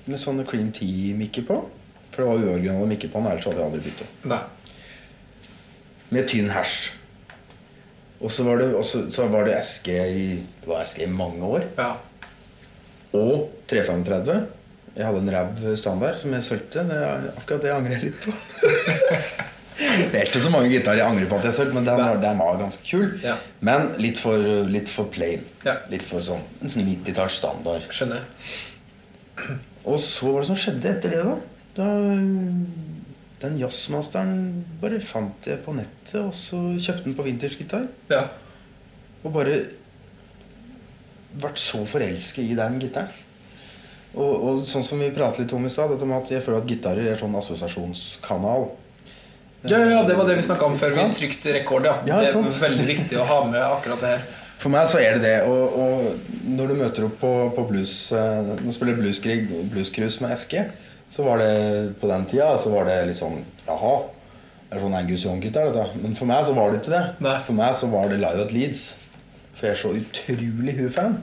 Med 0.09 0.23
sånne 0.23 0.47
Cream 0.49 0.71
Tea-mikker 0.73 1.49
på. 1.49 1.63
For 2.13 2.23
det 2.23 2.29
var 2.29 2.45
uoriginale 2.51 2.89
mikker 2.91 3.11
på 3.13 3.21
den, 3.21 3.31
ellers 3.31 3.47
hadde 3.47 3.61
jeg 3.61 3.69
aldri 3.69 3.83
bytta. 3.85 4.07
Nei. 4.33 4.41
Med 6.11 6.29
tynn 6.31 6.49
hasj. 6.51 6.89
Og 8.19 8.33
så 8.35 8.43
var 8.43 8.59
det, 8.59 8.73
også, 8.75 9.05
så 9.15 9.29
var 9.31 9.45
det 9.47 9.55
eske 9.61 9.95
i 9.95 10.23
Det 10.59 10.67
var 10.67 10.83
eske 10.83 11.05
i 11.05 11.11
mange 11.11 11.45
år. 11.47 11.69
Ja. 11.79 11.93
Og 13.15 13.51
335. 13.71 14.41
Jeg 14.99 15.07
hadde 15.07 15.21
en 15.23 15.31
ræv 15.31 15.77
standard 15.79 16.17
som 16.21 16.33
jeg 16.35 16.43
sølte. 16.43 16.83
Det 16.89 16.97
er 16.99 17.29
akkurat 17.39 17.63
det 17.63 17.69
jeg 17.71 17.77
angrer 17.79 18.01
litt 18.03 18.17
på. 18.25 18.33
det 20.11 20.19
er 20.19 20.25
ikke 20.27 20.41
så 20.43 20.51
mange 20.51 20.73
gitarer 20.73 20.99
jeg 20.99 21.07
angrer 21.07 21.29
på 21.31 21.39
at 21.39 21.45
jeg 21.47 21.55
sølte, 21.61 21.77
men 21.77 21.87
den, 21.87 22.01
var- 22.03 22.19
den 22.25 22.41
var 22.43 22.59
ganske 22.59 22.83
kul. 22.89 23.13
Ja. 23.23 23.37
Men 23.65 23.93
litt 24.03 24.19
for, 24.19 24.43
litt 24.67 24.91
for 24.91 25.07
plain. 25.15 25.45
Ja. 25.65 25.77
Litt 25.93 26.03
for 26.09 26.25
sånn 26.25 26.43
sånn 26.65 26.89
90-talls 26.89 27.39
standard. 27.39 27.87
Skjønner. 27.95 28.27
Og 29.89 30.01
så 30.03 30.33
var 30.35 30.43
det 30.43 30.51
som 30.51 30.59
skjedde 30.59 30.91
etter 30.97 31.15
det, 31.15 31.23
da? 31.25 31.37
da 31.79 31.87
den 33.39 33.55
jazzmasteren 33.61 34.33
bare 34.83 34.99
fant 35.07 35.47
jeg 35.47 35.61
på 35.63 35.71
nettet, 35.79 36.17
og 36.19 36.33
så 36.35 36.59
kjøpte 36.75 37.05
den 37.07 37.15
på 37.15 37.23
vintersgitar. 37.29 37.85
Ja. 38.11 38.25
Og 39.23 39.31
bare 39.37 39.61
vært 41.39 41.61
så 41.63 41.85
forelsket 41.89 42.51
i 42.51 42.57
den 42.59 42.81
gitaren. 42.83 43.15
Og, 44.19 44.35
og 44.51 44.67
sånn 44.67 44.85
som 44.87 44.99
vi 44.99 45.13
pratet 45.15 45.45
litt 45.45 45.55
om 45.55 45.67
i 45.67 45.71
stad, 45.71 45.95
jeg 45.95 46.43
føler 46.43 46.59
at 46.59 46.69
gitarer 46.69 47.13
er 47.13 47.21
sånn 47.21 47.37
assosiasjonskanal. 47.39 48.69
Ja, 49.67 49.79
ja, 49.91 50.03
det 50.07 50.15
var 50.15 50.27
det 50.29 50.37
vi 50.39 50.43
snakka 50.47 50.67
om 50.67 50.77
før 50.79 50.93
vi 50.95 51.07
trykte 51.19 51.55
rekord. 51.55 51.87
Ja. 51.87 51.97
Ja, 52.07 52.19
det 52.23 52.35
er 52.35 52.61
veldig 52.63 52.87
viktig 52.87 53.19
å 53.19 53.27
ha 53.27 53.39
med 53.47 53.63
akkurat 53.63 54.03
det 54.03 54.13
her. 54.17 54.29
For 54.59 54.75
meg 54.75 54.91
så 54.91 54.99
er 55.03 55.19
det 55.19 55.23
det. 55.23 55.37
Og, 55.47 55.79
og 55.79 56.45
når 56.51 56.71
du 56.71 56.77
møter 56.81 57.07
opp 57.07 57.19
på, 57.21 57.33
på 57.55 57.65
blues 57.69 57.95
eh, 58.11 58.39
Når 58.49 58.63
du 58.65 58.73
spiller 58.75 58.99
blueskrig, 58.99 59.45
bluescruise 59.71 60.23
med 60.25 60.35
Eske, 60.35 60.65
så 61.15 61.25
var 61.27 61.43
det 61.43 61.53
på 62.03 62.11
den 62.11 62.27
tida 62.29 62.51
så 62.61 62.73
var 62.75 62.89
det 62.91 62.97
litt 63.09 63.21
sånn 63.21 63.39
Jaha. 63.69 63.95
Det 64.69 64.77
er 64.77 64.83
sånn 64.83 64.97
Angus 64.99 65.25
Young-gitar, 65.25 65.71
dette. 65.73 66.03
Men 66.03 66.17
for 66.19 66.29
meg 66.29 66.43
så 66.45 66.55
var 66.59 66.73
det 66.73 66.83
ikke 66.83 66.93
det. 66.93 67.05
Nei. 67.25 67.37
For 67.47 67.57
meg 67.57 67.77
så 67.79 67.89
var 67.89 68.11
det 68.11 68.19
Live 68.21 68.45
at 68.45 68.53
Leeds. 68.53 68.83
For 69.57 69.69
jeg 69.69 69.77
er 69.77 69.81
så 69.81 69.95
utrolig 69.97 70.75
Who-fan. 70.77 71.17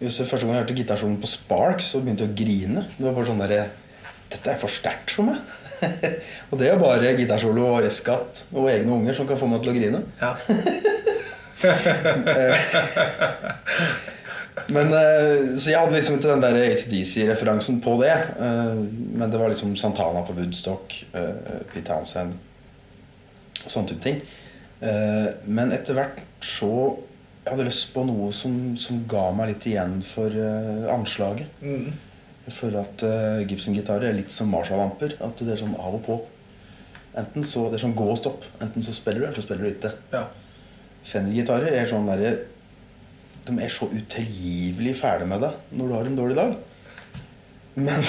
Just 0.00 0.22
Første 0.24 0.46
gang 0.46 0.56
jeg 0.56 0.62
hørte 0.62 0.78
gitarsoloen 0.78 1.20
på 1.20 1.28
Sparks, 1.28 1.90
så 1.92 2.00
begynte 2.00 2.24
jeg 2.24 2.32
å 2.32 2.38
grine. 2.38 2.86
Det 2.96 3.04
var 3.04 3.16
bare 3.18 3.28
sånn 3.28 3.42
derre 3.42 3.64
Dette 4.30 4.52
er 4.52 4.60
for 4.62 4.70
sterkt 4.70 5.10
for 5.10 5.26
meg. 5.26 5.38
og 6.52 6.60
det 6.60 6.68
er 6.70 6.78
bare 6.78 7.16
gitarsolo 7.18 7.64
og 7.72 7.80
Rescat 7.82 8.44
og 8.52 8.68
egne 8.70 8.94
unger 8.94 9.16
som 9.18 9.26
kan 9.26 9.40
få 9.40 9.46
meg 9.50 9.58
til 9.64 9.72
å 9.72 9.74
grine. 9.74 10.00
Ja. 10.20 10.36
Men, 14.70 14.92
eh, 14.94 15.56
så 15.58 15.72
jeg 15.72 15.80
hadde 15.80 15.96
liksom 15.96 16.18
ikke 16.18 16.30
den 16.30 16.44
der 16.44 16.58
ACDC-referansen 16.60 17.80
på 17.82 17.96
det. 18.02 18.12
eh, 18.12 18.76
men 19.18 19.32
det 19.32 19.40
var 19.40 19.50
liksom 19.50 19.74
Santana 19.76 20.22
på 20.26 20.36
Woodstock, 20.36 20.94
uh, 21.14 21.64
Pete 21.72 21.86
Townsend 21.86 22.36
og 23.64 23.70
sånne 23.70 23.90
type 23.90 24.04
ting. 24.04 24.20
Eh, 24.80 25.28
men 25.44 25.72
etter 25.76 25.96
hvert 25.96 26.20
så 26.44 26.96
Jeg 27.40 27.54
hadde 27.54 27.64
lyst 27.70 27.88
på 27.94 28.02
noe 28.04 28.28
som, 28.36 28.56
som 28.76 29.00
ga 29.08 29.30
meg 29.32 29.54
litt 29.54 29.64
igjen 29.70 30.00
for 30.04 30.34
uh, 30.34 30.90
anslaget. 30.92 31.48
Jeg 32.44 32.52
føler 32.52 32.82
at 32.82 33.04
uh, 33.06 33.40
Gibson-gitarer 33.48 34.10
er 34.10 34.18
litt 34.18 34.34
som 34.34 34.50
Marshall-amper. 34.52 35.16
At 35.24 35.40
det 35.40 35.54
er 35.54 35.62
sånn 35.62 35.78
av 35.80 35.96
og 35.96 36.04
på. 36.04 36.18
Enten 37.20 37.46
så, 37.48 37.64
Det 37.70 37.78
er 37.78 37.84
sånn 37.86 37.96
gå 37.96 38.10
og 38.12 38.20
stopp. 38.20 38.44
Enten 38.60 38.84
så 38.84 38.92
spiller 38.96 39.22
du, 39.22 39.26
eller 39.26 39.40
så 39.40 39.46
spiller 39.46 39.64
du 39.64 39.70
ikke. 39.72 39.94
Ja. 40.12 40.26
Fender-gitarer 41.08 41.78
er 41.80 41.88
sånn 41.88 42.10
derre 42.10 42.34
De 43.46 43.54
er 43.56 43.72
så 43.72 43.88
utilgivelig 43.88 44.98
fæle 45.00 45.24
med 45.26 45.40
deg 45.40 45.72
når 45.72 45.88
du 45.88 45.94
har 45.96 46.10
en 46.10 46.18
dårlig 46.20 46.36
dag. 46.36 46.52
Men 47.80 48.04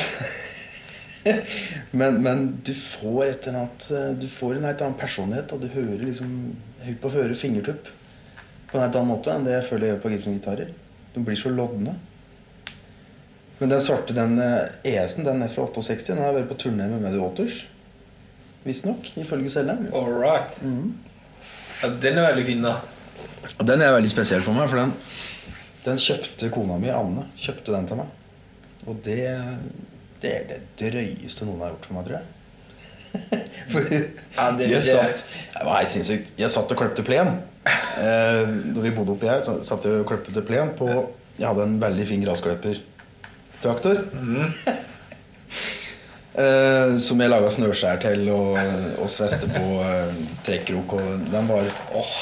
men, 2.01 2.19
men 2.25 2.45
du 2.67 2.73
får 2.75 3.23
et 3.29 3.47
eller 3.47 3.61
annet 3.61 3.87
eh, 3.93 4.11
Du 4.19 4.27
får 4.33 4.57
en 4.57 4.67
helt 4.67 4.83
annen 4.83 4.99
personlighet. 4.99 5.55
Og 5.55 5.63
du 5.63 5.71
hører 5.71 6.03
liksom 6.03 6.35
Høyt 6.81 6.99
på 6.99 7.11
å 7.11 7.15
høre 7.15 7.37
fingertupp 7.37 7.89
på 8.71 8.77
en 8.77 8.83
helt 8.85 8.95
annen 8.95 9.11
måte 9.11 9.33
enn 9.33 9.43
det 9.47 9.57
jeg 9.57 9.67
føler 9.67 9.87
jeg 9.87 9.95
gjør 9.95 10.01
på 10.05 10.11
Gibson-gitarer. 10.13 10.69
De 11.15 11.23
blir 11.27 11.35
så 11.39 11.51
lodne. 11.51 11.97
Men 13.59 13.69
den 13.69 13.81
svarte, 13.83 14.15
den 14.17 14.39
eh, 14.41 14.71
ES-en, 14.89 15.25
den 15.27 15.43
er 15.45 15.51
fra 15.53 15.67
68. 15.67 16.07
Den 16.07 16.23
har 16.23 16.33
vært 16.33 16.47
på 16.49 16.57
turné 16.63 16.87
med 16.89 17.03
Muddy 17.03 17.19
Waters. 17.21 17.59
Visstnok, 18.65 19.11
ifølge 19.17 19.49
selgeren. 19.53 19.89
All 19.93 20.09
right. 20.21 20.55
Ja, 21.81 21.89
den 22.01 22.17
er 22.21 22.27
veldig 22.31 22.45
fin, 22.47 22.63
da. 22.65 22.77
Og 23.57 23.65
den 23.67 23.81
er 23.81 23.93
veldig 23.95 24.09
spesiell 24.13 24.41
for 24.45 24.53
meg, 24.57 24.69
for 24.69 24.77
den, 24.81 24.91
den 25.85 25.97
kjøpte 26.01 26.49
kona 26.53 26.77
mi, 26.81 26.89
Anne, 26.93 27.27
kjøpte 27.41 27.73
den 27.73 27.87
til 27.89 27.97
meg. 28.01 28.11
Og 28.89 28.99
det, 29.05 29.17
det 30.21 30.33
er 30.39 30.45
det 30.51 30.59
drøyeste 30.81 31.45
noen 31.49 31.61
har 31.65 31.73
gjort 31.75 31.87
for 31.89 31.97
meg, 31.97 32.07
tror 32.07 32.19
jeg. 32.19 32.27
for 33.73 33.89
Ja, 33.91 34.45
det- 34.57 34.69
jeg, 34.69 34.77
det- 34.77 34.83
satt, 34.89 35.25
jeg, 35.55 35.65
var 35.67 35.79
helt 35.81 35.93
sinnssykt. 35.97 36.31
Jeg 36.39 36.53
satt 36.53 36.71
og 36.73 36.79
kløpte 36.81 37.05
plen. 37.05 37.33
Eh, 37.65 38.47
da 38.73 38.81
vi 38.81 38.93
bodde 38.95 39.13
oppi 39.13 39.29
her, 39.29 39.43
så 39.45 39.59
satt 39.67 39.85
jeg 39.85 40.01
og 40.01 40.07
kløpte 40.09 40.41
plen 40.45 40.73
på 40.77 40.87
Jeg 41.37 41.45
hadde 41.47 41.67
en 41.67 41.81
veldig 41.81 42.07
fin 42.09 42.23
gressklippertraktor. 42.25 44.05
Eh, 46.31 46.93
som 47.03 47.19
jeg 47.19 47.27
laga 47.27 47.49
snøskjær 47.51 47.97
til 47.99 48.21
og, 48.31 48.53
og 49.03 49.09
sveste 49.11 49.49
på 49.51 49.63
uh, 49.83 50.13
trekkrok. 50.47 50.93
Og 50.95 51.25
den 51.27 51.49
var 51.49 51.67
åh. 51.91 52.13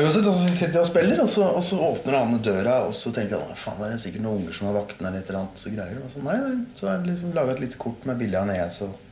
Uansett, 0.00 0.24
så 0.24 0.32
sitter 0.46 0.78
jeg 0.78 0.80
og 0.80 0.88
spiller, 0.88 1.20
og 1.20 1.28
så, 1.28 1.44
og 1.58 1.60
så 1.66 1.76
åpner 1.90 2.16
han 2.16 2.40
døra, 2.40 2.78
og 2.88 2.96
så 2.96 3.12
tenker 3.12 3.36
jeg 3.36 3.60
faen, 3.60 3.82
det 3.84 3.92
er 3.98 4.00
sikkert 4.00 4.24
noen 4.24 4.40
unger 4.40 4.56
som 4.56 4.70
har 4.70 4.78
vaktene 4.80 5.10
eller 5.10 5.20
et 5.20 5.28
eller 5.28 5.42
annet. 5.42 5.60
Så 5.60 5.74
greier 5.74 6.00
og 6.00 6.08
så, 6.14 6.24
nei, 6.24 6.38
nei, 6.40 6.56
så 6.78 6.88
har 6.88 6.96
jeg 6.96 7.10
liksom 7.12 7.36
laga 7.36 7.52
et 7.52 7.62
lite 7.66 7.80
kort 7.84 8.08
med 8.08 8.22
bilde 8.22 8.40
av. 8.40 8.54
Og 8.88 9.09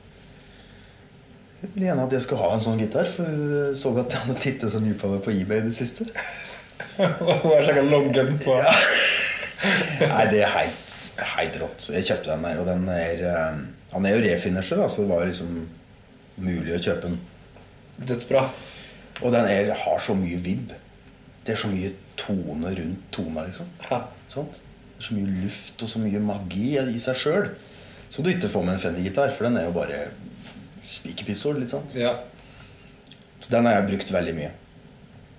jeg 1.59 1.71
ville 1.75 1.89
gjerne 1.89 2.05
at 2.07 2.13
jeg 2.15 2.23
skulle 2.23 2.45
ha 2.45 2.55
en 2.55 2.63
sånn 2.63 2.79
gitar, 2.79 3.09
for 3.11 3.27
jeg 3.27 3.79
så 3.81 3.91
at 3.99 4.15
jeg 4.15 4.25
hadde 4.25 4.43
tittet 4.45 4.73
så 4.75 4.83
mye 4.83 4.99
på 4.99 5.11
det 5.11 5.23
på 5.25 5.35
eBay 5.35 5.63
i 5.63 5.67
det 5.67 5.75
siste. 5.75 6.07
Hun 6.99 7.09
har 7.19 7.65
sjekka 7.67 7.83
loggen 7.87 8.37
på 8.45 8.55
Nei, 9.59 10.25
det 10.31 10.45
er 10.47 10.53
helt, 10.55 11.09
helt 11.35 11.57
rått. 11.59 11.83
Så 11.83 11.97
jeg 11.97 12.07
kjøpte 12.07 12.31
den 12.31 12.47
der, 12.47 12.61
og 12.63 12.69
den 12.69 12.85
er 12.95 13.25
eh, 13.27 13.57
Han 13.91 14.07
er 14.07 14.15
jo 14.15 14.23
refinisher, 14.23 14.85
så 14.87 15.03
det 15.03 15.11
var 15.11 15.27
liksom 15.27 15.65
mulig 16.39 16.77
å 16.77 16.83
kjøpe 16.85 17.09
den. 17.09 17.17
Dødsbra. 18.07 18.45
Og 19.25 19.35
den 19.35 19.49
er, 19.51 19.73
har 19.75 19.99
så 20.05 20.15
mye 20.15 20.39
vibb. 20.45 20.71
Det 21.43 21.57
er 21.57 21.59
så 21.59 21.71
mye 21.73 21.91
tone 22.21 22.71
rundt 22.79 23.09
tona, 23.15 23.49
liksom. 23.49 23.67
Ja. 23.89 24.05
Sånt. 24.31 24.61
Så 25.03 25.17
mye 25.17 25.27
luft 25.43 25.83
og 25.83 25.91
så 25.91 26.03
mye 26.03 26.23
magi 26.23 26.77
i 26.79 27.03
seg 27.03 27.19
sjøl. 27.19 27.51
Så 28.13 28.23
du 28.23 28.31
ikke 28.31 28.51
får 28.53 28.67
med 28.67 28.77
en 28.77 28.83
Fender-gitar, 28.85 29.35
for 29.35 29.49
den 29.49 29.59
er 29.59 29.67
jo 29.67 29.75
bare 29.75 30.05
spikerpistol. 30.89 31.61
litt 31.61 31.71
sant? 31.71 31.95
ja. 31.99 32.17
Så 33.41 33.53
den 33.53 33.67
har 33.69 33.79
jeg 33.79 33.89
brukt 33.93 34.11
veldig 34.13 34.35
mye. 34.35 34.51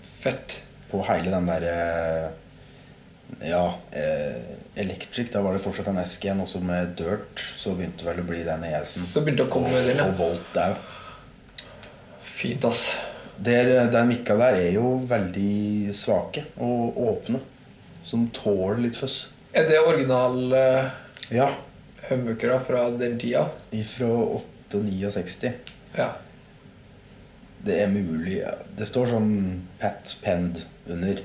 Fett. 0.07 0.55
På 0.89 1.03
hele 1.05 1.31
den 1.33 1.49
derre 1.49 2.31
Ja, 3.45 3.75
eh, 3.91 4.39
Electric. 4.79 5.29
Da 5.31 5.41
var 5.45 5.53
det 5.53 5.61
fortsatt 5.61 5.87
en 5.91 5.99
SG-en, 6.01 6.41
også 6.41 6.61
med 6.65 6.95
Dirt. 6.97 7.43
Så 7.59 7.75
begynte 7.77 8.07
vel 8.07 8.23
å 8.23 8.25
bli 8.25 8.41
den 8.47 8.63
ES-en. 8.65 9.05
Så 9.05 9.21
begynte 9.21 9.45
å 9.45 9.51
komme 9.53 9.83
den, 9.85 9.99
ja. 9.99 10.07
Og 10.09 10.17
Volt 10.17 10.49
der. 10.55 10.79
Fint, 12.25 12.65
ass. 12.65 12.85
Der, 13.39 13.69
den 13.91 14.09
mikka 14.09 14.35
der 14.39 14.57
er 14.59 14.73
jo 14.75 14.97
veldig 15.07 15.93
svake 15.95 16.47
og 16.57 16.97
åpne. 17.03 17.43
Som 18.03 18.29
tåler 18.35 18.81
litt 18.87 18.97
føss. 18.99 19.27
Er 19.53 19.67
det 19.69 19.79
original 19.83 20.39
uh, 20.53 20.89
Ja. 21.29 21.51
fra 22.09 22.89
den 22.97 23.19
tida? 23.19 23.49
Ifra 23.75 24.09
869. 24.69 25.51
Ja. 25.97 26.11
Det 27.65 27.75
er 27.83 27.89
mulig. 27.91 28.39
Det 28.77 28.87
står 28.87 29.09
sånn 29.11 29.31
Pat 29.81 30.13
Pend 30.23 30.61
under. 30.87 31.19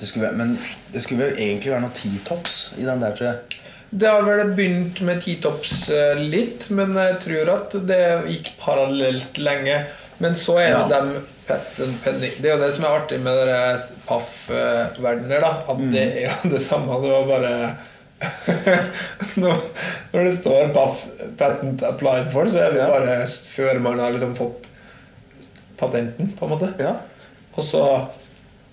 Det 0.00 0.08
skulle 0.08 0.32
men 0.34 0.56
det 0.94 1.02
skulle 1.04 1.28
vel 1.28 1.38
egentlig 1.38 1.70
være 1.74 1.84
noen 1.84 1.94
T-tops 1.94 2.60
i 2.80 2.86
den 2.88 3.02
der, 3.04 3.12
tror 3.18 3.28
jeg. 3.28 3.58
Det 3.90 4.06
har 4.08 4.22
vel 4.22 4.52
begynt 4.54 5.00
med 5.06 5.20
T-tops 5.24 5.88
eh, 5.92 6.18
litt, 6.18 6.68
men 6.70 6.94
jeg 6.98 7.18
tror 7.24 7.50
at 7.56 7.74
det 7.88 8.00
gikk 8.30 8.52
parallelt 8.62 9.38
lenge. 9.42 9.80
Men 10.22 10.34
så 10.36 10.58
er 10.60 10.74
det 10.74 10.80
Ja. 10.80 10.88
dem 11.00 11.12
patent 11.48 12.02
penny 12.04 12.28
Det 12.40 12.50
er 12.50 12.56
jo 12.58 12.62
det 12.62 12.74
som 12.76 12.84
er 12.84 12.96
artig 13.00 13.18
med 13.24 13.48
Paff-verdener, 14.06 15.40
da. 15.40 15.52
At 15.72 15.80
det 15.92 16.02
er 16.06 16.26
jo 16.28 16.50
det 16.54 16.60
samme. 16.66 16.98
Det 17.02 17.10
var 17.14 17.26
bare 17.30 17.54
når, 19.40 19.60
det 20.12 20.32
står 20.40 20.72
patent 21.38 21.84
applied 21.86 22.32
for, 22.34 22.50
så 22.50 22.66
er 22.66 22.74
det 22.76 22.88
bare 22.90 23.20
før 23.54 23.80
man 23.82 24.02
har 24.02 24.12
liksom 24.16 24.34
fått 24.36 24.66
patenten, 25.80 26.34
på 26.36 26.44
en 26.44 26.52
måte. 26.52 26.72
Ja. 26.80 26.98
Og 27.56 27.64
så 27.64 27.84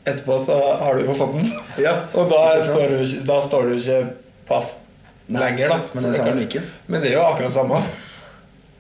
etterpå 0.07 0.39
så 0.45 0.57
har 0.81 0.97
du 0.97 1.07
jo 1.07 1.15
fått 1.17 1.37
den. 1.37 1.53
Ja. 1.87 1.95
Og 2.17 2.31
da 2.31 2.43
står, 2.63 2.97
du, 2.97 3.15
da 3.27 3.39
står 3.45 3.69
du 3.69 3.77
ikke 3.77 4.01
paff 4.49 4.75
lenger, 5.27 5.71
da. 5.71 5.79
men 5.93 6.11
det 6.11 6.35
mikken. 6.35 6.69
Men 6.87 7.03
det 7.03 7.11
er 7.11 7.19
jo 7.19 7.25
akkurat 7.27 7.55
samme. 7.55 7.81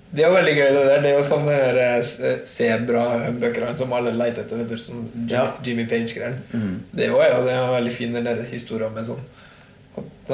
Det 0.07 0.23
er 0.23 0.29
jo 0.29 0.35
veldig 0.37 0.53
gøy, 0.55 0.67
det 0.71 0.83
der. 0.87 1.01
Det 1.03 1.09
er 1.09 1.17
jo 1.17 1.23
sånn 1.27 1.49
den 1.49 1.79
eh, 1.83 2.37
Sebra-bøkene 2.47 3.73
som 3.79 3.91
alle 3.95 4.13
leter 4.15 4.45
etter, 4.45 4.61
vet 4.61 4.69
du. 4.71 4.79
Som 4.79 5.01
Jimmy, 5.11 5.33
Ja. 5.33 5.49
Jimmy 5.65 5.83
Page-greiene. 5.89 6.39
Mm. 6.53 6.77
Det 6.93 7.07
er 7.07 7.11
jo 7.11 7.19
ja, 7.19 7.41
det 7.43 7.55
er 7.57 7.73
veldig 7.73 7.91
fin 7.97 8.15
den 8.15 8.29
der 8.29 8.39
historien 8.47 8.95
med 8.95 9.09
sånn 9.09 9.25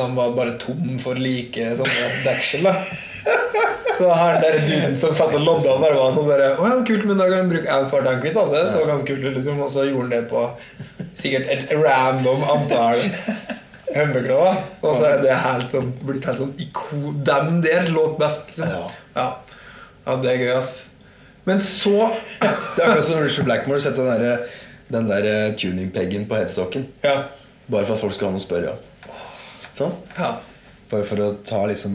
han 0.01 0.15
var 0.17 0.31
bare 0.37 0.55
tom 0.61 0.97
for 1.01 1.19
like 1.19 1.73
sånne 1.77 2.07
deksel, 2.25 2.65
da. 2.65 2.73
Så 3.97 4.09
her 4.09 4.39
der 4.41 4.57
duden 4.65 4.95
som 4.99 5.13
satt 5.15 5.35
og 5.37 5.43
lodda, 5.45 5.75
han 5.75 5.83
bare 5.83 5.97
var 5.99 6.15
sånn 6.15 6.29
der, 6.31 6.43
Å 6.57 6.69
ja, 6.71 6.77
kult, 6.87 7.03
men 7.07 7.19
da 7.19 7.27
kan 7.29 7.45
du 7.45 7.53
bruke 7.53 8.03
Dankit, 8.07 8.33
da. 8.35 8.45
Det 8.51 8.63
så 8.71 8.85
ganske 8.89 9.07
kult 9.09 9.27
ut, 9.27 9.35
liksom. 9.37 9.61
Og 9.63 9.69
så 9.71 9.85
gjorde 9.87 10.07
han 10.07 10.13
det 10.15 10.23
på 10.31 10.45
sikkert 11.19 11.51
et 11.53 11.75
random 11.77 12.41
antall 12.55 13.03
Hemmekrava. 13.93 14.55
Og 14.81 14.97
så 14.97 15.11
er 15.11 15.21
det 15.21 15.35
helt 15.43 15.75
sånn, 15.75 15.91
blitt 16.01 16.25
helt 16.25 16.41
sånn 16.41 16.55
iko... 16.61 17.13
Dem 17.27 17.59
der 17.65 17.91
låt 17.93 18.17
best, 18.21 18.47
liksom. 18.49 18.73
Ja. 18.73 18.87
Ja. 19.19 19.27
ja, 20.07 20.17
det 20.23 20.33
er 20.33 20.41
gøy, 20.41 20.53
ass. 20.57 20.79
Men 21.45 21.59
så 21.61 22.07
Det 22.39 22.81
er 22.81 22.87
akkurat 22.87 23.05
som 23.05 23.19
Richard 23.21 23.45
Blackmore 23.45 23.83
setter 23.83 24.07
den 24.09 24.23
der, 24.23 24.57
den 24.95 25.11
der 25.11 25.27
eh, 25.29 25.53
tuning-peggen 25.59 26.25
på 26.29 26.39
headstocken. 26.39 26.87
Ja. 27.05 27.27
Bare 27.67 27.85
for 27.85 27.95
at 27.95 28.01
folk 28.01 28.17
skal 28.17 28.31
ha 28.31 28.35
noe 28.35 28.41
å 28.41 28.47
spørre 28.47 28.73
om. 28.73 28.89
Sånn. 29.77 29.93
ja. 30.17 30.35
Bare 30.91 31.05
for 31.09 31.21
å 31.23 31.29
ta 31.47 31.63
liksom 31.65 31.93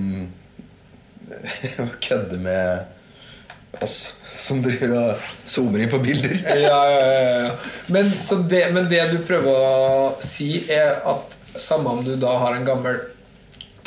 Kødde 2.05 2.39
med 2.41 3.83
oss 3.85 3.99
som 4.39 4.63
driver 4.63 4.95
og 4.97 5.27
zoomer 5.49 5.83
inn 5.85 5.91
på 5.93 6.01
bilder. 6.03 6.35
ja, 6.47 6.81
ja, 6.91 7.03
ja, 7.05 7.29
ja. 7.45 7.53
Men, 7.93 8.11
så 8.23 8.41
det, 8.51 8.65
men 8.75 8.89
det 8.91 9.03
du 9.13 9.19
prøver 9.27 9.51
å 9.51 10.11
si, 10.25 10.65
er 10.73 11.01
at 11.07 11.37
samme 11.59 11.91
om 11.91 12.05
du 12.07 12.15
da 12.21 12.37
har 12.41 12.57
en 12.57 12.67
gammel 12.67 13.01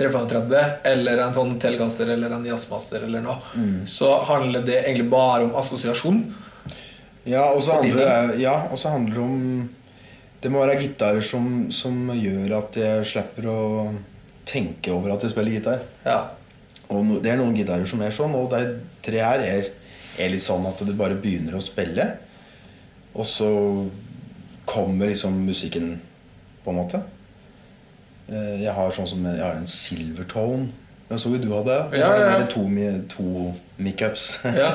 335 0.02 0.88
eller 0.92 1.22
en 1.24 1.36
sånn 1.36 1.58
Telecaster 1.62 2.10
eller 2.14 2.34
en 2.36 2.46
Jazzmaster 2.48 3.04
eller 3.06 3.24
noe, 3.24 3.40
så 3.90 4.14
handler 4.28 4.66
det 4.66 4.80
egentlig 4.84 5.10
bare 5.12 5.46
om 5.46 5.56
assosiasjon. 5.60 6.24
Ja, 7.24 7.52
og 7.52 7.62
så 7.64 7.78
handler, 7.80 8.34
ja, 8.42 8.56
handler 8.72 9.16
det 9.16 9.22
om 9.22 9.70
Det 10.42 10.50
må 10.50 10.64
være 10.66 10.80
gitarer 10.82 11.22
som, 11.26 11.68
som 11.74 12.10
gjør 12.18 12.56
at 12.58 12.78
jeg 12.82 13.06
slipper 13.12 13.46
å 13.52 13.60
tenke 14.50 14.90
over 14.94 15.14
at 15.14 15.22
jeg 15.28 15.36
spiller 15.36 15.54
gitar. 15.60 15.84
Ja. 16.06 16.20
Og 16.90 17.04
no, 17.06 17.20
det 17.22 17.32
er 17.32 17.38
noen 17.40 17.54
gitarer 17.56 17.86
som 17.88 18.02
er 18.04 18.12
sånn, 18.16 18.34
og 18.36 18.50
de 18.52 18.62
tre 19.06 19.22
her 19.22 19.44
er, 19.46 19.70
er 20.20 20.32
litt 20.34 20.44
sånn 20.44 20.66
at 20.68 20.82
du 20.84 20.92
bare 20.98 21.16
begynner 21.22 21.56
å 21.60 21.62
spille, 21.64 22.08
og 23.14 23.28
så 23.28 23.52
kommer 24.70 25.12
liksom 25.12 25.38
musikken, 25.46 25.94
på 26.66 26.74
en 26.74 26.78
måte. 26.82 27.00
Eh, 28.30 28.62
Jeg 28.66 28.74
har 28.78 28.92
sånn 28.96 29.08
som 29.14 29.24
jeg 29.30 29.42
har 29.42 29.58
en 29.62 29.68
silvertone. 29.70 30.70
Jeg 31.12 31.20
så 31.20 31.32
jo 31.34 31.40
du 31.44 31.50
hadde. 31.54 31.78
Ja, 31.98 32.12
ja, 32.16 32.20
ja. 32.22 32.28
Eller 32.36 32.52
to, 32.52 32.66
to 33.12 33.26
mickups. 33.82 34.32
ja. 34.48 34.74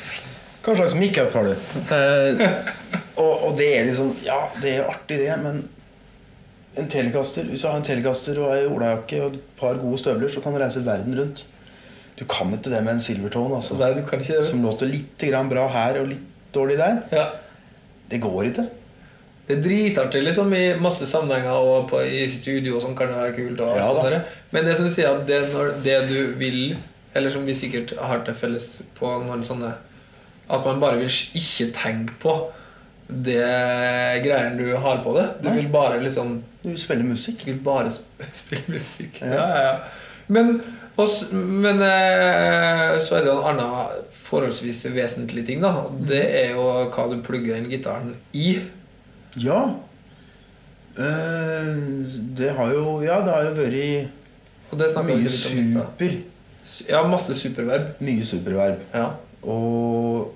Hva 0.66 0.74
slags 0.80 0.96
makeup 0.98 1.34
har 1.36 1.46
du? 1.46 3.05
Og, 3.16 3.32
og 3.48 3.58
det 3.58 3.70
er 3.78 3.88
liksom 3.88 4.12
Ja, 4.26 4.42
det 4.62 4.76
er 4.76 4.88
artig, 4.90 5.18
det, 5.22 5.32
men 5.42 5.64
en 6.76 6.88
telekaster, 6.92 7.44
Hvis 7.48 7.62
du 7.64 7.68
har 7.70 7.78
en 7.78 7.86
telekaster 7.86 8.38
og 8.42 8.52
ei 8.52 8.66
olajakke 8.68 9.20
og 9.24 9.34
et 9.34 9.44
par 9.60 9.78
gode 9.80 9.98
støvler, 9.98 10.28
så 10.32 10.42
kan 10.44 10.52
du 10.52 10.60
reise 10.60 10.84
verden 10.84 11.16
rundt. 11.18 11.46
Du 12.18 12.24
kan 12.28 12.52
ikke 12.52 12.72
det 12.72 12.82
med 12.84 12.96
en 12.96 13.00
silvertone, 13.00 13.56
altså. 13.56 13.76
Nei, 13.80 13.92
du 13.96 14.02
kan 14.08 14.20
ikke 14.20 14.40
det. 14.40 14.48
Som 14.48 14.64
låter 14.64 14.88
litt 14.88 15.20
grann 15.20 15.48
bra 15.52 15.66
her 15.72 16.00
og 16.00 16.10
litt 16.12 16.52
dårlig 16.54 16.76
der. 16.80 17.00
Ja. 17.12 17.24
Det 18.10 18.20
går 18.20 18.50
ikke. 18.50 18.66
Det 19.46 19.56
er 19.56 19.62
dritartig 19.62 20.22
liksom 20.24 20.52
i 20.58 20.64
masse 20.80 21.06
sammenhenger 21.06 21.54
og 21.54 21.88
på, 21.90 22.00
i 22.02 22.24
studio 22.30 22.80
som 22.82 22.96
kan 22.98 23.12
være 23.14 23.34
kult. 23.36 23.60
Og 23.60 23.76
Ja, 23.76 23.90
og. 23.92 24.30
Men 24.50 24.66
det 24.66 24.76
som 24.76 24.88
du 24.88 24.92
sier 24.92 25.12
at 25.12 25.26
det, 25.28 25.42
når 25.52 25.76
det 25.84 25.98
du 26.08 26.18
vil, 26.40 26.76
eller 27.14 27.30
som 27.30 27.46
vi 27.46 27.54
sikkert 27.54 27.94
har 28.00 28.24
til 28.26 28.34
felles 28.34 28.66
på 28.98 29.12
noen 29.24 29.44
sånne 29.44 29.72
At 30.50 30.62
man 30.62 30.78
bare 30.78 31.00
vil 31.00 31.10
ikke 31.34 31.72
tenke 31.74 32.12
på 32.22 32.32
det 33.08 34.22
greiene 34.24 34.58
du 34.58 34.72
har 34.82 34.98
på 35.04 35.12
det. 35.16 35.26
Du 35.42 35.48
Nei. 35.48 35.60
vil 35.60 35.68
bare 35.70 36.00
liksom 36.02 36.40
Du 36.62 36.68
vil 36.72 36.80
spille 36.80 37.06
musikk. 37.06 37.44
Du 37.44 37.52
vil 37.52 37.62
bare 37.62 37.92
sp 37.94 38.26
spille 38.42 38.66
musikk. 38.68 39.20
Ja, 39.22 39.34
ja, 39.36 39.62
ja. 39.68 39.76
Men, 40.26 40.56
også, 40.98 41.28
men 41.30 41.82
eh, 41.86 42.96
så 43.06 43.20
er 43.20 43.26
det 43.26 43.30
en 43.30 43.44
annen 43.52 44.06
forholdsvis 44.26 44.80
vesentlig 44.90 45.46
ting. 45.46 45.62
da 45.62 45.86
Det 46.08 46.22
er 46.40 46.56
jo 46.56 46.66
hva 46.90 47.06
du 47.12 47.20
plugger 47.22 47.54
den 47.54 47.70
gitaren 47.70 48.16
i. 48.34 48.56
Ja. 49.38 49.60
Eh, 50.98 51.70
det 52.38 52.54
har 52.58 52.72
jo 52.74 53.02
Ja, 53.04 53.20
det 53.22 53.34
har 53.34 53.50
jo 53.50 53.54
vært 53.60 54.72
Og 54.72 54.78
det 54.80 54.90
snakket 54.90 55.12
vi 55.12 55.20
mye 55.20 55.30
litt 55.30 55.46
om 55.46 55.84
super. 55.84 56.16
Ja, 56.90 57.06
masse 57.06 57.34
superverb. 57.38 58.00
Mye 58.02 58.26
superverb. 58.26 58.80
Ja. 58.94 59.10
Og 59.46 60.32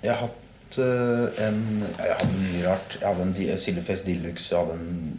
jeg 0.00 0.14
har 0.14 0.22
hatt 0.24 0.44
eh, 0.78 1.46
en 1.46 1.62
Jeg 1.96 2.16
hadde 2.20 2.36
mye 2.42 2.66
rart. 2.68 2.98
Jeg 3.00 3.08
hadde 3.08 3.22
en 3.24 3.32
Di- 3.36 3.56
Silverface 3.56 4.04
Deluxe. 4.04 4.50
Jeg 4.52 4.58
hadde 4.58 4.76
en 4.76 5.18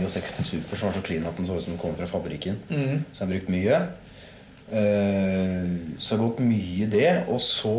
69 0.00 0.44
Super 0.48 0.76
som 0.80 0.88
var 0.88 0.96
så 0.96 1.02
clean 1.04 1.26
at 1.28 1.36
den 1.36 1.46
så 1.46 1.58
ut 1.58 1.64
som 1.66 1.74
den 1.74 1.80
kom 1.82 1.96
fra 1.98 2.08
fabrikken. 2.08 2.56
Mm. 2.70 3.04
Så 3.12 3.20
jeg 3.20 3.26
har 3.26 3.32
brukt 3.34 3.52
mye. 3.52 3.80
Eh, 4.72 5.66
så 5.98 6.14
det 6.16 6.20
har 6.20 6.24
gått 6.28 6.40
mye 6.46 6.86
i 6.86 6.90
det. 6.90 7.10
Og 7.28 7.40
så 7.44 7.74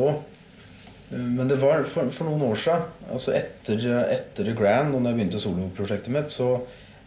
eh, 1.12 1.18
Men 1.18 1.48
det 1.50 1.58
var 1.62 1.84
for, 1.90 2.10
for 2.14 2.30
noen 2.30 2.46
år 2.52 2.56
siden, 2.62 2.86
altså 3.12 3.34
etter, 3.38 3.82
etter 4.14 4.54
Grand, 4.58 4.94
og 4.94 5.02
når 5.02 5.10
jeg 5.16 5.20
begynte 5.22 5.42
soloprosjektet 5.44 6.14
mitt, 6.14 6.30
så 6.34 6.52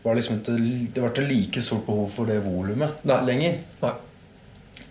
var 0.02 0.16
liksom 0.16 0.38
ikke 0.40 0.54
Det 0.94 1.02
var 1.04 1.10
ikke 1.12 1.28
like 1.28 1.62
stort 1.62 1.84
behov 1.86 2.10
for 2.14 2.24
det 2.26 2.38
volumet 2.44 3.02
lenger. 3.04 3.58
Nei. 3.82 3.94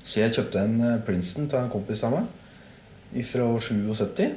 Så 0.04 0.20
jeg 0.24 0.34
kjøpte 0.38 0.62
en 0.64 0.82
eh, 0.82 1.00
Princeton 1.06 1.50
til 1.50 1.60
en 1.60 1.70
kompis 1.74 2.04
av 2.08 2.16
meg 2.16 2.36
fra 3.32 3.46
77. 3.60 4.36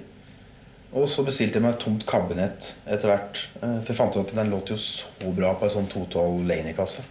Og 0.92 1.08
så 1.08 1.24
bestilte 1.24 1.56
jeg 1.56 1.64
meg 1.64 1.74
et 1.74 1.80
tomt 1.80 2.02
kabinett 2.08 2.74
etter 2.86 3.08
hvert. 3.08 3.38
Eh, 3.62 3.78
For 3.80 3.92
jeg 3.92 3.96
fant 3.96 4.16
ut 4.16 4.26
at 4.28 4.34
den 4.36 4.50
låt 4.52 4.70
jo 4.74 4.76
så 4.80 5.32
bra 5.36 5.54
på 5.56 5.64
en 5.68 5.74
sånn 5.76 5.88
212 5.92 6.42
Laney-kasse. 6.50 7.04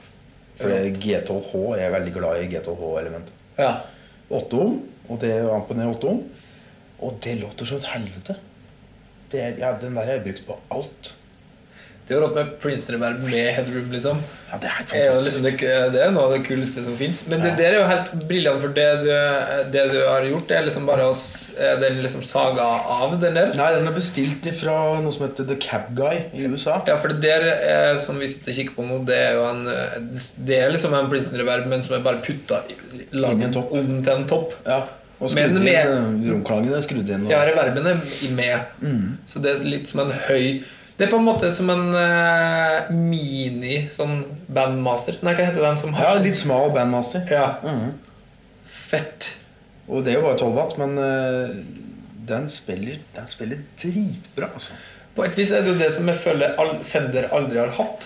For 0.62 0.70
G12H 0.70 1.53
jeg 1.80 1.88
er 1.88 1.95
veldig 1.95 2.14
glad 2.14 2.43
i 2.43 2.49
G12H-elementet. 2.51 3.34
ja. 3.57 3.72
8 4.32 4.55
ohm, 4.64 4.78
og 5.09 5.18
det 5.20 5.30
er 5.36 5.49
ampen 5.51 5.80
er 5.84 5.89
8. 5.91 6.12
Og 7.03 7.18
det 7.24 7.34
låter 7.41 7.66
så 7.68 7.76
et 7.82 7.88
helvete. 7.89 8.36
Det 9.32 9.41
er, 9.41 9.57
ja, 9.59 9.72
den 9.82 9.95
der 9.97 10.05
har 10.05 10.14
jeg 10.14 10.24
brukt 10.24 10.45
på 10.47 10.55
alt. 10.72 11.09
Det 12.08 12.16
jo 12.18 12.22
rått 12.26 12.34
med 12.36 12.47
Princeton-verb 12.60 13.20
med 13.24 13.47
headroom, 13.56 13.91
liksom. 13.93 14.18
Ja, 14.52 14.58
det 14.60 14.68
er 14.68 14.74
helt 14.80 14.93
er 14.99 15.20
liksom 15.24 15.43
det, 15.45 15.52
det 15.93 15.99
er 16.04 16.10
noe 16.12 16.24
av 16.28 16.34
det 16.34 16.41
kuleste 16.43 16.82
som 16.84 16.95
fins. 16.99 17.22
Men 17.32 17.39
det 17.45 17.54
der 17.60 17.70
er 17.70 17.78
jo 17.78 17.86
helt 17.88 18.10
briljant, 18.28 18.60
for 18.60 18.74
det 18.76 18.88
du, 19.06 19.12
det 19.72 19.84
du 19.93 19.99
har 20.10 20.26
gjort, 20.28 20.47
det 20.49 20.58
er 20.58 20.66
liksom 20.68 20.89
bare 20.89 21.06
å 21.08 21.14
den 21.80 22.02
liksom 22.04 22.24
saga 22.28 22.66
av 22.97 23.14
den 23.22 23.38
der. 23.38 23.54
Nei, 23.56 23.70
den 23.78 23.88
er 23.88 23.95
bestilt 23.95 24.49
fra 24.60 24.76
noe 24.99 25.14
som 25.16 25.24
heter 25.28 25.47
The 25.47 25.56
Cab 25.62 25.91
Guy 25.95 26.24
i 26.36 26.49
USA. 26.52 26.82
Ja, 26.89 26.97
for 26.99 27.14
det 27.14 27.22
der 27.24 27.47
er, 27.54 27.99
som 28.04 28.20
vi 28.20 28.28
sitter 28.32 28.52
og 28.52 28.58
kikker 28.60 28.76
på 28.80 28.88
nå, 28.89 28.99
det 29.08 29.20
er 29.30 29.38
jo 29.38 29.45
en 29.47 29.64
Det 30.49 30.58
er 30.66 30.74
liksom 30.76 30.97
en 30.97 31.08
Princeton-reverb, 31.12 31.70
men 31.72 31.86
som 31.86 31.95
er 31.95 32.04
bare 32.10 32.20
putta 32.26 32.64
i 32.68 32.76
om 33.22 34.04
til 34.04 34.14
en 34.18 34.28
topp. 34.28 34.58
Ja, 34.68 34.82
og 35.22 35.30
skrudd 35.30 35.60
inn 35.62 35.68
eh, 35.70 36.32
romklangen 36.34 36.74
er 36.76 36.82
skrudd 36.84 37.08
inn. 37.14 37.28
Og, 37.28 37.32
Ja, 37.32 37.43
reverbene 37.47 37.95
er 37.95 38.04
i- 38.26 38.32
med. 38.36 39.22
Så 39.30 39.39
det 39.43 39.56
er 39.60 39.64
litt 39.68 39.88
som 39.91 40.04
en 40.08 40.12
høy 40.28 40.64
Det 41.02 41.08
er 41.08 41.14
på 41.16 41.18
en 41.18 41.26
måte 41.26 41.47
som 41.58 41.70
en 41.74 41.88
uh, 41.97 42.91
mini 42.93 43.88
sånn 43.89 44.20
bandmaster. 44.54 45.16
Nei, 45.26 45.32
hva 45.34 45.47
heter 45.47 45.64
de 45.66 45.72
som 45.82 45.95
har 45.97 46.12
ja, 46.12 46.20
litt 46.22 46.38
smal 46.38 46.70
bandmaster. 46.76 47.24
Ja. 47.26 47.56
Mhm. 47.66 47.95
Fett. 48.91 49.32
Og 49.89 50.06
det 50.06 50.14
er 50.14 50.20
jo 50.20 50.28
bare 50.28 50.38
12 50.38 50.54
watt, 50.60 50.76
men 50.78 50.93
uh, 51.02 51.56
den, 52.30 52.45
spiller, 52.54 53.02
den 53.16 53.32
spiller 53.34 53.64
dritbra, 53.82 54.52
altså. 54.54 54.78
På 55.18 55.26
et 55.26 55.41
vis 55.41 55.49
er 55.58 55.66
det 55.66 55.74
jo 55.74 55.80
det 55.82 55.89
som 55.97 56.08
jeg 56.08 56.22
føler 56.22 56.54
Fender 56.88 57.32
aldri 57.34 57.64
har 57.64 57.74
hatt. 57.82 58.06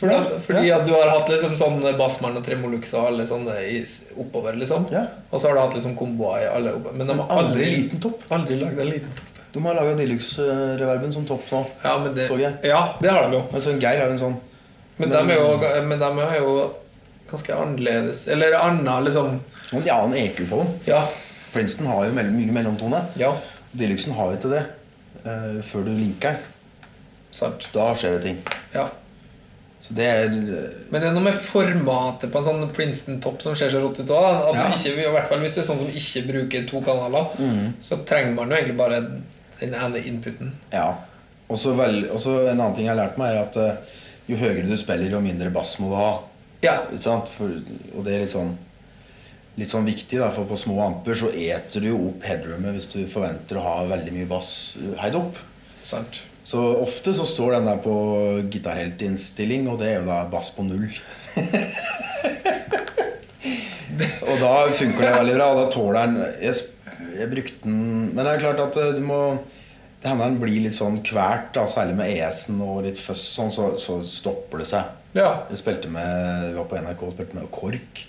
For 0.00 0.08
Ja, 0.08 0.24
da, 0.24 0.40
fordi 0.48 0.66
ja. 0.70 0.80
at 0.80 0.88
du 0.88 0.96
har 0.96 1.12
hatt 1.12 1.28
liksom 1.30 1.54
sånn 1.60 1.84
Bassmann 2.00 2.40
og 2.40 2.48
Tremolux 2.48 2.96
og 2.96 3.12
alle 3.12 3.28
sånne 3.28 3.60
i, 3.68 3.84
oppover, 4.16 4.56
liksom. 4.56 4.88
Ja. 4.92 5.04
Og 5.28 5.36
så 5.36 5.50
har 5.50 5.60
du 5.60 5.66
hatt 5.66 5.76
liksom 5.76 6.00
komboer 6.00 6.48
i 6.48 6.50
alle 6.50 6.78
oppover. 6.80 6.96
Men 6.96 7.12
de 7.12 7.20
har 7.20 7.40
Aldri 7.44 7.60
aldri, 7.60 7.72
liten 7.76 8.04
topp. 8.08 8.24
aldri 8.32 8.62
lagd 8.64 8.80
en 8.80 8.94
liten 8.96 9.16
topp. 9.20 9.35
De 9.56 9.62
har 9.64 9.76
laga 9.78 9.94
Deluxe-reverben 9.96 11.12
som 11.14 11.24
topp 11.28 11.46
nå. 11.52 11.62
Ja, 11.82 11.94
men 12.02 12.12
det, 12.14 12.26
Så 12.28 12.36
jeg. 12.36 12.58
ja, 12.68 12.80
det 13.00 13.08
har 13.10 13.30
de 13.30 13.38
jo. 13.38 13.44
Altså, 13.56 13.72
Geir 13.80 14.02
har 14.02 14.10
en 14.12 14.20
sånn 14.20 14.36
Men, 14.98 15.08
Men- 15.08 15.28
de 15.28 15.32
er 15.34 15.40
jo, 15.40 15.82
men 15.88 15.98
de 16.00 16.10
er 16.24 16.36
jo 16.40 16.52
ganske 17.30 17.52
annerledes 17.56 18.26
Eller 18.28 18.52
anna, 18.58 19.00
liksom. 19.00 19.40
Og 19.72 19.88
en 19.88 20.14
EQ 20.14 20.44
på 20.50 20.60
dem. 20.62 20.74
Ja. 20.86 21.06
Princeton 21.52 21.86
har 21.86 22.04
jo 22.06 22.12
mye 22.12 22.52
mellomtone. 22.52 23.00
Ja, 23.16 23.32
Deluxen 23.76 24.12
har 24.16 24.30
jo 24.30 24.36
ikke 24.38 24.52
det 24.52 24.62
uh, 25.26 25.62
før 25.64 25.84
du 25.84 25.90
linker 25.96 26.36
den. 26.36 26.36
sant. 27.32 27.68
Da 27.72 27.90
skjer 27.94 28.16
det 28.16 28.22
ting. 28.22 28.38
Ja. 28.74 28.86
Så 29.86 29.94
det 29.94 30.06
er 30.08 30.24
eh, 30.24 30.70
Men 30.90 31.00
det 31.02 31.08
er 31.10 31.14
noe 31.14 31.22
med 31.28 31.36
formatet 31.46 32.32
på 32.32 32.40
en 32.40 32.46
sånn 32.46 32.70
Princeton-topp 32.74 33.42
som 33.44 33.54
ser 33.58 33.70
så 33.70 33.82
rått 33.82 34.00
ut 34.00 34.10
òg. 34.10 34.54
Ja. 34.56 34.68
ikke, 34.72 34.94
I 35.04 35.10
hvert 35.14 35.28
fall 35.30 35.42
hvis 35.44 35.54
du 35.54 35.60
er 35.62 35.68
sånn 35.68 35.82
som 35.82 35.90
ikke 36.00 36.24
bruker 36.30 36.64
to 36.70 36.80
kanaler, 36.86 37.28
så 37.84 38.00
trenger 38.08 38.34
man 38.34 38.50
jo 38.50 38.56
egentlig 38.58 38.78
bare 38.80 39.02
den 39.60 39.74
ene 39.74 40.02
inputen. 40.04 40.54
Ja. 40.72 40.90
Og 41.46 41.58
så 41.60 41.72
en 41.76 42.56
annen 42.58 42.74
ting 42.74 42.88
jeg 42.88 42.94
har 42.94 43.00
lært 43.00 43.18
meg, 43.20 43.34
er 43.34 43.46
at 43.46 43.58
uh, 43.60 43.98
jo 44.26 44.38
høyere 44.40 44.66
du 44.66 44.76
spiller, 44.78 45.10
jo 45.12 45.22
mindre 45.22 45.52
bass 45.54 45.76
må 45.82 45.90
du 45.92 45.98
ha. 45.98 46.12
Ja. 46.64 46.78
For, 47.30 47.52
og 47.94 48.06
det 48.06 48.14
er 48.14 48.24
litt 48.24 48.34
sånn 48.34 48.56
Litt 49.56 49.70
sånn 49.72 49.86
viktig, 49.88 50.18
da, 50.20 50.26
for 50.36 50.44
på 50.44 50.56
små 50.60 50.74
amper 50.84 51.16
så 51.16 51.30
eter 51.32 51.80
du 51.80 51.86
jo 51.88 52.00
opp 52.10 52.24
headroomet 52.28 52.74
hvis 52.74 52.90
du 52.92 52.98
forventer 53.08 53.56
å 53.56 53.62
ha 53.64 53.76
veldig 53.88 54.12
mye 54.12 54.28
bass 54.28 54.50
eh, 54.76 54.90
heid 55.00 55.16
opp. 55.16 55.38
Sant. 55.80 56.18
Så 56.44 56.60
ofte 56.82 57.14
så 57.16 57.24
står 57.24 57.54
den 57.56 57.70
der 57.70 57.80
på 57.80 57.94
gitarheltinnstilling, 58.52 59.64
og 59.72 59.80
det 59.80 59.88
er 59.88 59.96
jo 60.02 60.10
da 60.10 60.18
bass 60.28 60.52
på 60.52 60.66
null. 60.66 60.92
og 64.28 64.36
da 64.44 64.52
funker 64.76 65.06
det 65.06 65.14
veldig 65.22 65.38
bra, 65.38 65.48
og 65.48 65.62
da 65.62 65.66
tåler 65.72 66.04
den 66.04 66.20
jeg, 67.20 67.30
brukte 67.32 67.62
den 67.64 68.10
Men 68.14 68.22
det 68.22 68.32
er 68.32 68.42
klart 68.44 68.62
at 68.64 68.78
eh, 68.80 68.94
du 68.96 69.02
må 69.04 69.20
Det 70.02 70.10
hender 70.10 70.28
den 70.30 70.40
blir 70.42 70.60
litt 70.66 70.76
sånn 70.76 71.00
kvært, 71.06 71.52
da, 71.56 71.64
særlig 71.70 71.96
med 71.98 72.12
ES-en 72.12 72.60
og 72.62 72.82
litt 72.86 73.00
føss, 73.00 73.24
sånn, 73.36 73.54
så, 73.54 73.72
så 73.82 73.98
stopper 74.06 74.62
det 74.62 74.68
seg. 74.70 74.92
Ja. 75.16 75.30
Jeg 75.50 75.62
spilte 75.62 75.90
med, 75.90 76.50
vi 76.50 76.58
var 76.58 76.68
på 76.70 76.82
NRK 76.84 77.06
og 77.06 77.16
spilte 77.16 77.38
med 77.38 77.48
KORK. 77.54 78.02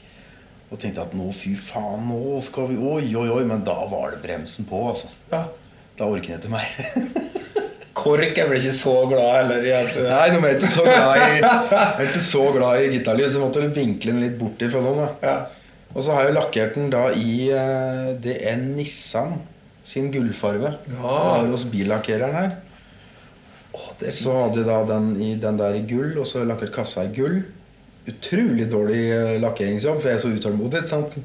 Og 0.68 0.82
tenkte 0.82 1.05
at 1.05 1.16
nå, 1.16 1.30
fy 1.32 1.53
faen, 1.55 2.10
nå 2.12 2.41
skal 2.43 2.68
vi 2.74 2.76
Oi, 2.76 3.05
oi, 3.16 3.30
oi. 3.32 3.43
Men 3.47 3.64
da 3.66 3.78
var 3.88 4.12
det 4.14 4.22
bremsen 4.26 4.68
på, 4.68 4.84
altså. 4.91 5.10
ja. 5.32 5.45
Da 5.97 6.05
orker 6.12 6.36
jeg 6.36 6.43
ikke 6.43 6.51
mer. 6.53 7.38
Kork 7.97 8.38
jeg 8.38 8.45
ble 8.45 8.60
ikke 8.60 8.76
så 8.78 8.93
glad 9.10 9.32
heller 9.39 9.64
i 9.66 9.72
at 9.74 9.95
Nei, 9.97 10.26
nå 10.30 10.41
er 10.43 10.51
jeg 10.51 10.60
ikke 10.60 10.74
så 10.76 10.84
glad 10.86 11.16
i 11.18 11.39
Jeg 11.39 12.10
ikke 12.12 12.26
så 12.28 12.43
glad 12.53 12.82
i 12.84 12.91
gitarlyd, 12.93 13.32
så 13.34 13.41
måtte 13.41 13.64
vinkle 13.74 14.14
den 14.14 14.22
litt 14.22 14.36
borti 14.38 14.70
fra 14.70 14.84
noen. 14.84 14.99
Da. 15.01 15.08
Ja. 15.26 15.38
Og 15.95 16.03
så 16.03 16.15
har 16.15 16.27
jeg 16.27 16.35
lakkert 16.35 16.75
den 16.77 16.89
da 16.93 17.07
i 17.15 17.49
eh, 17.53 18.15
Det 18.23 18.38
er 18.47 18.59
Nissan 18.61 19.38
sin 19.88 20.09
gullfarve. 20.11 20.73
Ja. 20.91 21.45
hos 21.47 21.63
billakkereren 21.71 22.35
her. 22.35 22.55
det 23.99 24.09
er 24.09 24.11
Så 24.11 24.33
hadde 24.35 24.59
jeg 24.59 24.67
da 24.67 24.81
den, 24.93 25.13
i, 25.21 25.35
den 25.39 25.59
der 25.59 25.77
i 25.77 25.85
gull, 25.88 26.17
og 26.19 26.27
så 26.27 26.43
lakkert 26.43 26.73
kassa 26.75 27.05
i 27.07 27.13
gull. 27.15 27.39
Utrolig 28.07 28.67
dårlig 28.71 29.03
eh, 29.11 29.38
lakkeringsjobb, 29.43 30.01
for 30.01 30.11
jeg 30.11 30.19
er 30.19 30.23
så 30.23 30.33
utålmodig. 30.35 30.83
sant? 30.88 31.17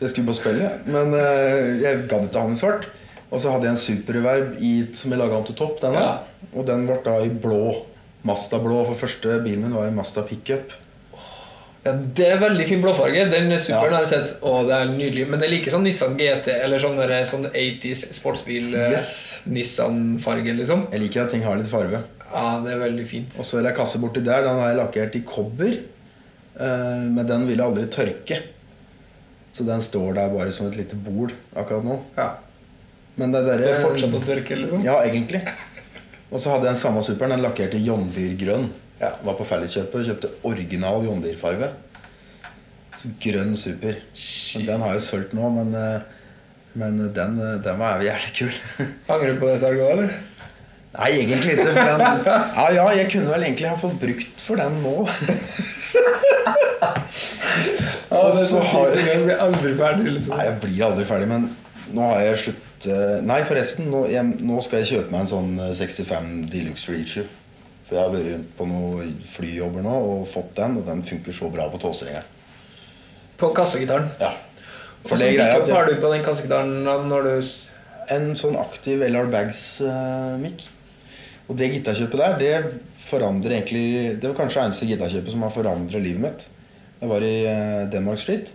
Jeg 0.00 0.10
skulle 0.10 0.26
bare 0.26 0.40
spille, 0.40 0.70
men 0.90 1.14
eh, 1.14 1.80
jeg 1.82 2.04
gadd 2.10 2.28
ikke 2.28 2.40
ha 2.42 2.48
den 2.48 2.58
i 2.58 2.60
svart. 2.60 2.88
Og 3.32 3.40
så 3.40 3.52
hadde 3.52 3.68
jeg 3.68 3.72
en 3.72 3.80
superreverb 3.80 4.56
i, 4.60 4.72
som 4.98 5.12
jeg 5.12 5.20
laga 5.20 5.38
om 5.38 5.44
til 5.48 5.56
topp. 5.56 5.78
Denne. 5.80 6.00
Ja. 6.00 6.48
Og 6.52 6.66
den 6.68 6.84
ble 6.88 6.98
da 7.04 7.16
i 7.24 7.30
blå. 7.32 7.86
Mazda 8.28 8.60
blå. 8.60 8.82
For 8.90 9.06
første 9.06 9.38
bilen 9.44 9.64
min 9.64 9.76
var 9.76 9.88
en 9.88 9.96
Mazda 9.96 10.24
pickup. 10.28 10.74
Ja, 11.82 11.92
det 12.14 12.26
er 12.30 12.38
veldig 12.38 12.64
fin 12.68 12.82
blåfarge. 12.82 13.24
Den 13.32 13.48
superen 13.58 13.96
har 13.96 14.04
jeg 14.04 14.10
sett. 14.12 14.34
Å, 14.46 14.52
det 14.68 14.74
er 14.76 14.90
nydelig. 14.92 15.24
Men 15.30 15.40
det 15.42 15.48
er 15.48 15.52
like 15.56 15.72
sånn 15.72 15.82
Nissan 15.82 16.14
GT, 16.20 16.52
eller 16.62 16.78
sånn, 16.78 16.94
der, 17.00 17.14
sånn 17.26 17.48
80s 17.50 18.04
sportsbil 18.14 18.68
eh, 18.78 18.92
Yes. 18.94 19.08
Liksom. 19.50 20.84
Jeg 20.92 21.02
liker 21.02 21.24
at 21.24 21.34
ting 21.34 21.42
har 21.42 21.58
litt 21.58 21.70
farge. 21.72 22.04
Ja, 22.32 22.44
det 22.62 22.76
er 22.76 22.78
veldig 22.84 23.06
fint. 23.10 23.34
Og 23.34 23.44
så 23.44 23.58
er 23.58 23.66
det 23.66 23.74
kasse 23.76 23.98
borti 24.02 24.22
der. 24.24 24.44
Den 24.46 24.60
har 24.62 24.70
jeg 24.70 24.78
lakkert 24.78 25.18
i 25.18 25.24
kobber. 25.26 25.74
eh, 26.54 27.02
Men 27.18 27.26
den 27.26 27.48
vil 27.50 27.60
aldri 27.60 27.88
tørke. 27.90 28.38
Så 29.52 29.66
den 29.66 29.82
står 29.84 30.14
der 30.16 30.30
bare 30.32 30.52
som 30.54 30.70
et 30.70 30.78
lite 30.78 30.96
bol 30.96 31.34
akkurat 31.58 31.84
nå. 31.84 31.98
Ja. 32.16 32.30
Men 33.18 33.34
det 33.34 33.42
der, 33.44 33.60
er 33.68 33.82
fortsatt 33.82 34.14
å 34.16 34.22
tørke, 34.24 34.56
liksom. 34.56 34.86
Ja, 34.86 35.02
egentlig. 35.04 35.42
Og 36.30 36.40
så 36.40 36.54
hadde 36.54 36.64
jeg 36.70 36.76
den 36.76 36.80
samme 36.80 37.02
superen. 37.04 37.34
Den 37.34 37.42
lakkerte 37.44 37.76
i 37.76 37.84
John. 37.84 38.06
Ja. 39.02 39.12
Var 39.26 39.38
på 39.38 39.46
Felleskjøpet 39.46 39.98
og 39.98 40.08
kjøpte 40.08 40.32
original 40.46 41.04
John 41.06 41.22
Deere-farge. 41.24 41.72
Grønn 43.22 43.56
super. 43.58 43.96
Shit. 44.14 44.66
den 44.68 44.82
har 44.84 44.94
jeg 44.94 45.02
solgt 45.02 45.32
nå, 45.34 45.48
men, 45.50 45.74
eh, 45.74 46.04
men 46.78 47.00
den, 47.14 47.38
eh, 47.42 47.56
den 47.64 47.80
var 47.80 48.02
jævlig 48.04 48.34
kul. 48.36 48.52
Angrer 49.10 49.34
du 49.34 49.40
på 49.40 49.50
det 49.50 49.58
salget 49.60 49.82
òg, 49.82 49.90
eller? 49.96 50.14
Nei, 50.92 51.10
egentlig 51.18 51.56
ikke. 51.56 51.66
Den, 51.66 52.04
ja, 52.58 52.68
ja, 52.76 52.86
jeg 53.00 53.10
kunne 53.10 53.32
vel 53.32 53.48
egentlig 53.48 53.72
ha 53.72 53.80
fått 53.80 53.98
brukt 54.00 54.46
for 54.46 54.62
den 54.62 54.78
nå. 54.84 54.96
Ja, 58.12 58.28
er 58.28 58.32
så 58.36 58.44
så 58.44 58.60
har-. 58.60 58.92
Jeg 58.92 59.22
blir 59.24 59.38
aldri 59.40 59.70
ferdig, 59.76 60.10
liksom. 60.12 60.34
Nei, 60.36 60.44
jeg 60.44 60.58
blir 60.60 60.84
aldri 60.84 61.04
ferdig, 61.08 61.28
men 61.30 61.46
nå 61.96 62.08
har 62.10 62.20
jeg 62.26 62.40
slutt 62.42 62.86
eh, 62.92 63.20
Nei, 63.24 63.38
forresten, 63.48 63.88
nå, 63.92 64.02
jeg, 64.12 64.34
nå 64.44 64.58
skal 64.64 64.82
jeg 64.82 64.90
kjøpe 64.90 65.14
meg 65.14 65.24
en 65.24 65.30
sånn 65.32 65.54
eh, 65.62 65.72
65 65.78 66.32
Deluxe 66.52 66.92
Reacher. 66.92 67.30
For 67.92 67.98
jeg 67.98 68.08
har 68.08 68.12
vært 68.14 68.28
rundt 68.32 68.52
på 68.56 68.66
noen 68.70 69.08
flyjobber 69.28 69.82
nå 69.84 69.94
og 70.08 70.20
fått 70.30 70.54
den, 70.56 70.78
og 70.80 70.86
den 70.86 71.02
funker 71.04 71.34
så 71.36 71.50
bra 71.52 71.66
på 71.68 71.80
tolvstrengeren. 71.82 72.30
På 73.36 73.50
kassegitaren. 73.52 74.06
Ja. 74.16 74.30
For 75.02 75.12
Hvordan 75.12 75.26
det 75.26 75.34
greia 75.36 75.58
pickup 75.58 75.74
har 75.76 75.90
du 75.90 75.98
på 76.00 76.12
den 76.14 76.24
kassegitaren 76.24 76.72
når 77.10 77.28
du 77.28 77.50
En 78.12 78.32
sånn 78.36 78.56
aktiv 78.56 79.04
LR 79.04 79.28
Bags-mic. 79.30 80.64
og 81.48 81.58
det 81.60 81.68
gitarkjøpet 81.74 82.18
der, 82.18 82.38
det 82.38 82.80
forandrer 82.98 83.58
egentlig 83.58 84.16
Det 84.20 84.30
var 84.30 84.38
kanskje 84.40 84.64
eneste 84.64 84.88
gitarkjøpet 84.88 85.36
som 85.36 85.44
har 85.44 85.52
forandret 85.52 86.02
livet 86.02 86.24
mitt. 86.24 86.46
Jeg 87.00 87.12
var 87.12 87.28
i 87.28 87.36
eh, 87.44 87.90
Denmark 87.92 88.18
Street. 88.24 88.52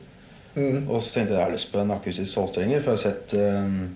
mm. 0.56 0.90
Og 0.90 1.02
så 1.02 1.14
tenkte 1.14 1.34
jeg 1.34 1.40
jeg 1.40 1.46
har 1.46 1.54
lyst 1.54 1.72
på 1.72 1.80
en 1.80 1.92
akustisk 1.92 2.34
tolvstrenger, 2.34 2.82
for 2.82 2.98
jeg 2.98 2.98
har 2.98 3.06
sett 3.06 3.38
um, 3.38 3.96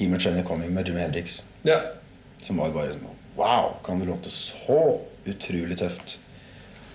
He 0.00 0.08
Much 0.08 0.26
Any 0.26 0.42
Coming 0.42 0.72
med 0.72 0.88
Jimmy 0.88 1.04
Hendrix. 1.04 1.42
Ja. 1.64 1.80
Som 2.40 2.56
var 2.56 2.72
bare 2.72 2.96
sånn 2.96 3.17
Wow, 3.38 3.76
kan 3.86 4.00
det 4.00 4.08
låte 4.08 4.32
så 4.34 4.98
utrolig 5.28 5.78
tøft? 5.78 6.16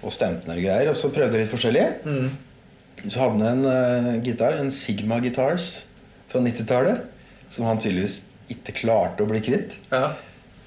Og 0.04 0.12
stemte 0.12 0.52
og 0.52 0.60
greier. 0.60 0.90
Og 0.92 0.98
så 1.00 1.08
prøvde 1.14 1.38
jeg 1.38 1.46
litt 1.46 1.54
forskjellig. 1.54 1.86
Mm. 2.04 3.08
Så 3.08 3.22
havnet 3.22 3.48
en 3.48 3.64
uh, 3.64 4.10
gitar, 4.24 4.58
en 4.60 4.72
Sigma 4.72 5.22
Guitars 5.24 5.86
fra 6.32 6.42
90-tallet, 6.44 7.06
som 7.54 7.68
han 7.70 7.80
tydeligvis 7.80 8.20
ikke 8.52 8.76
klarte 8.84 9.24
å 9.24 9.30
bli 9.30 9.42
kvitt. 9.44 9.80
ja. 9.94 10.14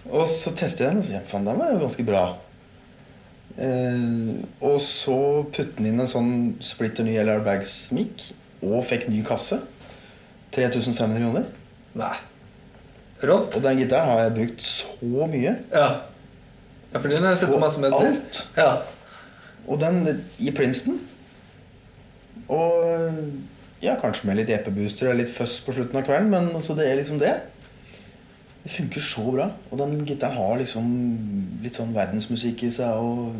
Og 0.06 0.22
så 0.30 0.52
testet 0.54 0.84
jeg 0.84 0.92
den 0.92 1.00
og 1.00 1.06
så 1.08 1.20
faen, 1.26 1.48
den 1.48 1.56
var 1.58 1.72
jo 1.72 1.80
ganske 1.80 2.04
bra. 2.06 2.20
Uh, 3.56 4.38
og 4.62 4.76
så 4.84 5.16
putte 5.50 5.80
den 5.80 5.88
inn 5.90 6.04
en 6.04 6.10
sånn 6.10 6.32
splitter 6.62 7.06
ny 7.06 7.16
LR 7.24 7.42
Bags-mic 7.42 8.28
og 8.62 8.84
fikk 8.86 9.08
ny 9.10 9.24
kasse. 9.26 9.58
3500 10.54 11.18
kroner. 11.20 11.50
Nei. 11.98 12.14
Rått. 13.22 13.56
Og 13.56 13.62
den 13.64 13.80
gitaren 13.80 14.10
har 14.12 14.22
jeg 14.26 14.34
brukt 14.36 14.62
så 14.62 15.26
mye. 15.30 15.56
Ja. 15.72 15.88
ja, 16.92 16.98
for 16.98 17.08
den 17.08 17.22
har 17.24 17.32
jeg 17.34 17.42
sett 17.44 17.52
På 17.54 17.60
masse 17.62 17.80
medier. 17.80 18.12
alt. 18.12 18.40
Ja. 18.56 18.70
Og 19.66 19.80
den 19.80 20.24
i 20.38 20.52
Princeton. 20.54 21.00
Og 22.52 23.12
ja, 23.82 23.96
kanskje 24.00 24.28
med 24.28 24.40
litt 24.40 24.52
EP-booster 24.54 25.10
og 25.10 25.18
litt 25.20 25.32
fuzz 25.32 25.58
på 25.64 25.74
slutten 25.76 25.98
av 25.98 26.06
kvelden, 26.06 26.30
men 26.32 26.50
altså, 26.54 26.76
det 26.78 26.86
er 26.88 27.00
liksom 27.00 27.18
det. 27.22 27.34
Det 28.62 28.72
funker 28.74 29.00
så 29.04 29.24
bra. 29.30 29.48
Og 29.70 29.78
den 29.78 30.00
gitaren 30.06 30.36
har 30.40 30.58
liksom 30.60 30.86
litt 31.62 31.78
sånn 31.78 31.94
verdensmusikk 31.94 32.66
i 32.66 32.70
seg. 32.74 32.98
Og 32.98 33.36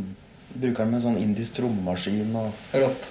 bruker 0.57 0.85
den 0.85 0.93
med 0.93 1.01
en 1.01 1.07
sånn 1.11 1.21
indisk 1.21 1.59
trommemaskin 1.59 2.31
og 2.39 2.77
Rått. 2.79 3.09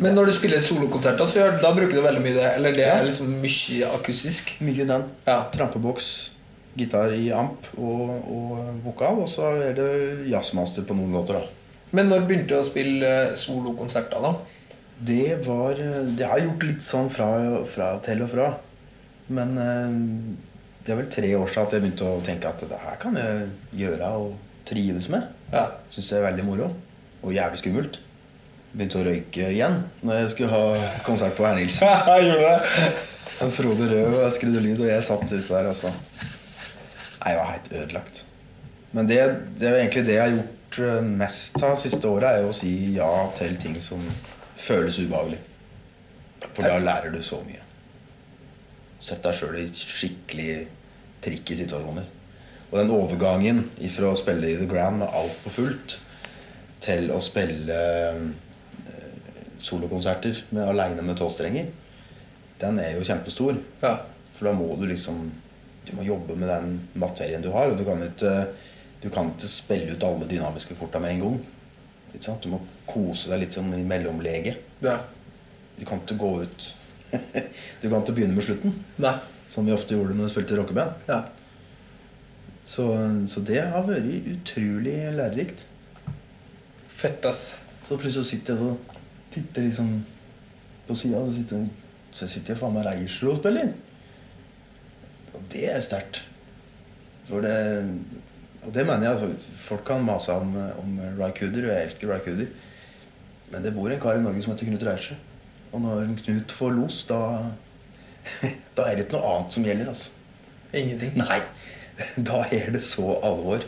Men 0.00 0.14
når 0.16 0.30
du 0.30 0.34
spiller 0.36 0.62
solokonserter, 0.64 1.28
så 1.28 1.38
gjør, 1.40 1.58
da 1.62 1.72
bruker 1.76 1.98
du 1.98 2.04
veldig 2.04 2.22
mye 2.24 2.36
det. 2.36 2.46
Eller 2.56 2.76
det 2.76 2.86
er 2.88 3.02
liksom 3.08 3.32
mye 3.42 3.90
akustisk. 3.98 4.54
mye 4.64 4.86
den. 4.88 5.04
Ja. 5.26 5.38
Trampeboks, 5.52 6.12
gitar 6.78 7.12
i 7.12 7.26
amp 7.36 7.66
og, 7.76 8.12
og 8.32 8.62
vokal. 8.86 9.20
Og 9.24 9.28
så 9.28 9.50
er 9.68 9.76
det 9.76 9.90
jazzmaster 10.30 10.86
på 10.88 10.96
noen 10.96 11.12
låter, 11.16 11.40
da. 11.40 11.58
Men 11.92 12.08
når 12.08 12.24
begynte 12.28 12.54
du 12.54 12.60
å 12.60 12.64
spille 12.64 13.08
eh, 13.08 13.34
solokonserter, 13.36 14.22
da? 14.24 14.32
Det 15.02 15.40
var 15.44 15.74
Det 15.74 16.24
har 16.24 16.38
jeg 16.38 16.46
gjort 16.46 16.64
litt 16.68 16.84
sånn 16.86 17.10
fra, 17.12 17.28
fra 17.74 17.90
til 18.06 18.22
og 18.24 18.30
fra. 18.32 18.48
Men 19.32 19.58
eh, 19.60 19.98
det 20.86 20.94
er 20.94 20.98
vel 21.02 21.10
tre 21.12 21.34
år 21.36 21.50
siden 21.50 21.66
at 21.68 21.76
jeg 21.76 21.84
begynte 21.84 22.08
å 22.08 22.22
tenke 22.24 22.48
at 22.48 22.64
det 22.70 22.80
her 22.86 22.96
kan 23.02 23.18
jeg 23.18 23.50
gjøre 23.82 24.14
og 24.22 24.32
trives 24.68 25.10
med. 25.12 25.28
Ja. 25.52 25.66
Syns 25.92 26.08
det 26.10 26.18
er 26.18 26.26
veldig 26.30 26.46
moro. 26.48 26.70
Og 27.22 27.36
jævlig 27.36 27.60
skummelt. 27.60 28.00
Begynte 28.72 29.00
å 29.02 29.04
røyke 29.04 29.48
igjen 29.52 29.82
når 30.00 30.22
jeg 30.22 30.34
skulle 30.34 30.52
ha 30.52 30.92
konsert 31.04 31.36
på. 31.36 31.44
Jeg 31.52 32.28
gjorde 32.28 32.52
det. 32.52 32.92
Frode 33.52 33.88
Rød 33.90 34.18
og 34.20 34.32
skrudde 34.32 34.60
lyd, 34.62 34.80
og 34.80 34.86
jeg 34.86 35.02
satt 35.02 35.24
ute 35.32 35.48
der, 35.48 35.66
altså. 35.72 35.90
Nei, 35.90 37.32
jeg 37.32 37.38
var 37.40 37.48
helt 37.48 37.72
ødelagt. 37.72 38.20
Men 38.92 39.08
det, 39.08 39.18
det 39.58 39.66
er 39.68 39.78
egentlig 39.80 40.04
det 40.06 40.14
jeg 40.14 40.22
har 40.22 40.36
gjort 40.36 40.78
eh, 40.84 41.08
mest 41.22 41.58
av 41.64 41.74
siste 41.80 42.06
året, 42.06 42.38
er 42.38 42.46
å 42.46 42.54
si 42.54 42.70
ja 42.94 43.08
til 43.38 43.56
ting 43.62 43.74
som 43.82 44.04
føles 44.62 45.00
ubehagelig. 45.02 45.40
For 46.52 46.66
da 46.66 46.78
lærer 46.82 47.14
du 47.14 47.18
så 47.24 47.40
mye. 47.46 47.62
Sett 49.02 49.24
deg 49.24 49.38
sjøl 49.38 49.58
i 49.58 49.66
skikkelig 49.74 50.50
tricky 51.24 51.58
situasjoner. 51.58 52.06
Og 52.70 52.78
den 52.78 52.94
overgangen 52.94 53.64
fra 53.92 54.12
å 54.12 54.18
spille 54.18 54.52
i 54.52 54.58
The 54.60 54.68
Grand 54.70 55.02
med 55.02 55.10
alt 55.10 55.38
på 55.42 55.52
fullt, 55.56 55.98
til 56.82 57.10
å 57.14 57.18
spille 57.22 57.82
eh, 58.06 58.22
solokonserter 59.62 60.42
med, 60.50 60.66
aleine 60.68 61.04
med 61.06 61.16
tolvstrenger, 61.20 61.70
den 62.62 62.78
er 62.82 62.96
jo 62.96 63.06
kjempestor. 63.06 63.56
Ja. 63.82 63.96
For 64.36 64.48
da 64.48 64.52
må 64.56 64.74
du 64.80 64.86
liksom 64.90 65.30
Du 65.82 65.96
må 65.98 66.04
jobbe 66.06 66.36
med 66.38 66.46
den 66.46 66.76
materien 66.94 67.42
du 67.42 67.48
har. 67.50 67.72
Og 67.72 67.78
du 67.78 67.82
kan 67.82 67.98
ikke, 68.06 68.46
du 69.02 69.08
kan 69.10 69.32
ikke 69.32 69.48
spille 69.50 69.96
ut 69.96 70.04
alle 70.06 70.28
dynamiske 70.30 70.76
korta 70.78 71.00
med 71.02 71.16
en 71.16 71.22
gang. 71.24 71.40
Du 72.38 72.48
må 72.52 72.60
kose 72.86 73.32
deg 73.32 73.40
litt 73.42 73.56
sånn 73.58 73.72
i 73.74 73.82
mellomlege. 73.82 74.56
ja. 74.84 75.00
Du 75.78 75.86
kan 75.88 75.98
ikke 76.04 76.18
gå 76.20 76.30
ut 76.44 76.64
Du 77.82 77.88
kan 77.88 78.02
ikke 78.02 78.12
begynne 78.14 78.36
med 78.36 78.44
slutten, 78.44 78.74
Nei. 79.02 79.14
som 79.50 79.66
vi 79.66 79.72
ofte 79.74 79.96
gjorde 79.96 80.14
når 80.14 80.28
vi 80.28 80.34
spilte 80.36 80.58
rockeband. 80.60 80.92
Ja. 81.08 81.22
Så, 82.64 82.86
så 83.26 83.42
det 83.42 83.58
har 83.72 83.88
vært 83.88 84.06
utrolig 84.36 84.94
lærerikt. 85.16 85.64
Fett, 86.94 87.24
ass. 87.26 87.56
Så 87.88 87.98
plutselig 87.98 88.28
sitter 88.30 88.54
jeg 88.54 88.76
og 88.76 88.91
titter 89.34 89.66
liksom 89.66 89.94
på 90.86 90.96
sida, 90.98 91.22
så 91.26 91.36
sitter, 91.36 91.64
så 92.12 92.28
sitter 92.28 92.54
jeg 92.54 92.60
faen 92.60 92.76
meg 92.76 92.86
Reiersrud 92.86 93.34
og 93.34 93.40
spiller. 93.40 93.72
Og 95.32 95.48
det 95.52 95.64
er 95.72 95.80
sterkt. 95.84 96.22
For 97.28 97.44
det 97.44 97.56
Og 98.62 98.74
det 98.74 98.84
mener 98.86 99.08
jeg 99.08 99.36
Folk 99.58 99.84
kan 99.84 100.04
mase 100.04 100.32
om, 100.32 100.54
om 100.78 100.98
Rycooder, 101.18 101.64
og 101.66 101.74
jeg 101.74 101.84
elsker 101.88 102.14
Rycooder. 102.14 102.46
Men 103.50 103.64
det 103.64 103.74
bor 103.74 103.90
en 103.90 104.00
kar 104.00 104.18
i 104.18 104.22
Norge 104.22 104.42
som 104.42 104.52
heter 104.52 104.66
Knut 104.66 104.84
Reiersrud. 104.86 105.16
Og 105.72 105.80
når 105.80 106.16
Knut 106.24 106.52
får 106.52 106.74
los, 106.76 107.02
da 107.08 107.20
Da 108.76 108.86
er 108.86 108.96
det 108.96 109.06
ikke 109.06 109.16
noe 109.18 109.30
annet 109.34 109.56
som 109.56 109.66
gjelder, 109.66 109.88
altså. 109.92 110.10
Ingenting. 110.72 111.16
Nei. 111.20 111.42
Da 112.28 112.44
er 112.50 112.70
det 112.72 112.82
så 112.86 113.18
alvor. 113.22 113.64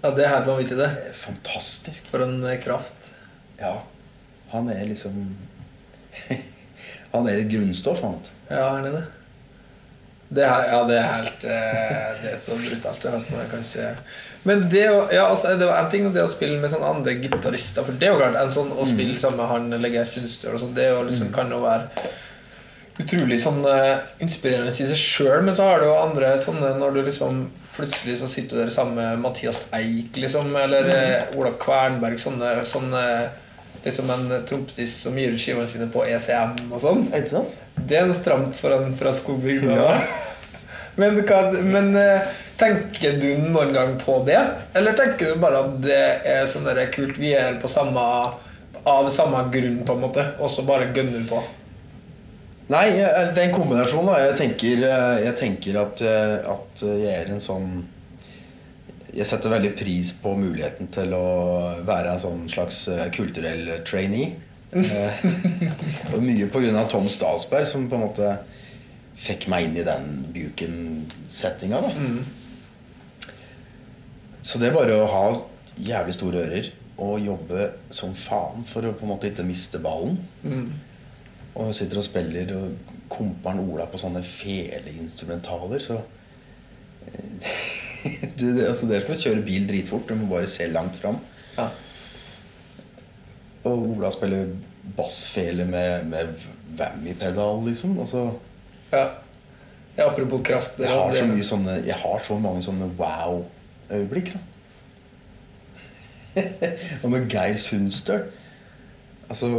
Ja, 0.00 0.10
det 0.16 0.24
er 0.24 0.32
helt 0.32 0.46
vanvittig, 0.48 0.78
det. 0.78 0.88
Det 0.96 1.16
Fantastisk. 1.20 2.06
For 2.08 2.24
en 2.24 2.38
eh, 2.48 2.60
kraft. 2.62 3.10
Ja. 3.60 3.74
Han 4.50 4.68
er 4.72 4.84
liksom 4.90 5.22
Han 7.12 7.26
er 7.26 7.40
et 7.40 7.50
grunnstoff, 7.50 8.02
han. 8.06 8.20
Ja, 8.50 8.68
han 8.76 8.86
er 8.86 9.00
det 9.00 9.06
det? 10.30 10.44
Er, 10.46 10.64
ja, 10.70 10.80
det 10.86 10.96
er 10.96 11.08
helt 11.10 11.44
eh, 11.44 12.10
Det 12.22 12.28
er 12.30 12.36
så 12.38 12.54
brutalt. 12.54 13.02
Det, 13.02 13.10
at 13.18 13.30
man 13.34 13.48
kan 13.50 13.64
ikke 13.66 13.88
Men 14.46 14.66
det 14.70 14.84
ja, 14.86 15.24
altså, 15.26 15.56
Det 15.58 15.66
var 15.66 15.82
en 15.82 15.90
ting 15.90 16.06
det 16.14 16.22
å 16.22 16.30
spille 16.30 16.60
med 16.62 16.70
sånne 16.70 16.86
andre 16.94 17.16
gitarister. 17.18 17.86
For 17.86 17.98
det 17.98 18.06
er 18.06 18.14
jo 18.14 18.20
klart 18.20 18.38
en 18.38 18.54
sånn 18.54 18.70
å 18.70 18.86
spille 18.86 19.18
sammen 19.18 19.42
med 19.42 19.50
han 19.50 19.82
Leger 19.82 20.06
Sundstøl 20.06 20.54
og 20.54 20.62
sånn, 20.62 20.76
det 20.76 20.86
jo 20.92 21.02
liksom, 21.08 21.32
kan 21.34 21.50
jo 21.50 21.64
være 21.64 22.10
utrolig 23.00 23.38
sånn 23.40 23.62
uh, 23.64 24.02
inspirerende 24.20 24.72
i 24.74 24.86
seg 24.90 24.98
sjøl, 24.98 25.44
men 25.46 25.54
så 25.56 25.64
har 25.64 25.80
du 25.80 25.86
jo 25.88 25.94
andre 25.96 26.34
sånne 26.44 26.74
når 26.78 26.98
du 26.98 27.02
liksom 27.08 27.48
Plutselig 27.70 28.16
så 28.20 28.26
sitter 28.28 28.58
du 28.58 28.60
der 28.64 28.72
sammen 28.74 28.98
med 28.98 29.20
Mathias 29.22 29.60
Eik, 29.72 30.16
liksom, 30.18 30.50
eller 30.58 30.88
eh, 30.90 31.36
Ola 31.38 31.52
Kvernberg, 31.56 32.18
sånne, 32.20 32.50
sånne 32.68 33.02
Liksom 33.84 34.10
en 34.12 34.32
trompetist 34.48 35.04
som 35.06 35.16
gir 35.18 35.32
ut 35.32 35.40
skivene 35.40 35.68
sine 35.70 35.88
på 35.92 36.04
ECM 36.04 36.58
og 36.68 36.80
sånn. 36.82 37.06
Er 37.10 37.22
ikke 37.22 37.36
sant? 37.38 37.54
Det 37.80 37.96
er 37.96 38.10
noe 38.10 38.18
stramt 38.18 38.58
for 38.60 38.76
en 38.76 38.92
fra 39.00 39.14
Skogbygda. 39.16 39.94
Men, 41.00 41.16
men 41.70 41.94
eh, 41.96 42.28
tenker 42.60 43.16
du 43.22 43.28
noen 43.40 43.72
gang 43.72 43.94
på 44.02 44.18
det? 44.26 44.40
Eller 44.76 44.96
tenker 44.98 45.32
du 45.32 45.40
bare 45.40 45.62
at 45.64 45.78
det 45.84 46.02
er 46.28 46.48
sånn 46.50 46.66
der 46.68 46.82
kult, 46.92 47.16
vi 47.20 47.32
er 47.38 47.56
på 47.62 47.70
samme 47.70 48.02
av 48.88 49.08
samme 49.12 49.44
grunn, 49.52 49.80
på 49.86 49.96
en 49.96 50.04
måte, 50.04 50.26
og 50.40 50.50
så 50.52 50.64
bare 50.66 50.90
gønner 50.96 51.24
på? 51.28 51.40
Nei, 52.70 52.84
det 52.94 53.06
er 53.34 53.40
en 53.48 53.54
kombinasjon. 53.54 54.06
da 54.06 54.18
Jeg 54.26 54.36
tenker, 54.38 54.84
eh, 54.86 55.24
jeg 55.26 55.36
tenker 55.36 55.80
at, 55.80 56.02
eh, 56.02 56.36
at 56.52 56.84
jeg 56.84 57.14
er 57.16 57.32
en 57.32 57.42
sånn 57.42 57.70
Jeg 59.10 59.26
setter 59.26 59.50
veldig 59.50 59.72
pris 59.78 60.12
på 60.22 60.36
muligheten 60.38 60.90
til 60.94 61.14
å 61.16 61.26
være 61.86 62.14
en 62.14 62.22
sånn 62.22 62.44
slags 62.52 62.84
eh, 62.92 63.08
kulturell 63.14 63.80
trainee. 63.88 64.36
Eh, 64.70 65.24
og 66.14 66.20
mye 66.22 66.46
pga. 66.52 66.84
Tom 66.90 67.08
Stalsberg, 67.10 67.66
som 67.66 67.88
på 67.90 67.98
en 67.98 68.04
måte 68.04 68.34
fikk 69.20 69.48
meg 69.52 69.66
inn 69.66 69.80
i 69.80 69.86
den 69.86 70.12
Buken-settinga. 70.34 71.80
Mm. 71.90 72.20
Så 74.42 74.60
det 74.60 74.70
er 74.70 74.78
bare 74.78 75.00
å 75.00 75.10
ha 75.10 75.24
jævlig 75.80 76.14
store 76.16 76.44
ører 76.46 76.70
og 77.00 77.20
jobbe 77.24 77.66
som 77.96 78.14
faen 78.16 78.64
for 78.68 78.84
å 78.84 78.94
på 78.96 79.06
en 79.06 79.12
måte 79.14 79.28
ikke 79.30 79.44
miste 79.48 79.80
ballen. 79.82 80.18
Og 81.58 81.74
sitter 81.76 82.00
og 82.00 82.06
spiller 82.06 82.54
og 82.56 82.96
komper'n 83.10 83.60
Ola 83.64 83.88
på 83.90 84.00
sånne 84.00 84.22
fele 84.24 84.92
instrumentaler, 85.00 85.82
så 85.82 85.98
du, 88.38 88.46
det, 88.56 88.66
altså 88.68 88.88
det 88.88 88.98
er 88.98 89.06
som 89.06 89.14
å 89.14 89.20
kjøre 89.20 89.46
bil 89.46 89.68
dritfort. 89.68 90.08
Du 90.08 90.18
må 90.18 90.28
bare 90.32 90.50
se 90.50 90.66
langt 90.70 90.98
fram. 91.00 91.20
Ja. 91.56 91.68
Og 93.68 93.86
Ola 93.96 94.10
spiller 94.14 94.54
bassfele 94.96 95.66
med, 95.68 96.06
med 96.08 96.46
whammy-pedal, 96.78 97.64
liksom. 97.66 97.98
Altså, 98.00 98.26
ja. 98.92 99.04
ja 99.98 100.08
apropos 100.08 100.42
kraft 100.46 100.80
jeg, 100.80 100.88
har 100.88 101.14
så 101.16 101.26
mye 101.28 101.46
sånne, 101.46 101.80
jeg 101.86 101.98
har 102.00 102.24
så 102.24 102.38
mange 102.40 102.64
sånne 102.64 102.88
wow-øyeblikk. 102.98 104.34
og 107.02 107.10
med 107.10 107.26
Geir 107.30 107.58
Sundstøl. 107.60 108.28
Altså 109.30 109.50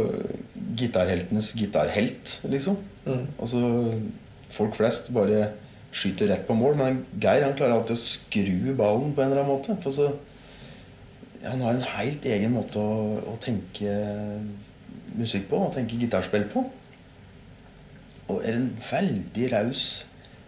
gitarheltenes 0.76 1.54
gitarhelt, 1.56 2.40
liksom. 2.44 2.76
Mm. 3.06 3.26
Altså, 3.40 3.60
folk 4.52 4.76
flest 4.76 5.08
bare 5.14 5.46
skyter 5.92 6.30
rett 6.32 6.46
på 6.48 6.56
mål, 6.56 6.76
men 6.80 7.00
Geir 7.20 7.44
han 7.44 7.56
klarer 7.56 7.76
alltid 7.76 7.98
å 7.98 8.02
skru 8.02 8.74
ballen 8.78 9.12
på 9.12 9.22
en 9.22 9.32
eller 9.32 9.42
annen 9.42 9.52
måte. 9.52 9.76
For 9.84 9.96
så, 9.96 10.10
han 11.44 11.64
har 11.64 11.76
en 11.76 11.88
helt 11.96 12.26
egen 12.28 12.54
måte 12.56 12.80
å, 12.80 13.18
å 13.32 13.36
tenke 13.42 13.96
musikk 15.18 15.48
på, 15.50 15.60
å 15.66 15.72
tenke 15.74 15.98
gitarspill 16.00 16.46
på. 16.52 16.64
Og 18.32 18.40
er 18.46 18.56
en 18.56 18.70
veldig 18.86 19.48
raus 19.52 19.86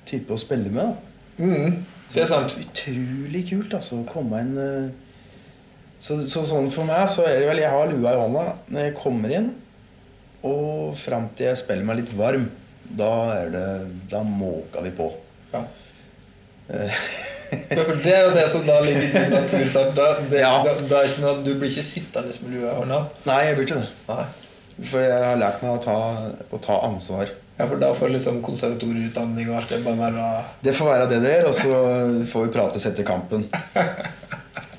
type 0.08 0.32
å 0.32 0.40
spille 0.40 0.70
med. 0.72 0.94
Mm, 1.36 1.82
det 2.14 2.24
er 2.24 2.30
sant. 2.30 2.54
Utrolig 2.60 3.44
kult, 3.50 3.74
altså. 3.76 4.00
Å 4.00 4.08
komme 4.08 4.40
inn 4.44 4.54
eh, 4.60 4.92
så, 6.04 6.18
så 6.28 6.44
sånn 6.46 6.70
for 6.72 6.86
meg 6.88 7.06
så 7.12 7.24
er 7.26 7.40
det 7.40 7.48
vel 7.48 7.62
Jeg 7.62 7.72
har 7.72 7.90
lua 7.90 8.12
i 8.12 8.20
hånda 8.20 8.44
når 8.68 8.88
jeg 8.88 8.96
kommer 8.98 9.32
inn, 9.32 9.52
og 10.44 10.98
fram 11.00 11.30
til 11.36 11.50
jeg 11.50 11.60
spiller 11.62 11.88
meg 11.88 12.02
litt 12.02 12.16
varm. 12.18 12.50
Da 12.84 13.12
er 13.38 13.52
det 13.52 13.68
Da 14.12 14.20
måker 14.24 14.84
vi 14.84 14.92
på. 14.94 15.08
Ja. 15.54 15.64
Det 17.54 18.10
er 18.10 18.24
jo 18.24 18.30
det 18.34 18.44
som 18.50 18.64
da 18.66 18.80
ligger 18.82 19.04
i 19.20 19.28
natursart. 19.30 19.92
Da, 19.94 20.06
det, 20.30 20.40
Ja. 20.40 20.54
da, 20.64 20.72
da 20.90 21.02
er 21.04 21.10
ikke 21.10 21.22
noe, 21.22 21.34
du 21.44 21.52
blir 21.60 21.70
ikke 21.70 21.84
sittende 21.86 22.32
med 22.42 22.54
lua 22.56 22.72
i 22.72 22.78
hånda. 22.80 22.98
Nei, 23.28 23.36
jeg 23.46 23.54
blir 23.58 23.68
ikke 23.68 23.76
det. 23.84 23.90
Nei. 24.08 24.24
For 24.90 25.04
jeg 25.04 25.20
har 25.22 25.36
lært 25.38 25.62
meg 25.62 25.76
å 25.76 25.82
ta, 25.84 25.96
å 26.50 26.58
ta 26.64 26.80
ansvar. 26.88 27.30
Ja, 27.60 27.68
for 27.70 27.78
da 27.78 27.92
får 27.94 28.10
liksom 28.16 28.40
konservatorieutdanning 28.42 29.52
og 29.52 29.60
alt 29.60 29.70
det 29.70 29.84
bare 29.84 30.00
være 30.00 30.30
Det 30.66 30.72
får 30.74 30.88
være 30.90 31.06
det 31.12 31.20
der, 31.22 31.44
og 31.46 31.54
så 31.54 31.76
får 32.32 32.48
vi 32.48 32.54
prates 32.56 32.86
etter 32.90 33.06
kampen. 33.06 33.46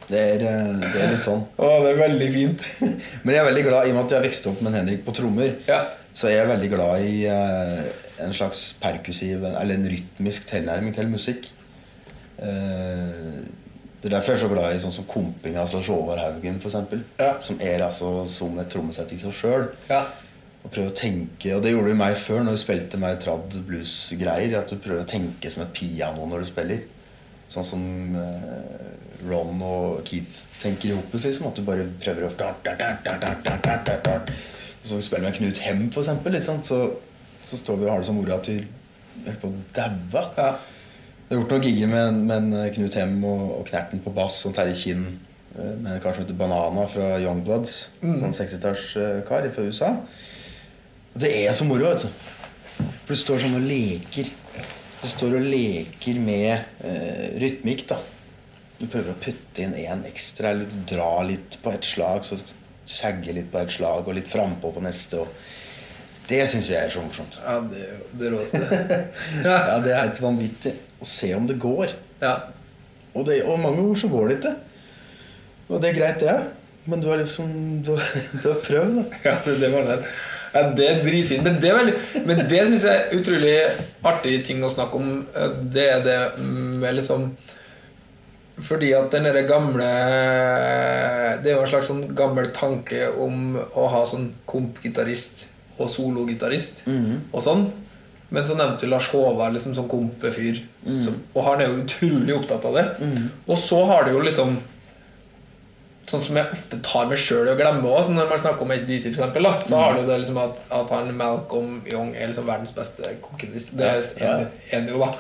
Det 0.06 0.20
er, 0.22 0.42
eh, 0.46 0.68
det 0.84 1.00
er 1.02 1.08
litt 1.16 1.24
sånn. 1.26 1.40
Å, 1.58 1.70
det 1.82 1.96
er 1.96 1.98
veldig 1.98 2.26
fint. 2.30 2.66
Men 3.26 3.32
jeg 3.34 3.40
er 3.42 3.48
veldig 3.48 3.64
glad, 3.66 3.88
i 3.88 3.90
og 3.90 3.96
med 3.96 4.04
at 4.04 4.12
jeg 4.14 4.26
vokste 4.28 4.52
opp 4.52 4.60
med 4.62 4.76
Henrik 4.78 5.00
på 5.08 5.16
trommer, 5.18 5.56
Ja. 5.66 5.80
Så 6.16 6.30
er 6.30 6.38
jeg 6.38 6.48
veldig 6.48 6.72
glad 6.72 7.04
i 7.04 7.26
eh, 7.28 7.88
en 8.24 8.34
slags 8.34 8.70
perkusiv, 8.80 9.44
eller 9.44 9.76
en 9.76 9.90
rytmisk 9.92 10.48
tilnærming 10.48 10.96
til 10.96 11.12
musikk. 11.12 11.50
Eh, 12.40 13.42
det 14.00 14.12
er 14.12 14.16
derfor 14.16 14.32
jeg 14.32 14.38
er 14.38 14.44
så 14.46 14.52
glad 14.52 14.76
i 14.76 14.80
sånn 14.84 14.94
som 14.96 15.08
komping 15.10 15.58
av 15.60 15.74
Lars 15.74 15.90
Håvard 15.92 16.22
Haugen, 16.22 16.62
f.eks. 16.62 16.78
Ja. 17.20 17.34
Som 17.44 17.60
er 17.60 17.84
altså 17.84 18.14
som 18.32 18.56
et 18.62 18.72
trommesett 18.72 19.12
i 19.12 19.20
seg 19.20 19.36
sjøl. 19.36 19.68
Ja. 19.90 20.06
Og 20.64 20.72
prøve 20.72 20.92
å 20.94 20.98
tenke, 20.98 21.52
og 21.56 21.64
det 21.66 21.74
gjorde 21.74 21.92
du 21.92 22.00
meg 22.00 22.16
før 22.22 22.46
når 22.46 22.56
du 22.56 22.62
spilte 22.64 23.00
meg 23.02 23.20
trad 23.24 23.58
blues-greier. 23.68 24.56
At 24.62 24.72
du 24.72 24.80
prøver 24.80 25.04
å 25.04 25.10
tenke 25.10 25.52
som 25.52 25.66
et 25.66 25.74
piano 25.76 26.30
når 26.30 26.46
du 26.46 26.52
spiller. 26.52 26.86
Sånn 27.52 27.68
som 27.68 27.84
eh, 28.22 29.26
Ron 29.28 29.60
og 29.66 30.06
Keith 30.08 30.40
tenker 30.62 30.94
i 30.94 30.96
hopet, 30.96 31.26
liksom. 31.28 31.50
At 31.52 31.60
du 31.60 31.66
bare 31.68 31.90
prøver 32.00 32.30
å 32.30 32.36
så 34.86 35.02
spiller 35.02 35.26
vi 35.26 35.32
med 35.32 35.38
Knut 35.40 35.62
Hem, 35.66 35.84
for 35.92 36.06
eksempel. 36.06 36.38
Så, 36.44 36.80
så 37.50 37.60
står 37.60 37.80
vi 37.82 37.88
og 37.88 37.92
har 37.92 38.04
det 38.04 38.10
så 38.10 38.16
moro 38.16 38.34
at 38.36 38.50
vi 38.50 38.60
holder 39.26 39.40
på 39.42 39.52
å 39.52 39.60
daue. 39.76 40.26
Ja. 40.38 40.50
Jeg 41.26 41.34
har 41.34 41.40
gjort 41.42 41.54
noen 41.56 41.66
gigger 41.66 41.90
med, 41.90 42.18
med 42.30 42.74
Knut 42.76 42.98
Hem 43.00 43.16
og, 43.26 43.44
og 43.60 43.70
Knerten 43.70 44.02
på 44.06 44.14
bass 44.14 44.44
og 44.46 44.54
Terje 44.58 44.76
Kinn 44.78 45.06
eh, 45.10 45.72
med 45.74 45.96
en 45.96 46.02
kar 46.04 46.14
som 46.14 46.22
heter 46.22 46.38
Banana 46.38 46.86
fra 46.92 47.16
Youngbloods. 47.18 47.80
Mm. 48.04 48.20
En 48.28 48.36
60-tallskar 48.38 49.50
fra 49.56 49.66
USA. 49.66 49.92
Og 51.16 51.24
det 51.24 51.32
er 51.42 51.56
så 51.58 51.66
moro, 51.66 51.90
vet 51.90 52.06
du. 52.06 52.86
For 53.06 53.16
du 53.16 53.22
står 53.24 53.42
sånn 53.42 53.58
og 53.58 53.66
leker. 53.66 54.30
Du 55.02 55.08
står 55.10 55.40
og 55.40 55.48
leker 55.50 56.22
med 56.22 56.52
eh, 56.86 57.34
rytmikk, 57.42 57.88
da. 57.90 58.02
Du 58.76 58.86
prøver 58.86 59.14
å 59.14 59.20
putte 59.24 59.64
inn 59.64 59.74
én 59.80 60.06
ekstra, 60.06 60.52
eller 60.52 60.70
du 60.70 60.82
drar 60.94 61.24
litt 61.26 61.58
på 61.64 61.72
et 61.72 61.88
slag, 61.88 62.26
så 62.28 62.38
sagger 62.86 63.38
litt 63.38 63.52
på 63.52 63.62
et 63.62 63.72
slag, 63.74 64.08
og 64.08 64.18
litt 64.18 64.30
frampå 64.32 64.72
på 64.76 64.84
neste. 64.84 65.24
Og 65.24 66.30
det 66.30 66.42
syns 66.50 66.70
jeg 66.72 66.82
er 66.82 66.94
så 66.94 67.04
morsomt. 67.06 67.40
ja, 67.42 67.60
det 67.72 67.88
det 68.20 68.34
råeste. 68.34 68.62
Ja, 69.46 69.58
ja. 69.72 69.80
det 69.84 69.94
er 69.94 70.04
helt 70.04 70.22
vanvittig. 70.22 70.76
Å 71.02 71.08
se 71.10 71.34
om 71.38 71.48
det 71.50 71.60
går. 71.62 71.98
ja. 72.22 72.38
Og, 73.16 73.24
det, 73.30 73.46
og 73.48 73.60
mange 73.64 73.80
ganger 73.80 74.00
så 74.02 74.08
går 74.12 74.26
det 74.28 74.34
ikke. 74.42 74.50
Og 75.70 75.82
det 75.82 75.90
er 75.90 75.94
greit, 75.96 76.20
det. 76.20 76.34
Men 76.86 77.02
du 77.02 77.08
har 77.08 77.22
liksom 77.22 77.52
Du, 77.86 77.94
du 78.44 78.48
har 78.50 78.58
prøvd, 78.64 78.98
da. 78.98 79.04
Ja, 79.24 79.36
det, 79.46 79.70
var 79.72 79.88
det. 79.88 80.00
Ja, 80.54 80.64
det 80.76 80.90
er 80.90 81.04
dritfint. 81.04 81.44
Men 81.44 81.62
det, 81.62 81.72
veldig, 81.78 81.94
men 82.26 82.44
det 82.50 82.62
syns 82.68 82.84
jeg 82.84 83.06
er 83.06 83.16
utrolig 83.16 83.56
artig 84.04 84.36
ting 84.48 84.64
å 84.64 84.72
snakke 84.74 85.00
om. 85.00 85.14
Det 85.74 85.88
er 85.94 86.04
det 86.06 86.20
med 86.44 87.00
liksom 87.00 87.30
Fordi 88.64 88.94
at 88.96 89.12
den 89.12 89.26
derre 89.28 89.42
gamle 89.50 89.88
Det 91.44 91.52
er 91.52 91.58
jo 91.58 91.64
en 91.66 91.68
slags 91.74 91.90
sånn 91.92 92.06
gammel 92.16 92.48
tanke 92.56 93.10
om 93.20 93.58
å 93.76 93.88
ha 93.92 94.04
sånn 94.08 94.30
kompgitarist 94.50 95.46
og 95.78 95.90
sologitarist 95.92 96.84
og 96.88 97.42
sånn. 97.44 97.66
Men 98.32 98.46
så 98.48 98.56
nevnte 98.56 98.86
du 98.86 98.88
Lars 98.88 99.10
Håvard 99.12 99.54
liksom 99.54 99.76
som 99.76 99.90
kompefyr. 99.92 100.62
Så- 101.04 101.14
Og 101.36 101.44
han 101.44 101.62
er 101.62 101.68
jo 101.68 101.84
utrolig 101.84 102.34
opptatt 102.38 102.64
av 102.66 102.74
det. 102.74 102.86
Og 103.48 103.58
så 103.58 103.86
har 103.86 104.06
det 104.06 104.14
jo 104.14 104.22
liksom 104.22 104.58
Sånn 106.08 106.22
som 106.24 106.36
jeg 106.36 106.46
ofte 106.54 106.78
tar 106.84 107.08
meg 107.08 107.18
sjøl 107.18 107.48
i 107.48 107.56
å 107.56 107.58
glemme 107.58 107.82
òg, 107.90 108.12
når 108.14 108.30
man 108.30 108.38
snakker 108.38 108.62
om 108.62 108.70
ACDC, 108.70 109.02
for 109.02 109.10
eksempel, 109.10 109.42
mm. 109.42 109.64
så 109.68 109.76
har 109.76 109.96
du 109.96 110.06
det 110.06 110.20
liksom 110.22 110.38
at, 110.38 110.60
at 110.70 110.90
han 110.94 111.18
Malcolm 111.18 111.82
Young 111.90 112.12
er 112.14 112.28
liksom 112.28 112.46
verdens 112.46 112.72
beste 112.78 113.02
kokketrist. 113.24 113.72
Det 113.76 113.82
er 113.88 114.04
Ja. 114.22 114.38
en, 114.38 114.48
en 114.72 114.88
jo, 114.88 115.00
da. 115.00 115.16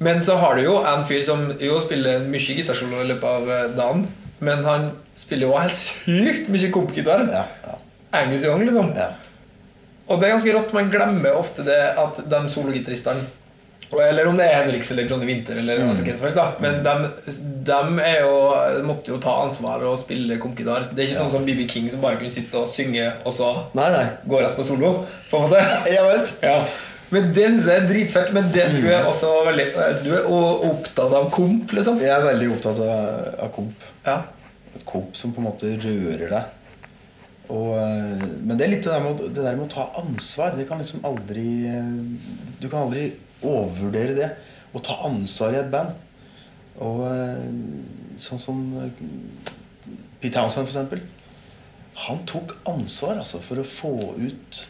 Men 0.00 0.20
så 0.22 0.36
har 0.38 0.54
du 0.56 0.62
jo 0.62 0.76
en 0.86 1.04
fyr 1.08 1.24
som 1.26 1.48
jo 1.58 1.80
spiller 1.82 2.20
mye 2.30 2.54
gitarsolo 2.60 3.00
i 3.02 3.08
løpet 3.08 3.24
av 3.24 3.48
eh, 3.50 3.64
dagen, 3.78 4.04
men 4.40 4.62
han 4.64 4.90
spiller 5.18 5.48
jo 5.48 5.56
helt 5.58 5.74
sykt 5.80 6.46
mye 6.54 6.70
kompgitar. 6.70 7.24
Ja, 7.32 7.44
ja, 7.64 7.78
Angus 8.20 8.44
Young, 8.46 8.62
liksom. 8.68 8.92
ja. 8.96 9.08
Og 10.08 10.20
det 10.20 10.28
er 10.28 10.36
ganske 10.38 10.54
rått. 10.54 10.70
Man 10.72 10.86
glemmer 10.92 11.34
ofte 11.36 11.64
det 11.66 11.80
at 11.98 12.22
de 12.30 12.38
sologitaristene 12.48 13.26
Og- 13.90 14.00
Eller 14.04 14.26
om 14.28 14.36
det 14.36 14.44
er 14.44 14.62
Henriks 14.62 14.90
eller 14.92 15.06
Johnny 15.08 15.24
Winter 15.26 15.56
eller 15.56 15.78
altså 15.80 16.02
hvem 16.04 16.16
som 16.18 16.26
helst. 16.26 16.36
da 16.36 16.52
Men 16.60 16.82
de, 17.64 18.00
er 18.04 18.18
jo, 18.20 18.82
måtte 18.84 19.08
jo 19.08 19.16
ta 19.18 19.32
ansvar 19.46 19.80
og 19.88 19.98
spille 19.98 20.36
kompgitar. 20.38 20.84
Det 20.92 21.04
er 21.04 21.08
ikke 21.08 21.22
sånn 21.22 21.30
som 21.32 21.46
BB 21.46 21.66
King 21.72 21.86
som 21.90 22.00
bare 22.02 22.16
kunne 22.20 22.30
sitte 22.30 22.54
og 22.60 22.68
synge, 22.68 23.06
og 23.24 23.32
så 23.32 23.48
Nei, 23.74 23.86
nei. 23.94 24.02
gå 24.28 24.42
rett 24.42 24.56
på 24.58 24.64
solo. 24.68 25.06
På 25.30 25.38
en 25.40 25.46
måte 25.48 25.62
Jeg 25.88 26.04
vet. 26.10 26.34
ja. 26.42 26.58
Men 27.14 27.30
det 27.32 27.46
syns 27.46 27.68
jeg 27.68 27.80
er 27.82 27.88
dritfett. 27.88 28.32
Men 28.36 28.50
det, 28.52 28.66
du 28.76 28.88
er 28.90 29.06
også 29.08 29.30
veldig 29.48 29.68
Du 30.04 30.10
er 30.16 30.28
opptatt 30.28 31.14
av 31.16 31.30
komp, 31.34 31.72
liksom. 31.76 32.00
Jeg 32.04 32.12
er 32.12 32.26
veldig 32.26 32.50
opptatt 32.56 32.80
av, 32.84 33.28
av 33.46 33.52
komp. 33.54 33.86
Ja. 34.06 34.20
Et 34.76 34.84
komp 34.88 35.16
som 35.18 35.32
på 35.34 35.42
en 35.42 35.48
måte 35.48 35.72
rører 35.80 36.26
deg. 36.28 36.54
Og, 37.48 37.70
eh, 37.80 38.26
men 38.44 38.58
det 38.58 38.66
er 38.66 38.72
litt 38.74 38.84
det 38.84 38.92
der, 38.92 39.04
med, 39.06 39.22
det 39.32 39.44
der 39.46 39.56
med 39.56 39.68
å 39.70 39.72
ta 39.72 39.86
ansvar. 40.02 40.56
Det 40.58 40.68
kan 40.68 40.82
liksom 40.82 41.06
aldri 41.08 41.48
eh, 41.70 41.94
Du 42.60 42.68
kan 42.68 42.84
aldri 42.84 43.08
overvurdere 43.40 44.18
det. 44.18 44.30
Å 44.76 44.84
ta 44.84 44.98
ansvar 45.08 45.56
i 45.56 45.62
et 45.62 45.72
band. 45.72 45.96
Og 46.84 47.06
eh, 47.08 47.46
sånn 48.20 48.42
som 48.42 48.60
eh, 48.82 49.06
Pete 50.20 50.34
Townsend, 50.36 50.66
for 50.66 50.74
eksempel. 50.74 51.06
Han 52.04 52.20
tok 52.30 52.58
ansvar 52.68 53.16
altså, 53.18 53.40
for 53.42 53.62
å 53.62 53.66
få 53.66 53.94
ut 54.20 54.66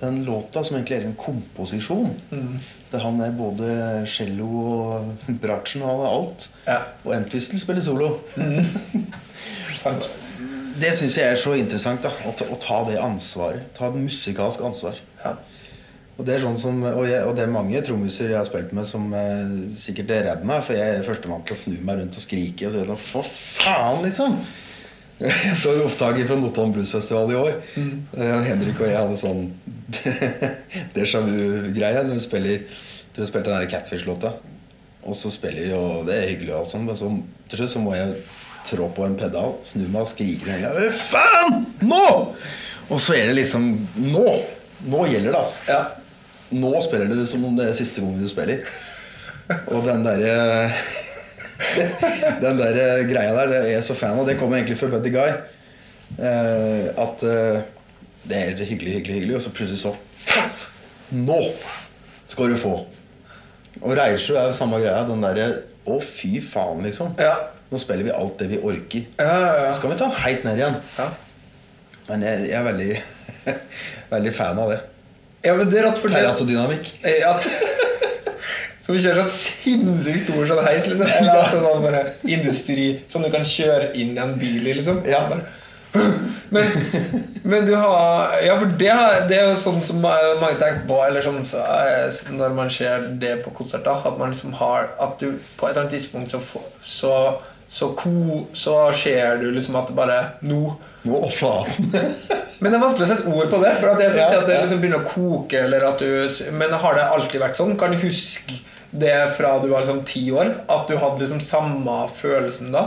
den 0.00 0.20
låta, 0.24 0.62
som 0.64 0.76
egentlig 0.76 0.96
er 0.96 1.08
en 1.08 1.16
komposisjon. 1.18 2.12
Der 2.92 3.02
han 3.02 3.20
er 3.20 3.34
både 3.34 3.72
cello 4.06 4.48
og 4.62 5.32
bratsjen 5.42 5.82
og 5.82 6.04
alt. 6.06 6.48
Ja. 6.66 6.78
Og 7.04 7.16
Entwistle 7.16 7.58
spiller 7.58 7.82
solo. 7.84 8.18
Mm. 8.36 8.64
Det 10.78 10.92
syns 10.94 11.16
jeg 11.18 11.26
er 11.26 11.38
så 11.42 11.56
interessant. 11.58 12.04
da 12.06 12.12
Å 12.28 12.32
ta, 12.38 12.46
å 12.54 12.56
ta 12.62 12.76
det 12.86 13.00
ansvaret. 13.02 13.66
Ta 13.74 13.88
et 13.88 13.98
musikalsk 13.98 14.62
ansvar. 14.62 15.00
Ja. 15.24 15.32
Og 16.18 16.26
det 16.26 16.34
er 16.34 16.44
sånn 16.44 16.58
som 16.58 16.78
Og, 16.82 17.04
jeg, 17.06 17.22
og 17.26 17.34
det 17.38 17.44
er 17.44 17.50
mange 17.50 17.82
trommiser 17.86 18.32
jeg 18.32 18.38
har 18.38 18.46
spilt 18.46 18.72
med, 18.74 18.86
som 18.90 19.10
eh, 19.14 19.74
sikkert 19.78 20.14
er 20.14 20.24
redd 20.28 20.46
meg, 20.46 20.64
for 20.66 20.78
jeg 20.78 20.98
er 21.00 21.06
førstemann 21.06 21.44
til 21.46 21.54
å 21.54 21.60
snu 21.64 21.76
meg 21.86 22.00
rundt 22.00 22.18
og 22.18 22.24
skrike 22.24 22.70
og 22.70 22.74
si 22.74 22.96
For 23.08 23.34
faen, 23.58 24.02
liksom! 24.06 24.38
Jeg 25.48 25.56
så 25.58 25.72
opptaket 25.82 26.28
fra 26.28 26.36
Notodden 26.38 26.74
Bluesfestival 26.76 27.32
i 27.32 27.38
år. 27.38 27.56
Mm. 27.74 27.94
Henrik 28.46 28.78
og 28.78 28.86
jeg 28.86 28.98
hadde 29.00 29.16
sånn 29.18 29.48
déjà 30.96 31.22
vu-greie 31.26 32.04
når 32.04 32.20
vi 32.20 32.22
spiller 32.22 32.84
vi 33.18 33.26
spilte 33.26 33.50
den 33.50 33.70
Catfish-låta. 33.70 34.32
Og 35.02 35.16
så 35.16 35.30
spiller 35.32 35.64
vi, 35.64 35.72
og 35.74 36.06
det 36.06 36.16
er 36.16 36.28
hyggelig, 36.32 36.54
og 36.54 36.68
sånt, 36.70 36.86
men 36.86 36.98
så 36.98 37.10
til 37.50 37.62
slutt 37.62 37.72
så 37.72 37.82
må 37.82 37.94
jeg 37.96 38.12
trå 38.68 38.88
på 38.94 39.06
en 39.06 39.16
pedal, 39.18 39.56
snu 39.66 39.86
meg 39.86 40.04
og 40.04 40.10
skrike 40.10 40.50
hele 40.52 40.70
tiden. 40.74 40.98
Faen! 41.08 41.64
Nå! 41.88 42.04
Og 42.88 43.00
så 43.02 43.16
er 43.16 43.30
det 43.30 43.38
liksom 43.40 43.70
Nå! 44.00 44.28
Nå 44.88 45.06
gjelder 45.10 45.32
det, 45.32 45.40
altså. 45.40 45.64
Ja. 45.66 45.80
Nå 46.54 46.70
spiller 46.84 47.10
du 47.10 47.24
som 47.26 47.42
om 47.48 47.56
det 47.58 47.66
er 47.68 47.76
siste 47.76 48.04
gang 48.04 48.14
du 48.20 48.28
spiller. 48.30 48.62
Og 49.72 49.82
den 49.88 50.04
derre 50.06 50.70
Den 52.42 52.58
der 52.60 53.02
greia 53.08 53.32
der 53.34 53.50
det 53.50 53.58
er 53.64 53.70
jeg 53.76 53.84
så 53.86 53.96
fan 53.98 54.18
av. 54.18 54.26
Det 54.28 54.36
kommer 54.38 54.58
egentlig 54.60 54.78
fra 54.80 54.90
Buddy 54.92 55.10
Guy. 55.14 55.32
Uh, 56.18 56.88
at 56.96 57.24
uh, 57.26 57.58
det 58.28 58.36
er 58.38 58.62
hyggelig, 58.64 58.94
hyggelig, 58.98 59.14
hyggelig, 59.18 59.34
og 59.36 59.42
så 59.44 59.50
plutselig 59.54 59.80
så 59.82 59.92
Faff! 60.28 60.66
Nå 61.14 61.40
skal 62.28 62.52
du 62.52 62.58
få. 62.60 62.72
Og 63.80 63.92
Reiersjø 63.96 64.36
er 64.36 64.50
jo 64.50 64.56
samme 64.56 64.80
greia. 64.82 65.02
Den 65.08 65.22
derre 65.24 65.48
Å, 65.88 65.98
fy 66.04 66.36
faen, 66.44 66.82
liksom. 66.84 67.14
Ja. 67.20 67.34
Nå 67.70 67.78
spiller 67.80 68.04
vi 68.04 68.12
alt 68.12 68.36
det 68.40 68.48
vi 68.50 68.58
orker. 68.60 69.06
Ja, 69.20 69.36
ja. 69.64 69.72
Så 69.72 69.80
kan 69.84 69.92
vi 69.94 69.96
ta 70.00 70.08
den 70.10 70.18
helt 70.20 70.44
ned 70.44 70.60
igjen. 70.60 70.78
Ja. 70.98 71.06
Men 72.10 72.24
jeg, 72.26 72.46
jeg 72.50 72.58
er 72.58 72.66
veldig, 72.66 72.90
veldig 74.14 74.32
fan 74.36 74.60
av 74.60 74.72
det. 74.74 74.78
ja, 75.46 75.54
men 75.56 75.70
det 75.72 75.80
er 75.80 75.86
rett 75.90 76.00
for 76.02 76.12
Terrassedynamikk. 76.12 76.94
Eh, 77.02 77.20
Ja. 77.24 77.34
Skal 78.88 78.96
vi 78.96 79.00
kjører 79.04 79.26
sånn 79.28 79.32
sinnssykt 79.36 80.22
stor 80.22 80.46
sånn 80.48 80.64
heis, 80.64 80.86
liksom? 80.88 81.10
Eller 81.18 81.50
sånn 81.52 81.64
sånn 81.66 81.82
bare 81.84 81.98
industri 82.24 82.86
Som 83.12 83.26
du 83.26 83.28
kan 83.34 83.42
kjøre 83.44 83.90
inn 83.92 84.14
i 84.14 84.22
en 84.22 84.32
bil 84.40 84.62
i, 84.64 84.76
liksom? 84.78 85.02
Ja. 85.04 85.26
Men, 86.48 86.70
men 87.44 87.66
du 87.68 87.74
har 87.76 88.38
Ja, 88.40 88.54
for 88.56 88.72
det, 88.80 88.94
det 89.28 89.36
er 89.36 89.50
jo 89.50 89.58
sånn 89.60 89.82
som 89.84 90.00
mange 90.00 90.54
tenker 90.56 90.86
på 90.88 91.02
Eller 91.04 91.26
sånn 91.26 91.44
så, 91.44 91.60
eh, 91.60 92.32
når 92.32 92.56
man 92.56 92.72
ser 92.72 93.04
det 93.20 93.34
på 93.44 93.52
konserter, 93.58 93.92
at 94.08 94.16
man 94.16 94.32
liksom 94.32 94.56
har 94.56 94.88
At 94.96 95.20
du 95.20 95.34
på 95.60 95.68
et 95.68 95.74
eller 95.74 95.84
annet 95.84 95.98
tidspunkt 95.98 96.32
så, 96.32 96.40
så 96.80 97.14
så, 97.68 97.90
ko, 97.92 98.46
så 98.56 98.78
ser 98.96 99.42
du 99.42 99.50
liksom 99.52 99.76
at 99.76 99.90
det 99.90 99.96
bare 99.98 100.22
Nå 100.48 100.62
Å, 101.04 101.18
faen. 101.36 101.90
Men 102.60 102.72
det 102.72 102.78
er 102.78 102.82
vanskelig 102.82 103.04
å 103.04 103.10
sette 103.10 103.28
ord 103.28 103.52
på 103.52 103.60
det. 103.62 103.74
For 103.78 103.92
at 103.92 104.00
jeg 104.02 104.14
synes 104.14 104.22
Ja, 104.22 104.40
at 104.40 104.48
det 104.48 104.56
liksom 104.64 104.80
begynner 104.80 105.04
å 105.04 105.10
koke. 105.12 105.60
Eller 105.60 105.84
at 105.86 106.00
du, 106.00 106.40
men 106.58 106.72
har 106.74 106.96
det 106.96 107.04
alltid 107.06 107.44
vært 107.44 107.60
sånn? 107.60 107.76
Kan 107.78 107.92
du 107.94 108.00
huske 108.02 108.56
det 108.90 109.14
fra 109.36 109.58
du 109.62 109.68
var 109.68 109.82
liksom 109.84 110.04
ti 110.08 110.22
år? 110.32 110.54
At 110.68 110.88
du 110.88 110.96
hadde 110.96 111.20
liksom 111.24 111.40
samme 111.44 111.96
følelsen 112.16 112.72
da? 112.72 112.86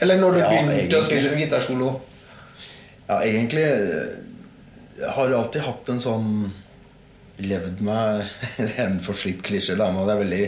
Eller 0.00 0.16
når 0.20 0.32
du 0.32 0.38
Ja, 0.40 0.48
begynte 0.50 0.76
egentlig. 0.78 0.98
å 1.00 1.04
spille 1.06 1.22
liksom 1.26 1.40
gitarsolo? 1.44 1.90
Ja, 3.08 3.20
egentlig 3.22 3.66
har 5.14 5.28
Jeg 5.28 5.36
alltid 5.38 5.62
hatt 5.66 5.88
en 5.92 6.00
sånn 6.00 6.30
Levd 7.38 7.82
meg 7.84 8.30
en 8.80 8.94
forslitt 9.04 9.42
klisjé, 9.44 9.74
da, 9.76 9.90
men 9.92 10.06
det 10.08 10.14
er 10.14 10.22
veldig 10.24 10.44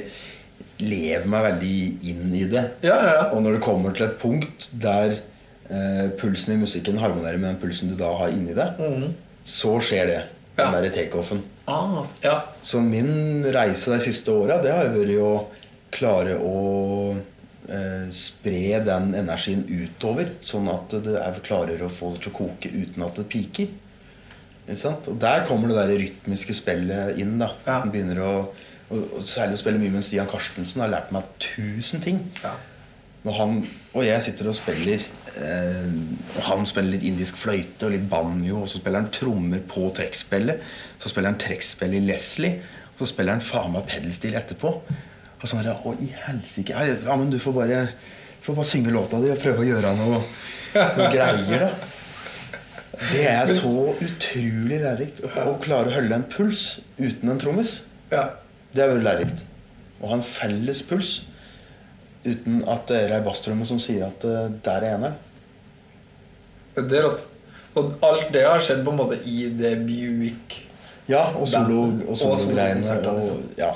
Lever 0.78 1.26
meg 1.28 1.43
veldig 1.45 1.74
inn 2.09 2.32
i 2.39 2.45
det. 2.49 2.62
Ja, 2.86 2.95
ja, 3.03 3.12
ja. 3.18 3.24
Og 3.34 3.43
når 3.43 3.57
det 3.59 3.64
kommer 3.66 3.93
til 3.95 4.07
et 4.07 4.16
punkt 4.22 4.68
der 4.80 5.16
eh, 5.68 6.07
pulsen 6.20 6.55
i 6.55 6.59
musikken 6.62 7.01
harmonerer 7.03 7.36
med 7.36 7.51
den 7.51 7.59
pulsen 7.61 7.91
du 7.91 7.97
da 7.99 8.12
har 8.20 8.30
inni 8.30 8.55
deg, 8.55 8.78
så 9.45 9.72
skjer 9.82 10.07
det. 10.07 10.20
Den 10.59 10.75
derre 10.75 10.93
takeoffen. 10.93 11.43
Ah, 11.71 11.99
ja. 12.25 12.37
Så 12.67 12.81
min 12.83 13.47
reise 13.55 13.93
de 13.95 14.01
siste 14.03 14.33
åra, 14.35 14.59
det 14.63 14.73
har 14.75 14.91
vært 14.95 15.17
å 15.23 15.33
klare 15.95 16.37
å 16.43 16.55
eh, 17.15 18.09
spre 18.13 18.81
den 18.85 19.13
energien 19.17 19.63
utover, 19.69 20.35
sånn 20.45 20.69
at 20.73 20.97
det 21.05 21.15
er 21.21 21.39
klarer 21.47 21.85
å 21.85 21.93
få 21.93 22.15
det 22.15 22.25
til 22.25 22.35
å 22.35 22.39
koke 22.41 22.73
uten 22.73 23.07
at 23.07 23.21
det 23.21 23.29
piker. 23.33 23.71
Og 24.69 25.15
der 25.17 25.47
kommer 25.49 25.71
det 25.71 25.79
der 25.79 25.95
rytmiske 25.97 26.53
spillet 26.57 27.17
inn. 27.23 27.39
da 27.41 27.55
Ja. 27.65 27.79
Begynner 27.87 28.21
å 28.21 28.33
og, 28.89 29.05
og 29.19 29.25
Særlig 29.25 29.59
å 29.59 29.63
spille 29.63 29.81
mye 29.81 29.93
med 29.93 30.05
Stian 30.07 30.29
Karstensen 30.31 30.83
har 30.85 30.93
lært 30.93 31.13
meg 31.15 31.29
tusen 31.43 32.03
ting. 32.05 32.23
Ja. 32.43 32.55
Når 33.27 33.37
han 33.37 33.57
og 33.93 34.05
jeg 34.07 34.25
sitter 34.25 34.49
og 34.49 34.57
spiller 34.57 35.05
Og 35.39 36.41
han 36.47 36.66
spiller 36.66 36.97
litt 36.97 37.07
indisk 37.07 37.39
fløyte 37.39 37.86
og 37.86 37.95
litt 37.95 38.07
banjo, 38.11 38.62
og 38.64 38.70
så 38.70 38.80
spiller 38.80 39.05
han 39.05 39.12
trommer 39.14 39.61
på 39.70 39.89
trekkspillet. 39.97 40.64
Så 40.99 41.12
spiller 41.12 41.32
han 41.32 41.41
trekkspill 41.41 41.95
i 41.99 42.05
Leslie, 42.07 42.62
og 42.95 43.05
så 43.05 43.11
spiller 43.12 43.36
han 43.39 43.45
faen 43.45 43.74
meg 43.76 43.86
pedelstil 43.91 44.34
etterpå. 44.39 44.72
Og 45.39 45.47
sånn 45.47 45.62
herre 45.62 45.76
Å, 45.78 45.95
i 46.03 46.11
helsike. 46.24 46.74
Ja, 46.74 47.14
men 47.14 47.30
du 47.30 47.39
får 47.43 47.55
bare, 47.61 47.84
får 48.43 48.59
bare 48.59 48.70
synge 48.72 48.95
låta 48.95 49.20
di 49.22 49.30
og 49.30 49.39
prøve 49.43 49.62
å 49.62 49.68
gjøre 49.68 49.95
noe, 50.01 50.18
noe 50.74 51.12
greier, 51.14 51.68
da. 51.68 51.70
Det 52.99 53.22
er 53.30 53.47
så 53.47 53.93
utrolig 53.95 54.80
lærerikt. 54.82 55.22
Å, 55.22 55.47
å 55.53 55.57
klare 55.62 55.93
å 55.93 55.95
holde 55.95 56.18
en 56.18 56.26
puls 56.32 56.80
uten 56.99 57.30
en 57.30 57.41
trommis. 57.43 57.78
ja. 58.14 58.28
Det 58.68 58.82
er 58.84 58.91
veldig 58.91 59.05
lærerikt. 59.07 59.39
Å 60.03 60.11
ha 60.11 60.16
en 60.18 60.22
felles 60.26 60.82
puls 60.84 61.12
uten 62.26 62.59
at 62.68 62.91
det 62.91 62.99
er 63.07 63.14
ei 63.16 63.22
basstromme 63.24 63.64
som 63.66 63.78
sier 63.80 64.05
at 64.11 64.26
eh, 64.28 64.51
der 64.66 64.84
er 64.84 64.97
eneren. 64.99 65.14
Det 66.87 66.99
er 66.99 67.07
rått. 67.09 67.26
Og 67.79 67.93
alt 68.07 68.33
det 68.35 68.47
har 68.47 68.62
skjedd 68.64 68.81
på 68.87 68.95
en 68.95 68.99
måte 68.99 69.18
i 69.29 69.49
det 69.59 69.74
Buick 69.87 70.57
Ja, 71.09 71.29
og 71.35 71.47
solo-greiene 71.49 72.05
og 72.07 72.11
Og 72.14 72.18
sologreiene 72.20 72.85
solokonserter, 72.85 73.11
og, 73.11 73.20
liksom. 73.20 73.45
ja, 73.59 73.70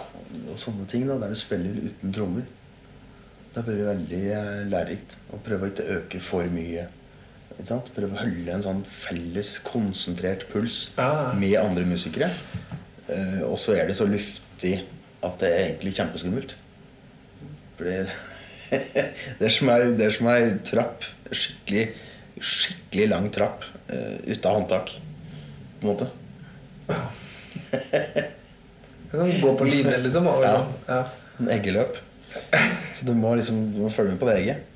og 0.52 0.58
sånne 0.60 0.86
ting. 0.90 1.06
da, 1.08 1.18
Der 1.22 1.32
du 1.32 1.38
spiller 1.38 1.78
uten 1.86 2.12
trommer. 2.14 2.48
Det 3.52 3.60
har 3.60 3.68
vært 3.68 3.86
veldig 3.90 4.22
eh, 4.32 4.62
lærerikt. 4.72 5.16
Å 5.32 5.40
prøve 5.44 5.68
å 5.68 5.72
ikke 5.72 5.88
øke 5.98 6.20
for 6.24 6.48
mye. 6.52 6.86
Ikke 7.52 7.68
sant? 7.68 7.90
Prøve 7.96 8.16
å 8.16 8.20
holde 8.22 8.54
en 8.54 8.64
sånn 8.64 8.82
felles, 9.04 9.58
konsentrert 9.66 10.46
puls 10.52 10.86
med 11.36 11.56
andre 11.60 11.84
musikere. 11.88 12.30
Eh, 13.08 13.42
og 13.44 13.58
så 13.60 13.76
er 13.76 13.90
det 13.90 13.96
så 13.98 14.06
luftig 14.08 14.78
at 15.22 15.36
det 15.42 15.50
er 15.52 15.64
egentlig 15.66 15.92
kjempeskummelt. 15.98 16.54
For 17.76 17.88
det, 17.88 18.06
det 19.38 19.46
er 19.48 19.52
som 19.52 19.68
det 19.98 20.06
er 20.08 20.16
som 20.16 20.30
ei 20.32 20.54
trapp. 20.68 21.04
Skikkelig, 21.32 21.86
skikkelig 22.42 23.08
lang 23.12 23.30
trapp 23.34 23.64
uh, 23.92 24.32
av 24.42 24.52
håndtak. 24.58 24.92
På 25.80 25.86
en 25.86 25.92
måte. 25.92 26.06
Sånn, 29.12 29.32
Gå 29.42 29.54
på 29.58 29.64
line, 29.68 29.96
liksom. 30.04 30.26
Over, 30.30 30.46
Ja. 30.46 30.66
ja. 30.88 31.00
En 31.40 31.48
eggeløp. 31.52 31.96
Så 32.96 33.04
du 33.08 33.12
må 33.16 33.34
liksom 33.36 33.72
du 33.74 33.82
må 33.84 33.90
følge 33.92 34.14
med 34.14 34.20
på 34.20 34.28
det 34.30 34.36
egget. 34.40 34.68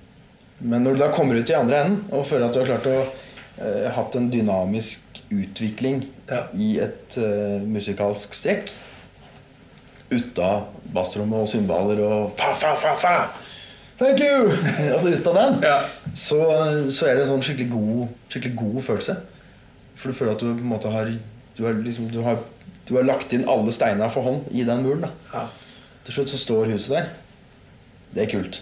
Men 0.59 0.85
når 0.85 0.97
du 0.97 1.03
da 1.05 1.11
kommer 1.13 1.37
ut 1.37 1.51
i 1.51 1.57
andre 1.57 1.83
enden 1.85 2.03
og 2.17 2.27
føler 2.29 2.49
at 2.49 2.57
du 2.57 2.61
har 2.63 2.69
klart 2.71 2.89
å 2.89 2.99
uh, 3.05 3.89
hatt 3.97 4.17
en 4.19 4.31
dynamisk 4.33 5.23
utvikling 5.33 6.07
Ja. 6.31 6.47
i 6.55 6.77
et 6.83 7.17
uh, 7.21 7.61
musikalsk 7.63 8.35
strekk 8.35 8.73
ut 10.11 10.39
av 10.39 10.69
basstromme 10.95 11.37
og 11.43 11.49
cymbaler 11.51 12.01
og 12.07 12.33
fa, 12.39 12.53
fa, 12.55 12.75
fa, 12.79 12.93
fa. 12.99 13.15
Thank 13.99 14.21
you! 14.21 14.51
altså 14.95 15.09
ut 15.15 15.27
av 15.33 15.39
den. 15.41 15.57
Ja. 15.65 15.79
Så, 16.17 16.39
så 16.97 17.07
er 17.11 17.17
det 17.19 17.27
en 17.27 17.33
sånn 17.35 17.43
skikkelig 17.45 17.69
god, 17.75 18.07
skikkelig 18.33 18.57
god 18.57 18.77
følelse. 18.87 19.17
For 20.01 20.09
du 20.13 20.17
føler 20.17 20.33
at 20.37 20.41
du 20.45 20.49
på 20.49 20.63
en 20.65 20.71
måte 20.71 20.93
har 20.93 21.11
Du 21.57 21.63
har, 21.65 21.77
liksom, 21.81 22.09
du 22.13 22.19
har, 22.25 22.39
du 22.89 22.95
har 22.97 23.05
lagt 23.09 23.33
inn 23.33 23.47
alle 23.49 23.73
steiner 23.73 24.11
for 24.13 24.25
hånd 24.29 24.49
i 24.53 24.65
den 24.69 24.83
muren. 24.85 25.07
da 25.07 25.13
Ja. 25.33 25.47
Til 26.07 26.15
slutt 26.19 26.31
så 26.33 26.39
står 26.39 26.69
huset 26.73 26.93
der. 26.95 27.07
Det 28.15 28.23
er 28.27 28.31
kult. 28.31 28.61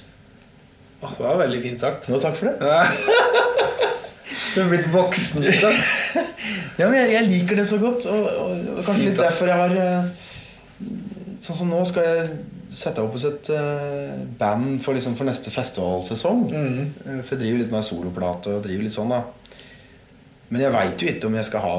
Åh, 1.03 1.11
det 1.19 1.25
var 1.27 1.37
veldig 1.43 1.59
fint 1.63 1.81
sagt. 1.83 2.07
Jo, 2.09 2.21
takk 2.23 2.37
for 2.39 2.51
det. 2.51 2.59
Du 4.55 4.61
er 4.63 4.69
blitt 4.71 4.87
voksen. 4.93 5.43
liksom. 5.43 5.75
Ja, 6.79 6.87
men 6.89 6.95
jeg, 6.99 7.11
jeg 7.13 7.27
liker 7.29 7.57
det 7.59 7.67
så 7.71 7.79
godt. 7.79 8.07
Og, 8.11 8.25
og, 8.25 8.65
og 8.79 8.85
kanskje 8.87 9.09
litt 9.11 9.19
derfor 9.21 9.51
jeg 9.51 9.59
har 9.61 9.75
eh, 9.79 10.09
Sånn 11.45 11.59
som 11.59 11.69
nå 11.71 11.83
skal 11.87 12.07
jeg 12.09 12.31
sette 12.75 13.03
opp 13.03 13.14
hos 13.16 13.25
et 13.29 13.51
uh, 13.55 14.25
band 14.39 14.81
for, 14.85 14.97
liksom, 14.97 15.14
for 15.18 15.29
neste 15.29 15.53
festivalsesong. 15.55 16.43
Mm. 16.51 16.81
Eh, 17.05 17.20
For 17.22 17.37
jeg 17.37 17.45
driver 17.45 17.62
litt 17.62 17.75
med 17.75 17.87
soloplate 17.87 18.57
og 18.57 18.64
driver 18.66 18.87
litt 18.87 18.97
sånn, 18.97 19.14
da. 19.14 19.22
Men 20.51 20.61
jeg 20.66 20.75
veit 20.75 21.03
jo 21.03 21.11
ikke 21.11 21.29
om 21.31 21.37
jeg 21.39 21.49
skal 21.49 21.62
ha 21.64 21.77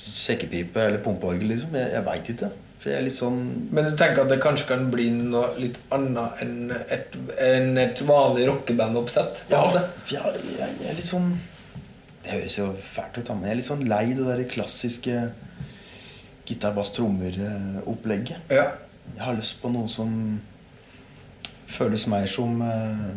sekkepipe 0.00 0.86
eller 0.86 1.02
pumpeorgel, 1.04 1.50
liksom. 1.52 1.74
Jeg, 1.76 1.92
jeg 1.94 2.06
veit 2.06 2.30
ikke. 2.32 2.52
For 2.76 2.92
jeg 2.92 3.00
er 3.00 3.06
litt 3.06 3.16
sånn 3.16 3.38
Men 3.74 3.88
du 3.88 3.94
tenker 3.98 4.22
at 4.22 4.30
det 4.30 4.36
kanskje 4.44 4.66
kan 4.68 4.82
bli 4.92 5.08
noe 5.16 5.48
litt 5.58 5.78
annet 5.96 6.42
enn 6.44 6.74
et, 6.92 7.14
enn 7.42 7.80
et 7.80 8.02
vanlig 8.06 8.44
rockebandoppsett? 8.50 9.46
Ja, 9.50 9.62
ja 10.12 10.28
jeg, 10.36 10.44
jeg 10.60 10.90
er 10.92 10.98
litt 10.98 11.08
sånn 11.08 11.32
Det 12.20 12.34
høres 12.34 12.58
jo 12.60 12.68
fælt 12.94 13.16
ut, 13.16 13.32
men 13.32 13.48
jeg 13.48 13.54
er 13.54 13.60
litt 13.62 13.70
sånn 13.70 13.86
lei 13.88 14.04
det 14.12 14.28
der 14.28 14.44
klassiske 14.52 15.16
gitar, 16.46 16.76
bass, 16.76 16.92
trommer-opplegget. 16.94 18.52
ja. 18.54 18.68
Jeg 19.14 19.24
har 19.24 19.38
lyst 19.38 19.60
på 19.62 19.70
noe 19.72 19.88
som 19.88 20.10
føles 21.76 22.06
mer 22.10 22.26
som 22.30 22.60
eh, 22.62 23.16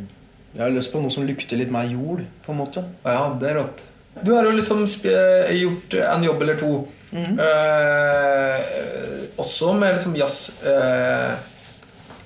Jeg 0.55 0.63
har 0.63 0.73
lyst 0.73 0.91
på 0.93 1.01
noe 1.03 1.11
som 1.13 1.25
lukter 1.27 1.59
litt 1.59 1.71
mer 1.73 1.89
jord, 1.91 2.23
på 2.45 2.53
en 2.53 2.59
måte. 2.61 2.83
Ja, 3.05 3.29
det 3.39 3.49
er 3.51 3.59
rått. 3.61 3.83
Du 4.23 4.33
har 4.33 4.47
jo 4.47 4.55
liksom 4.57 4.83
eh, 4.83 5.51
gjort 5.59 5.93
en 6.03 6.23
jobb 6.25 6.41
eller 6.45 6.57
to. 6.59 6.71
eh, 7.13 8.57
også 9.39 9.73
med 9.73 9.95
liksom 9.95 10.15
jazz 10.19 10.49
eh, 10.61 11.33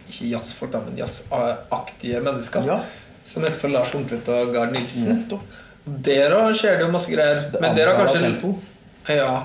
Ikke 0.10 0.30
jazzfolk, 0.34 0.72
da, 0.74 0.82
men 0.86 0.98
jazzaktige 1.00 2.22
mennesker. 2.24 2.66
Ja. 2.68 2.80
Som 3.26 3.46
heter 3.46 3.60
for 3.62 3.72
Lars 3.74 3.94
Lundtvedt 3.94 4.28
og 4.30 4.54
Gard 4.54 4.74
Nilsen. 4.76 5.24
Mm. 5.32 6.00
Der 6.06 6.36
òg 6.38 6.54
skjer 6.60 6.78
det 6.80 6.86
jo 6.86 6.92
masse 6.94 7.12
greier. 7.12 7.46
Men 7.60 7.76
dere 7.78 7.96
har 7.96 8.08
kanskje 8.08 8.56
Ja. 9.10 9.16
Ja. 9.18 9.44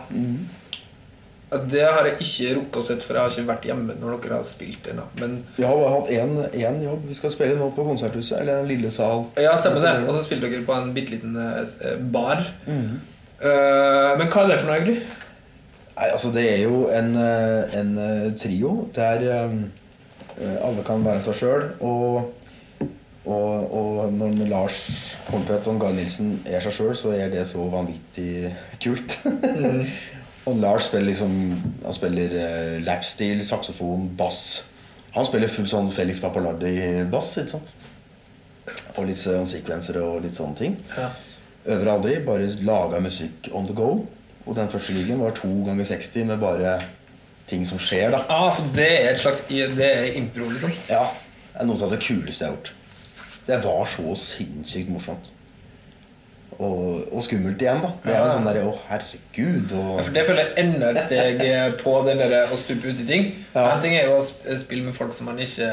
Det 1.49 1.81
har 1.81 2.05
jeg 2.05 2.19
ikke 2.21 2.49
rukket 2.59 2.77
å 2.77 2.83
sett, 2.85 3.05
for 3.05 3.17
jeg 3.17 3.25
har 3.25 3.33
ikke 3.33 3.49
vært 3.49 3.67
hjemme 3.71 3.95
når 3.97 4.19
dere 4.21 4.37
har 4.37 4.45
spilt 4.45 4.85
det 4.85 4.97
Men 5.17 5.39
Vi 5.57 5.65
har 5.65 5.79
bare 5.79 5.95
hatt 5.95 6.11
én, 6.13 6.83
jobb. 6.85 7.07
Vi 7.09 7.17
skal 7.17 7.33
spille 7.33 7.57
nå 7.57 7.71
på 7.73 7.87
Konserthuset, 7.87 8.43
eller 8.43 8.61
en 8.61 8.69
lille 8.69 8.91
sal. 8.93 9.25
ja, 9.41 9.55
stemmer 9.57 9.81
det. 9.81 9.95
Og 10.05 10.13
så 10.13 10.27
spilte 10.27 10.51
dere 10.51 10.67
på 10.67 10.77
en 10.77 10.93
bitte 10.97 11.15
liten 11.15 11.39
eh, 11.41 11.95
bar. 12.13 12.45
Uh, 12.69 14.19
men 14.19 14.29
hva 14.29 14.45
er 14.45 14.51
det 14.51 14.59
for 14.59 14.69
noe, 14.69 14.77
egentlig? 14.77 14.99
Nei, 15.99 16.09
altså 16.11 16.33
Det 16.35 16.45
er 16.53 16.61
jo 16.67 16.83
en, 16.95 17.15
eh, 17.17 17.79
en 17.79 18.35
trio 18.39 18.91
der 18.95 19.25
alle 20.39 20.85
kan 20.87 21.03
være 21.03 21.25
seg 21.25 21.41
sjøl. 21.41 21.65
Og, 21.81 22.29
og, 23.25 23.73
og 23.81 24.13
når 24.13 24.45
Lars 24.53 24.83
Horntvedt 25.31 25.67
og 25.73 25.81
Gard 25.81 25.97
Nilsen 25.97 26.37
er 26.47 26.61
seg 26.63 26.77
sjøl, 26.77 26.95
så 26.99 27.17
er 27.17 27.33
det 27.33 27.49
så 27.49 27.65
vanvittig 27.73 28.53
kult. 28.85 29.17
og 30.49 30.59
Lars 30.63 30.89
spiller 30.89 31.11
liksom 31.11 31.33
Han 31.85 31.95
spiller 31.97 32.35
uh, 32.35 32.75
lapstil, 32.85 33.45
saksofon, 33.47 34.11
bass. 34.19 34.65
Han 35.15 35.27
spiller 35.27 35.51
full 35.51 35.69
sånn 35.69 35.89
Felix 35.95 36.21
Papalardi-bass, 36.23 37.33
ikke 37.43 37.55
sant? 37.57 37.73
Og 38.99 39.07
litt 39.09 39.21
sånn 39.21 39.49
sekvensere 39.49 40.03
og 40.05 40.23
litt 40.27 40.37
sånne 40.37 40.59
ting. 40.59 40.77
Ja. 40.97 41.11
Øver 41.69 41.93
aldri, 41.95 42.19
bare 42.25 42.49
laga 42.65 43.01
musikk 43.03 43.49
on 43.57 43.67
the 43.69 43.77
go. 43.77 44.05
Og 44.47 44.57
den 44.57 44.71
første 44.73 44.95
gigen 44.97 45.21
var 45.21 45.35
to 45.37 45.49
ganger 45.67 45.85
60 45.89 46.29
med 46.31 46.41
bare 46.41 46.79
ting 47.49 47.65
som 47.69 47.81
skjer, 47.81 48.13
da. 48.13 48.23
Ah, 48.33 48.51
så 48.53 48.65
det 48.77 48.89
er 48.89 49.11
et 49.15 49.21
slags 49.23 49.43
Det 49.49 49.89
er 49.89 50.13
impro, 50.21 50.49
liksom? 50.53 50.73
Ja, 50.89 51.09
Det 51.53 51.65
er 51.65 51.67
noe 51.67 51.83
av 51.83 51.91
det 51.91 52.03
kuleste 52.05 52.45
jeg 52.45 52.53
har 52.53 52.57
gjort. 52.57 52.73
Det 53.49 53.57
var 53.65 53.89
så 53.91 54.15
sinnssykt 54.21 54.93
morsomt. 54.93 55.33
Og, 56.59 57.05
og 57.15 57.21
skummelt 57.23 57.61
igjen, 57.63 57.79
da. 57.85 57.91
Det 58.03 58.11
er 58.11 58.23
jo 58.25 58.31
sånn 58.35 58.47
derre 58.49 58.63
Å, 58.67 58.71
herregud. 58.89 59.75
Ja, 59.77 60.03
for 60.03 60.15
Det 60.17 60.23
føler 60.27 60.41
jeg 60.43 60.65
enda 60.65 60.89
et 60.91 61.01
steg 61.05 61.43
eh, 61.45 61.67
på 61.79 61.93
den 62.09 62.19
der 62.19 62.51
å 62.51 62.59
stupe 62.59 62.89
ut 62.91 63.03
i 63.05 63.07
ting. 63.07 63.29
Ja. 63.53 63.67
En 63.77 63.83
ting 63.85 63.95
er 63.95 64.09
jo 64.09 64.17
å 64.19 64.57
spille 64.59 64.89
med 64.89 64.97
folk 64.97 65.13
som 65.15 65.29
man 65.31 65.39
ikke 65.45 65.69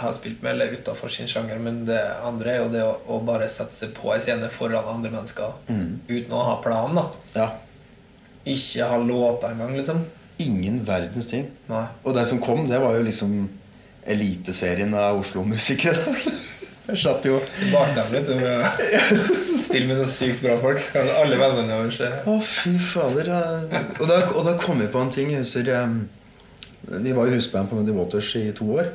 har 0.00 0.16
spilt 0.16 0.40
med, 0.42 0.56
eller 0.56 0.74
utafor 0.74 1.12
sin 1.14 1.30
sjanger, 1.30 1.60
men 1.62 1.84
det 1.86 2.00
andre 2.26 2.56
er 2.56 2.58
jo 2.64 2.72
det 2.72 2.82
å, 2.82 2.96
å 3.12 3.20
bare 3.28 3.46
seg 3.52 3.94
på 3.94 4.10
ei 4.16 4.18
scene 4.24 4.50
foran 4.50 4.88
andre 4.96 5.12
mennesker 5.14 5.54
uten 6.08 6.34
å 6.34 6.42
ha 6.48 6.56
plan. 6.64 6.96
da 6.96 7.06
ja, 7.36 7.48
Ikke 8.56 8.88
ha 8.90 8.98
låter 8.98 9.52
engang, 9.52 9.76
liksom. 9.78 10.02
ingen 10.42 10.82
verdens 10.88 11.30
ting. 11.30 11.46
Nei. 11.70 11.86
Og 12.02 12.16
det 12.18 12.26
som 12.32 12.42
kom, 12.42 12.66
det 12.66 12.80
var 12.82 12.96
jo 12.98 13.06
liksom 13.06 13.38
eliteserien 14.06 14.94
av 14.94 15.20
Oslo-musikere. 15.22 16.16
Jeg 16.86 16.98
satt 17.02 17.24
jo 17.26 17.40
Bak 17.72 17.94
dem 17.96 18.12
litt. 18.14 18.28
Spille 19.66 19.88
med 19.88 19.98
så 20.04 20.08
sykt 20.12 20.42
bra 20.44 20.54
folk. 20.62 20.84
Alle 20.94 21.38
vennene 21.40 21.80
våre. 21.82 22.10
Å, 22.30 22.36
fy 22.46 22.76
fader. 22.92 23.30
Og 23.98 24.04
da, 24.06 24.20
og 24.30 24.44
da 24.46 24.52
kom 24.62 24.80
jeg 24.84 24.92
på 24.94 25.00
en 25.02 25.10
ting. 25.14 25.32
Jeg 25.34 25.42
husker 25.42 25.66
De 25.66 27.14
var 27.16 27.26
jo 27.26 27.34
husband 27.34 27.70
på 27.70 27.78
Muddy 27.80 27.94
Waters 27.96 28.30
i 28.38 28.44
to 28.54 28.68
år. 28.78 28.92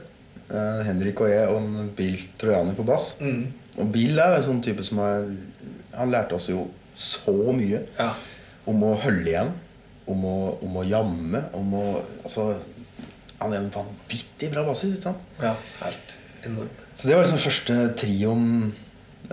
Eh, 0.52 0.82
Henrik 0.88 1.20
og 1.24 1.30
jeg 1.32 1.48
og 1.52 1.92
Bill 1.98 2.18
Trojani 2.40 2.76
på 2.78 2.86
bass. 2.88 3.16
Mm. 3.20 3.44
Og 3.80 3.92
Bill 3.92 4.20
er 4.20 4.34
jo 4.34 4.40
en 4.42 4.48
sånn 4.50 4.64
type 4.64 4.84
som 4.88 5.00
har 5.04 5.28
Han 5.96 6.12
lærte 6.12 6.36
oss 6.40 6.48
jo 6.52 6.70
så 6.96 7.34
mye 7.56 7.84
Ja. 8.00 8.14
om 8.68 8.82
å 8.88 8.94
holde 9.04 9.28
igjen. 9.32 9.52
Om 10.12 10.24
å, 10.28 10.38
om 10.64 10.80
å 10.80 10.84
jamme. 10.88 11.44
Om 11.56 11.74
å 11.80 11.84
Altså 12.24 12.54
Han 13.42 13.54
er 13.54 13.58
en 13.66 13.72
vanvittig 13.74 14.52
bra 14.54 14.64
bassist. 14.68 15.08
ja. 15.42 15.54
Helt 15.84 16.16
enormt. 16.48 16.81
Så 17.02 17.08
det 17.10 17.16
var 17.18 17.24
liksom 17.26 17.42
første 17.42 17.76
trioen 17.98 18.50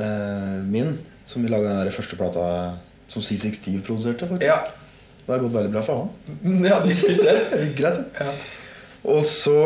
eh, 0.01 0.61
min 0.64 0.95
som 1.29 1.43
vi 1.45 1.51
laga 1.53 1.69
den 1.69 1.83
der 1.85 1.93
første 1.93 2.16
plata 2.16 2.45
som 3.12 3.21
C6 3.25 3.59
Steve 3.61 3.83
produserte. 3.85 4.25
faktisk. 4.29 4.47
Ja. 4.49 4.62
Det 5.27 5.35
har 5.35 5.43
gått 5.43 5.53
veldig 5.59 5.73
bra 5.75 5.83
for 5.85 6.07
han. 6.07 6.62
ja, 6.64 6.79
det 6.81 6.95
gikk 6.97 7.75
greit. 7.83 7.99
Ja. 8.16 8.31
Og 9.12 9.21
så 9.29 9.57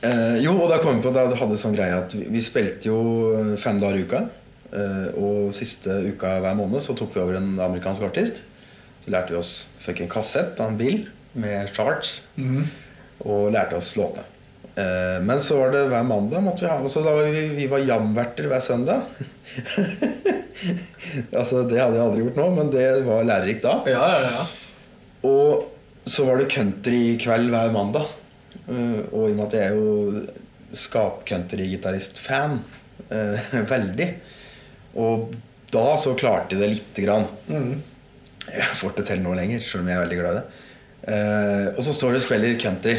eh, 0.00 0.38
Jo, 0.40 0.54
og 0.56 0.70
da 0.72 0.80
kom 0.82 0.96
vi 0.96 1.04
på 1.04 1.12
Da 1.14 1.26
hadde 1.28 1.58
sånn 1.60 1.76
greie 1.76 1.98
at 2.00 2.16
vi, 2.16 2.24
vi 2.32 2.40
spilte 2.42 2.88
jo 2.88 2.96
fem 3.60 3.76
dager 3.82 4.00
i 4.00 4.06
uka. 4.08 4.22
Eh, 4.72 5.08
og 5.20 5.52
siste 5.52 5.98
uka 6.08 6.38
hver 6.40 6.56
måned 6.56 6.80
så 6.84 6.96
tok 6.96 7.12
vi 7.18 7.20
over 7.26 7.36
en 7.36 7.52
amerikansk 7.60 8.08
artist. 8.08 8.40
Så 9.04 9.12
lærte 9.12 9.34
vi 9.36 9.40
oss 9.44 9.52
Fikk 9.84 10.00
en 10.06 10.12
kassett 10.16 10.60
av 10.62 10.72
en 10.72 10.80
Bill 10.80 11.04
med 11.36 11.68
charts. 11.76 12.22
Og 13.28 13.50
lærte 13.52 13.76
oss 13.76 13.92
låtene. 14.00 14.24
Eh, 14.74 15.18
men 15.24 15.40
så 15.44 15.58
var 15.60 15.74
det 15.74 15.82
hver 15.90 16.06
mandag 16.08 16.40
måtte 16.40 16.64
vi 16.64 16.70
ha 16.70 16.88
Så 16.88 17.02
da 17.04 17.12
var 17.12 17.26
vi, 17.28 17.42
vi 17.52 17.66
var 17.68 17.82
jamverter 17.84 18.48
hver 18.48 18.62
søndag. 18.64 19.02
altså 21.40 21.66
Det 21.68 21.76
hadde 21.76 21.98
jeg 21.98 22.06
aldri 22.06 22.24
gjort 22.24 22.40
nå, 22.40 22.48
men 22.56 22.72
det 22.72 22.86
var 23.06 23.28
lærerikt 23.28 23.66
da. 23.66 23.76
Ja, 23.92 24.06
ja, 24.16 24.32
ja. 24.38 24.46
Og 25.28 25.68
så 26.08 26.24
var 26.26 26.40
det 26.40 26.50
countrykveld 26.54 27.52
hver 27.52 27.74
mandag. 27.74 28.08
Eh, 28.64 29.00
og 29.12 29.28
i 29.28 29.34
og 29.34 29.36
med 29.36 29.46
at 29.48 29.58
jeg 29.58 29.68
er 29.68 29.76
jo 29.76 30.24
skap-countrygitarist-fan 30.82 32.60
eh, 33.12 33.48
veldig 33.74 34.06
Og 34.96 35.34
da 35.72 35.86
så 36.00 36.14
klarte 36.16 36.56
jeg 36.56 36.62
det 36.62 36.70
lite 36.74 37.04
grann. 37.04 37.28
Jeg 38.48 38.76
får 38.76 38.96
det 38.96 39.06
til 39.08 39.22
nå 39.24 39.32
lenger, 39.36 39.62
selv 39.64 39.84
om 39.84 39.88
jeg 39.88 39.96
er 39.96 40.04
veldig 40.04 40.18
glad 40.18 40.32
i 40.32 40.40
det. 40.40 40.64
Eh, 41.12 41.68
og 41.72 41.80
så 41.86 41.94
står 41.96 42.12
det 42.12 42.20
og 42.20 42.26
spiller 42.26 42.58
country. 42.60 42.96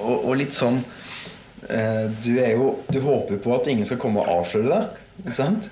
Og, 0.00 0.28
og 0.28 0.36
litt 0.36 0.52
sånn 0.56 0.82
eh, 1.70 2.06
Du 2.22 2.34
er 2.36 2.52
jo 2.52 2.74
Du 2.92 2.98
håper 3.00 3.40
på 3.40 3.54
at 3.56 3.68
ingen 3.72 3.88
skal 3.88 4.00
komme 4.02 4.22
og 4.22 4.42
avsløre 4.42 4.68
deg. 4.70 5.02
Ikke 5.24 5.38
sant? 5.40 5.70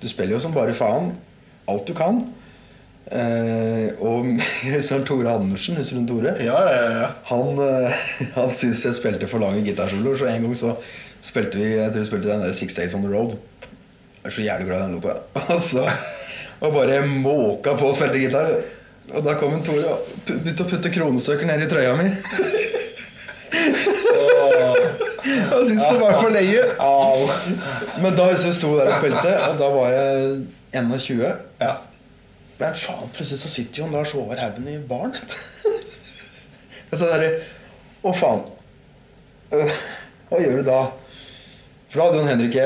Du 0.00 0.08
spiller 0.08 0.36
jo 0.36 0.42
som 0.44 0.54
bare 0.56 0.76
faen. 0.76 1.12
Alt 1.70 1.88
du 1.88 1.94
kan. 1.96 2.22
Eh, 3.06 3.92
og 4.02 4.26
husker 4.74 5.04
Tore 5.06 5.34
Andersen? 5.36 5.78
Husker 5.78 6.00
du 6.00 6.08
Tore? 6.10 6.34
ja, 6.42 6.58
ja, 6.66 6.86
ja. 7.00 7.10
Han, 7.30 7.58
eh, 7.62 8.06
han 8.38 8.54
syntes 8.56 8.84
jeg 8.88 8.98
spilte 8.98 9.28
for 9.30 9.42
lange 9.42 9.62
gitarsoloer, 9.66 10.18
så 10.18 10.30
en 10.30 10.48
gang 10.48 10.56
så 10.58 10.74
spilte 11.26 11.60
vi 11.60 11.68
jeg 11.76 11.92
tror 11.92 12.02
vi 12.02 12.08
spilte 12.08 12.32
den 12.32 12.42
der 12.46 12.56
Six 12.56 12.74
Days 12.74 12.94
On 12.94 13.06
The 13.06 13.12
Road. 13.12 13.36
Jeg 14.22 14.32
er 14.32 14.34
så 14.34 14.42
jævlig 14.42 14.66
glad 14.66 14.80
i 14.80 14.86
den 14.88 14.96
låta. 14.98 15.44
Altså, 15.54 15.86
og 16.64 16.74
bare 16.74 17.04
måka 17.06 17.76
på 17.78 17.92
og 17.92 17.94
spilte 17.98 18.24
gitar. 18.24 18.50
Og 19.14 19.22
da 19.22 19.36
kom 19.38 19.54
en 19.54 19.62
Tore 19.62 19.86
og 19.86 20.14
begynte 20.26 20.66
å 20.66 20.70
putte 20.70 20.90
kronestøker 20.90 21.46
ned 21.46 21.62
i 21.62 21.70
trøya 21.70 21.94
mi. 21.98 22.08
Han 25.52 25.66
syntes 25.66 25.88
det 25.90 26.00
var 26.00 26.16
for 26.20 26.30
lenge. 26.34 26.62
Men 28.02 28.16
da 28.18 28.26
husker 28.30 28.50
jeg 28.50 28.56
sto 28.58 28.72
der 28.78 28.90
og 28.90 28.96
spilte, 29.00 29.32
og 29.48 29.58
da 29.60 29.68
var 29.74 29.92
jeg 29.94 30.40
21. 30.76 31.32
ja. 31.60 31.74
Men 32.56 32.72
faen, 32.80 33.10
plutselig 33.12 33.42
så 33.42 33.50
sitter 33.52 33.82
jo 33.82 33.86
Lars 33.92 34.14
Håvard 34.16 34.38
Haugen 34.40 34.68
i 34.72 34.78
baren. 34.88 35.12
Jeg 35.12 35.20
sa 35.26 36.92
Og 36.92 36.98
så 37.02 37.08
derre 37.10 37.26
Å, 38.06 38.12
faen. 38.16 38.40
Øh, 39.52 39.72
Hva 40.30 40.38
gjør 40.40 40.62
du 40.62 40.70
da? 40.70 40.78
For 41.90 42.00
da 42.00 42.06
hadde 42.06 42.20
Jon 42.22 42.30
Henrik 42.30 42.56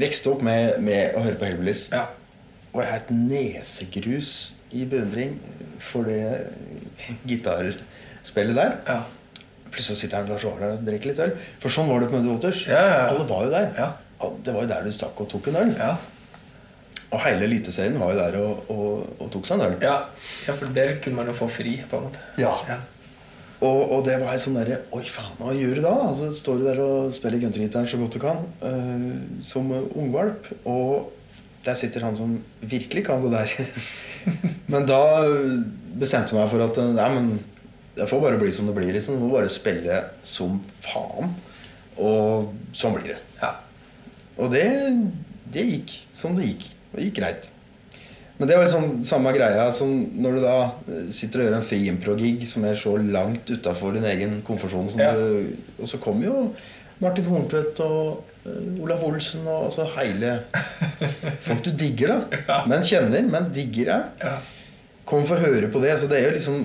vokst 0.00 0.26
opp 0.32 0.42
med, 0.46 0.80
med 0.82 1.14
å 1.14 1.22
høre 1.26 1.38
på 1.38 1.46
Hellbillies. 1.46 1.84
ja. 1.94 2.08
Og 2.72 2.82
jeg 2.84 2.90
har 2.92 3.00
et 3.00 3.08
nesegrus 3.10 4.28
i 4.70 4.84
beundring 4.86 5.32
for 5.82 6.06
det 6.06 6.46
gitarspillet 7.26 8.54
der. 8.58 8.76
ja. 8.86 8.98
Plutselig 9.70 10.00
sitter 10.02 10.20
han 10.20 10.30
Lars 10.30 10.44
der 10.44 10.72
og 10.74 10.86
drikker 10.86 11.12
litt 11.12 11.20
øl. 11.22 11.34
For 11.62 11.72
sånn 11.72 11.90
var 11.90 12.02
det 12.02 12.10
på 12.10 12.18
Muddy 12.18 12.32
Waters. 12.34 12.64
Ja, 12.68 12.80
ja. 12.86 13.02
Alle 13.10 13.26
var 13.28 13.44
jo 13.46 13.52
der. 13.54 13.68
Ja. 13.78 13.90
Det 14.44 14.54
var 14.54 14.64
jo 14.64 14.70
der 14.72 14.86
du 14.86 14.94
stakk 14.94 15.20
og 15.22 15.28
tok 15.30 15.50
en 15.50 15.60
øl. 15.62 15.74
Ja. 15.78 15.92
Og 17.10 17.22
hele 17.24 17.46
Eliteserien 17.48 17.98
var 17.98 18.14
jo 18.14 18.20
der 18.20 18.38
og, 18.38 18.70
og, 18.70 19.12
og 19.18 19.30
tok 19.34 19.48
seg 19.48 19.58
en 19.58 19.66
øl. 19.68 19.76
Ja. 19.82 19.98
ja, 20.46 20.54
for 20.54 20.72
der 20.74 20.96
kunne 21.02 21.20
man 21.20 21.30
jo 21.30 21.36
få 21.38 21.50
fri, 21.50 21.78
på 21.90 21.98
en 21.98 22.08
måte. 22.08 22.24
Ja. 22.38 22.54
Ja. 22.68 22.80
Og, 23.60 23.80
og 23.92 24.04
det 24.06 24.16
var 24.22 24.38
sånn 24.40 24.56
derre 24.56 24.78
Oi, 24.96 25.02
faen, 25.04 25.34
hva 25.36 25.52
gjør 25.52 25.76
du 25.76 25.82
da? 25.84 25.94
Altså, 26.06 26.30
står 26.32 26.60
du 26.60 26.68
der 26.70 26.78
og 26.80 27.10
spiller 27.12 27.42
guntergitaren 27.42 27.88
så 27.90 27.98
godt 28.00 28.16
du 28.16 28.22
kan, 28.22 28.44
uh, 28.64 29.42
som 29.44 29.68
ungvalp, 29.74 30.48
og 30.64 31.10
der 31.66 31.76
sitter 31.76 32.06
han 32.06 32.16
som 32.16 32.38
virkelig 32.62 33.04
kan 33.04 33.20
det 33.26 33.34
der. 33.34 33.52
men 34.72 34.86
da 34.88 35.02
bestemte 36.00 36.32
jeg 36.32 36.38
meg 36.38 36.48
for 36.48 36.64
at 36.64 36.78
eh, 36.80 36.94
Nei, 36.96 37.08
men 37.18 37.28
det 38.00 38.08
får 38.08 38.20
bare 38.24 38.40
bli 38.40 38.50
som 38.56 38.66
det 38.70 38.74
blir. 38.78 38.92
liksom 38.96 39.18
Du 39.20 39.26
må 39.26 39.34
bare 39.36 39.52
spille 39.52 40.00
som 40.24 40.58
faen. 40.84 41.34
Og 42.00 42.52
sånn 42.76 42.94
blir 42.96 43.12
det. 43.12 43.18
Ja. 43.42 43.54
Og 44.40 44.50
det, 44.54 44.66
det 45.52 45.66
gikk 45.68 45.96
som 46.16 46.36
det 46.38 46.46
gikk. 46.54 46.68
Det 46.94 47.04
gikk 47.10 47.18
greit. 47.20 47.50
Men 48.40 48.48
det 48.48 48.56
var 48.56 48.64
liksom 48.64 49.02
samme 49.04 49.34
greia 49.36 49.66
som 49.76 49.90
når 50.16 50.38
du 50.38 50.40
da 50.46 50.54
eh, 50.88 51.10
sitter 51.12 51.42
og 51.42 51.46
gjør 51.50 51.56
en 51.58 51.66
fri 51.68 51.80
impro-gig 51.90 52.46
som 52.48 52.64
er 52.64 52.78
så 52.80 52.94
langt 52.96 53.50
utafor 53.52 53.92
din 53.98 54.06
egen 54.08 54.38
komfortsone. 54.46 54.94
Ja. 54.96 55.12
du- 55.12 55.56
Og 55.82 55.88
så 55.90 56.00
kommer 56.00 56.24
jo 56.30 56.54
Martin 57.04 57.24
Horntvedt 57.28 57.82
og 57.84 58.24
eh, 58.46 58.80
Olaf 58.80 59.04
Olsen 59.04 59.44
og 59.44 59.66
altså 59.68 59.84
hele 59.98 60.38
Folk 61.46 61.60
du 61.68 61.70
digger, 61.76 62.22
da. 62.48 62.62
Men 62.68 62.80
kjenner, 62.82 63.28
men 63.28 63.52
digger 63.52 63.92
jeg. 63.92 64.08
Ja. 64.24 64.38
Kom 65.04 65.26
for 65.28 65.36
å 65.36 65.44
høre 65.50 65.68
på 65.72 65.80
det. 65.84 65.98
Så 66.00 66.08
det 66.08 66.22
er 66.22 66.30
jo 66.30 66.36
liksom 66.38 66.64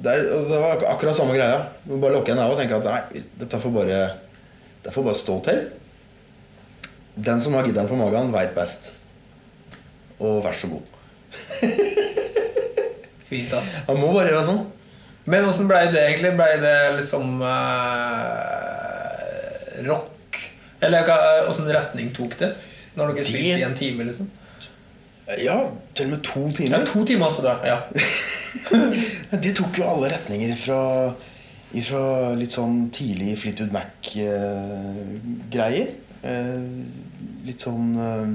det, 0.00 0.12
er, 0.12 0.22
det 0.48 0.58
var 0.62 0.80
akkurat 0.94 1.16
samme 1.16 1.36
greia. 1.36 1.60
Du 1.84 1.98
bare 2.00 2.14
lukke 2.16 2.32
igjen 2.32 2.40
av 2.40 2.54
og 2.54 2.60
tenke 2.60 2.78
at 2.78 2.88
nei, 2.88 3.22
dette 3.40 3.60
får 3.60 3.74
bare, 3.74 4.00
det 4.84 4.94
får 4.94 5.06
bare 5.06 5.18
stå 5.18 5.36
til. 5.44 5.60
Den 7.20 7.42
som 7.44 7.56
har 7.58 7.68
gitteren 7.68 7.90
på 7.90 7.98
magen, 8.00 8.32
veit 8.32 8.54
best. 8.56 8.88
Og 10.20 10.40
vær 10.44 10.56
så 10.56 10.70
god. 10.72 10.84
Fint, 13.30 13.52
ass. 13.54 13.76
Han 13.88 14.00
må 14.00 14.08
bare 14.14 14.32
gjøre 14.32 14.48
sånn. 14.48 14.64
Men 15.30 15.46
åssen 15.50 15.68
blei 15.68 15.84
det 15.92 16.00
egentlig? 16.00 16.32
Blei 16.38 16.54
det 16.62 16.76
liksom 16.96 17.42
uh, 17.44 17.50
rock? 19.86 20.40
Eller 20.80 21.12
åssen 21.50 21.68
retning 21.68 22.08
tok 22.16 22.38
det? 22.40 22.54
Når 22.96 23.12
dere 23.14 23.28
spilte 23.28 23.60
i 23.60 23.68
en 23.68 23.76
time, 23.78 24.08
liksom? 24.08 24.32
Ja, 25.38 25.70
til 25.94 26.08
og 26.08 26.10
med 26.10 26.20
to 26.26 26.40
timer. 26.56 26.78
Ja, 26.78 26.84
to 26.84 27.04
timer 27.06 27.26
altså, 27.26 27.42
da. 27.42 27.54
Ja. 27.66 27.76
Det 29.44 29.56
tok 29.56 29.78
jo 29.78 29.84
alle 29.86 30.10
retninger 30.14 30.56
fra, 30.58 31.14
ifra 31.76 32.34
litt 32.38 32.52
sånn 32.56 32.90
tidlig 32.94 33.38
Fleetwood 33.38 33.72
Mac-greier. 33.74 35.88
litt 37.46 37.60
sånn 37.64 37.94
eh, 37.96 38.28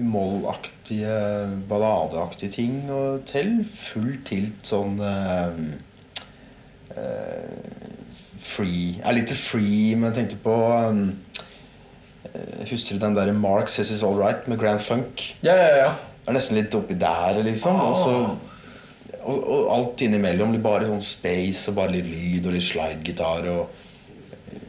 mollaktige, 0.00 1.14
balladeaktige 1.70 2.50
ting 2.52 2.90
og 2.90 3.24
til. 3.30 3.64
Full 3.64 4.18
tilt 4.26 4.66
sånn 4.66 5.00
eh, 5.00 5.50
eh, 6.96 7.50
Free 8.40 9.00
Er 9.04 9.12
litt 9.18 9.32
free, 9.36 9.94
men 9.94 10.04
jeg 10.10 10.16
tenkte 10.16 10.36
på 10.44 10.54
eh, 10.74 10.96
Husker 12.70 12.94
du 12.94 13.02
den 13.02 13.16
der 13.16 13.32
Mark 13.32 13.68
Says 13.68 13.90
It's 13.90 14.04
All 14.06 14.18
Right 14.18 14.46
med 14.48 14.60
Grand 14.60 14.80
Funk? 14.80 15.24
ja, 15.42 15.56
ja, 15.56 15.76
ja. 15.76 15.90
Det 16.20 16.28
er 16.28 16.36
nesten 16.36 16.58
litt 16.60 16.74
oppi 16.76 16.94
der, 17.00 17.38
liksom. 17.42 17.78
Og, 17.80 17.94
så, 17.96 19.20
og, 19.24 19.38
og 19.40 19.70
alt 19.74 20.02
innimellom. 20.04 20.52
Bare 20.62 20.86
sånn 20.86 21.02
space 21.02 21.70
og 21.72 21.78
bare 21.80 21.96
litt 21.96 22.06
lyd 22.06 22.46
og 22.46 22.54
litt 22.54 22.66
slidegitar 22.68 23.48
og 23.50 23.72
eh, 24.52 24.60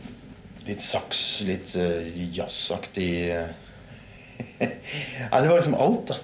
litt 0.70 0.82
saks, 0.82 1.20
litt 1.46 1.76
uh, 1.76 2.08
jazzaktig 2.34 3.12
eh. 3.36 3.52
Nei, 4.62 4.72
det 5.38 5.52
var 5.52 5.60
liksom 5.60 5.78
alt, 5.78 6.14
da. 6.14 6.18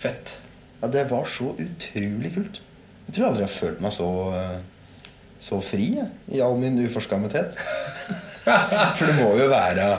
Fett. 0.00 0.36
Ja, 0.80 0.88
det 0.94 1.04
var 1.10 1.28
så 1.28 1.50
utrolig 1.58 2.32
kult. 2.38 2.62
Jeg 3.04 3.18
tror 3.18 3.28
aldri 3.28 3.44
jeg 3.44 3.50
har 3.50 3.58
følt 3.58 3.82
meg 3.84 3.92
så, 3.98 4.08
eh, 4.38 5.02
så 5.44 5.60
fri 5.64 5.90
jeg, 5.98 6.08
i 6.32 6.40
all 6.44 6.56
min 6.60 6.80
uforskammethet. 6.86 7.58
For 8.44 9.04
det 9.04 9.18
må 9.18 9.34
jo 9.38 9.50
være 9.52 9.90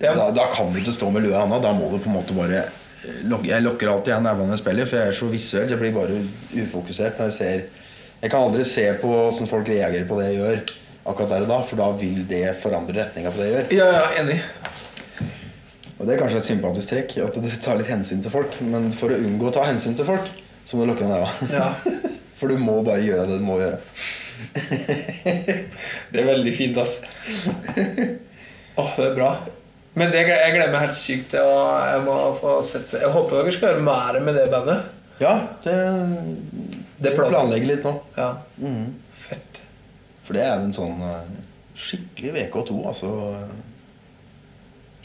Ja. 0.00 0.14
da, 0.16 0.30
da 0.32 0.46
kan 0.54 0.70
du 0.72 0.78
ikke 0.80 0.94
stå 0.96 1.10
med 1.12 1.26
lua 1.26 1.36
i 1.36 1.40
handa. 1.42 1.58
Da 1.62 1.72
må 1.76 1.90
du 1.92 1.98
på 2.00 2.08
en 2.08 2.16
måte 2.16 2.36
bare 2.36 2.64
Jeg 3.04 3.62
lukker 3.64 3.88
alltid 3.88 4.12
igjen 4.12 4.24
nevene 4.24 4.48
når 4.48 4.56
jeg 4.56 4.62
spiller, 4.62 4.88
for 4.88 5.00
jeg 5.00 5.12
er 5.12 5.18
så 5.18 5.28
visuell. 5.32 5.70
Jeg 5.72 5.80
blir 5.80 5.94
bare 5.96 6.20
ufokusert 6.56 7.20
når 7.20 7.30
jeg 7.30 7.36
ser 7.38 7.62
Jeg 8.20 8.32
kan 8.32 8.44
aldri 8.44 8.64
se 8.68 8.86
på 9.00 9.10
hvordan 9.12 9.48
folk 9.48 9.68
reagerer 9.68 10.08
på 10.08 10.18
det 10.20 10.26
jeg 10.30 10.40
gjør, 10.40 10.58
akkurat 11.08 11.30
der 11.32 11.46
og 11.46 11.52
da, 11.52 11.58
for 11.64 11.80
da 11.80 11.86
vil 11.96 12.18
det 12.28 12.42
forandre 12.60 12.98
retninga 12.98 13.32
på 13.32 13.40
det 13.40 13.46
jeg 13.48 13.54
gjør. 13.56 13.70
Ja, 13.78 13.86
ja, 13.96 14.02
enig. 14.20 14.40
Og 15.96 16.08
det 16.08 16.14
er 16.14 16.20
kanskje 16.20 16.40
et 16.40 16.48
sympatisk 16.48 16.92
trekk, 16.92 17.14
at 17.24 17.36
du 17.40 17.48
tar 17.60 17.76
litt 17.80 17.88
hensyn 17.88 18.20
til 18.24 18.32
folk. 18.32 18.56
Men 18.64 18.88
for 18.96 19.12
å 19.12 19.18
unngå 19.20 19.48
å 19.48 19.54
ta 19.56 19.64
hensyn 19.68 19.96
til 19.96 20.08
folk, 20.08 20.28
så 20.68 20.76
må 20.76 20.84
du 20.84 20.92
lukke 20.92 21.08
neva. 21.08 21.32
Ja. 21.52 21.70
For 22.40 22.48
du 22.48 22.56
må 22.56 22.78
bare 22.80 23.02
gjøre 23.04 23.26
det 23.28 23.34
du 23.36 23.42
må 23.44 23.58
gjøre. 23.60 23.76
Det 26.12 26.22
er 26.22 26.24
veldig 26.24 26.54
fint, 26.56 26.78
ass. 26.80 26.94
Åh, 28.80 28.94
det 28.96 29.04
er 29.10 29.12
bra. 29.18 29.28
Men 29.98 30.12
det, 30.12 30.20
jeg 30.28 30.52
gleder 30.54 30.70
meg 30.70 30.84
helt 30.86 30.94
sykt 30.98 31.30
til 31.32 31.42
jeg 31.42 32.02
må 32.06 32.16
få 32.38 32.52
sett 32.62 32.92
Jeg 32.94 33.10
håper 33.10 33.40
dere 33.40 33.52
skal 33.56 33.72
gjøre 33.72 33.82
mer 33.88 34.18
med 34.22 34.36
det 34.38 34.44
bandet. 34.52 34.84
Ja, 35.20 35.32
det, 35.64 35.74
Det 37.00 37.10
det 37.10 37.16
planlegger 37.16 37.66
litt 37.72 37.84
nå. 37.84 37.94
Ja. 38.16 38.28
Mm. 38.62 38.92
Fett. 39.26 39.58
For 40.24 40.36
det 40.38 40.44
er 40.46 40.54
jo 40.60 40.68
en 40.68 40.76
sånn 40.76 41.02
eh, 41.02 41.32
skikkelig 41.80 42.32
VK2, 42.36 42.76
altså. 42.92 43.10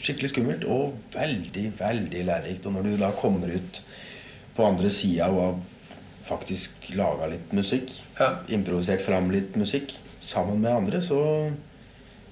Skikkelig 0.06 0.30
skummelt 0.30 0.64
og 0.70 0.94
veldig, 1.16 1.64
veldig 1.78 2.24
lærerikt. 2.28 2.66
Og 2.68 2.76
når 2.76 2.86
du 2.90 2.96
da 3.00 3.10
kommer 3.16 3.52
ut 3.56 3.80
på 4.56 4.64
andre 4.68 4.90
sida 4.92 5.28
og 5.32 5.40
har 5.40 5.56
faktisk 6.26 6.88
laga 6.98 7.28
litt 7.32 7.52
musikk, 7.56 7.90
Ja. 8.20 8.36
improvisert 8.48 9.00
fram 9.04 9.30
litt 9.30 9.56
musikk 9.56 9.94
sammen 10.20 10.60
med 10.60 10.72
andre, 10.72 11.00
så 11.02 11.50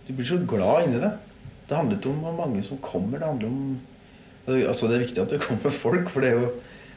du 0.07 0.13
blir 0.13 0.27
så 0.27 0.39
glad 0.47 0.87
inni 0.89 1.01
det. 1.01 1.13
Det 1.69 1.77
handler 1.77 1.97
ikke 1.97 2.13
om 2.13 2.23
hvor 2.27 2.39
mange 2.39 2.63
som 2.67 2.81
kommer, 2.85 3.19
det 3.19 3.29
handler 3.29 3.49
om 3.49 3.81
Altså 4.45 4.91
Det 4.91 4.97
er 4.99 5.05
viktig 5.07 5.23
at 5.23 5.31
det 5.33 5.41
kommer 5.41 5.73
folk, 5.73 6.11
for 6.13 6.21
det 6.21 6.35
er 6.35 6.41
jo 6.43 6.49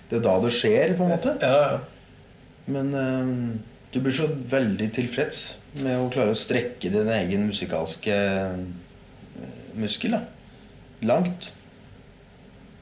det 0.09 0.17
er 0.17 0.23
da 0.23 0.33
det 0.43 0.53
skjer, 0.55 0.93
på 0.95 1.03
en 1.03 1.11
måte. 1.11 1.33
Ja, 1.41 1.55
ja. 1.71 1.77
Men 2.71 2.93
uh, 2.95 3.59
du 3.93 3.99
blir 4.03 4.15
så 4.15 4.27
veldig 4.51 4.87
tilfreds 4.95 5.41
med 5.83 5.99
å 5.99 6.09
klare 6.11 6.31
å 6.31 6.37
strekke 6.37 6.91
din 6.91 7.09
egen 7.11 7.45
musikalske 7.47 8.15
eh, 8.15 8.57
muskel. 9.79 10.15
da. 10.17 10.21
Langt. 11.07 11.51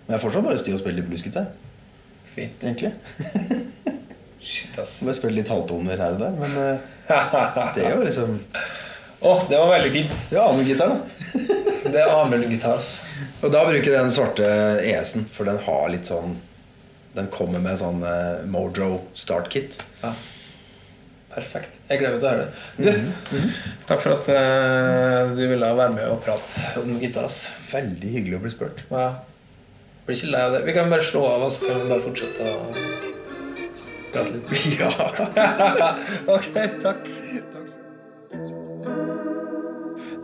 Men 0.05 0.15
jeg 0.15 0.19
er 0.19 0.23
fortsatt 0.23 0.45
bare 0.45 0.61
stiv 0.61 0.77
og 0.77 0.81
spiller 0.83 1.05
bluesgitar, 1.05 1.49
Fint. 2.35 2.61
egentlig. 2.63 2.93
Shit, 4.45 4.77
ass. 4.77 4.99
Jeg 5.01 5.17
spille 5.17 5.39
litt 5.39 5.49
halvtoner 5.49 6.01
her 6.01 6.17
og 6.17 6.21
der, 6.21 6.39
men 6.41 6.57
uh, 6.61 6.89
det 7.75 7.85
er 7.85 7.95
jo 7.97 8.05
liksom 8.05 8.37
Åh, 9.19 9.43
det 9.49 9.57
var 9.57 9.71
veldig 9.71 9.91
fint. 9.91 10.11
Ja, 10.31 10.47
allmenngitar, 10.49 10.87
da. 10.87 11.41
Det 11.85 12.01
er 12.01 12.09
Amund-gitar, 12.09 12.79
ass. 12.79 12.95
Og 13.45 13.51
da 13.53 13.61
bruker 13.67 13.91
jeg 13.91 13.99
den 13.99 14.13
svarte 14.13 14.45
ES-en, 14.81 15.27
for 15.31 15.47
den 15.47 15.59
har 15.67 15.89
litt 15.93 16.09
sånn 16.09 16.39
Den 17.15 17.27
kommer 17.31 17.61
med 17.63 17.77
sånn 17.79 18.01
uh, 18.03 18.41
Mojo 18.51 19.05
start-kit. 19.15 19.77
Ja. 20.01 20.11
Perfekt. 21.35 21.77
Jeg 21.87 22.01
gleder 22.01 22.15
meg 22.15 22.23
til 22.23 22.27
å 22.27 22.33
høre 22.33 22.47
det. 22.47 22.95
Du, 23.29 23.55
takk 23.87 24.01
for 24.03 24.15
at 24.17 24.27
uh, 24.27 25.31
du 25.37 25.43
ville 25.47 25.69
være 25.79 25.93
med 25.95 26.09
og 26.09 26.19
prate 26.25 26.81
om 26.81 26.97
gitar. 26.99 27.29
ass. 27.29 27.45
Veldig 27.71 28.11
hyggelig 28.17 28.39
å 28.39 28.43
bli 28.43 28.53
spurt. 28.55 28.83
Ja. 28.89 29.07
Blir 30.07 30.19
ikke 30.19 30.31
lei 30.33 30.43
av 30.49 30.57
det. 30.57 30.63
Vi 30.67 30.75
kan 30.75 30.91
bare 30.91 31.07
slå 31.07 31.23
av, 31.29 31.45
og 31.47 31.53
så 31.55 31.69
kan 31.69 31.79
vi 31.83 31.91
bare 31.93 32.03
fortsette 32.03 32.49
å 32.49 32.55
prate 34.11 34.35
litt. 34.35 34.47
Ja. 34.81 34.91
ok, 36.35 36.51
takk. 36.83 37.07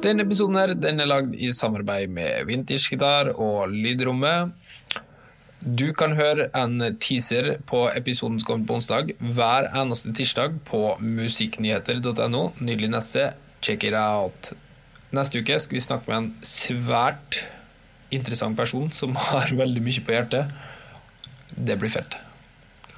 Denne 0.01 0.23
episoden 0.25 0.57
her, 0.57 0.71
den 0.73 0.97
er 0.97 1.09
lagd 1.09 1.35
i 1.37 1.51
samarbeid 1.53 2.09
med 2.09 2.47
Vintage 2.49 2.89
Gitar 2.89 3.27
og 3.35 3.69
Lydrommet. 3.69 4.55
Du 5.61 5.91
kan 5.93 6.15
høre 6.17 6.47
en 6.57 6.81
teaser 6.97 7.59
på 7.69 7.83
episoden 7.93 8.39
som 8.41 8.47
kommer 8.47 8.65
på 8.65 8.79
onsdag 8.79 9.11
hver 9.21 9.67
eneste 9.77 10.09
tirsdag 10.17 10.57
på 10.65 10.95
musikknyheter.no. 10.97 12.47
Nydelig 12.57 12.89
nettsted. 12.95 13.37
Check 13.61 13.85
it 13.85 13.93
out. 13.93 14.55
Neste 15.13 15.43
uke 15.43 15.59
skal 15.61 15.77
vi 15.77 15.83
snakke 15.85 16.09
med 16.09 16.17
en 16.17 16.31
svært 16.41 17.43
interessant 18.09 18.57
person 18.57 18.89
som 18.95 19.13
har 19.29 19.53
veldig 19.61 19.85
mye 19.85 20.01
på 20.01 20.17
hjertet. 20.17 20.49
Det 21.53 21.77
blir 21.77 21.93
fett. 21.93 22.17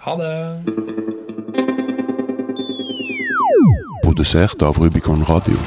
Ha 0.05 0.15
det. 0.23 0.31
Produsert 4.05 4.63
av 4.63 4.79
Rubicon 4.79 5.27
Radio. 5.27 5.59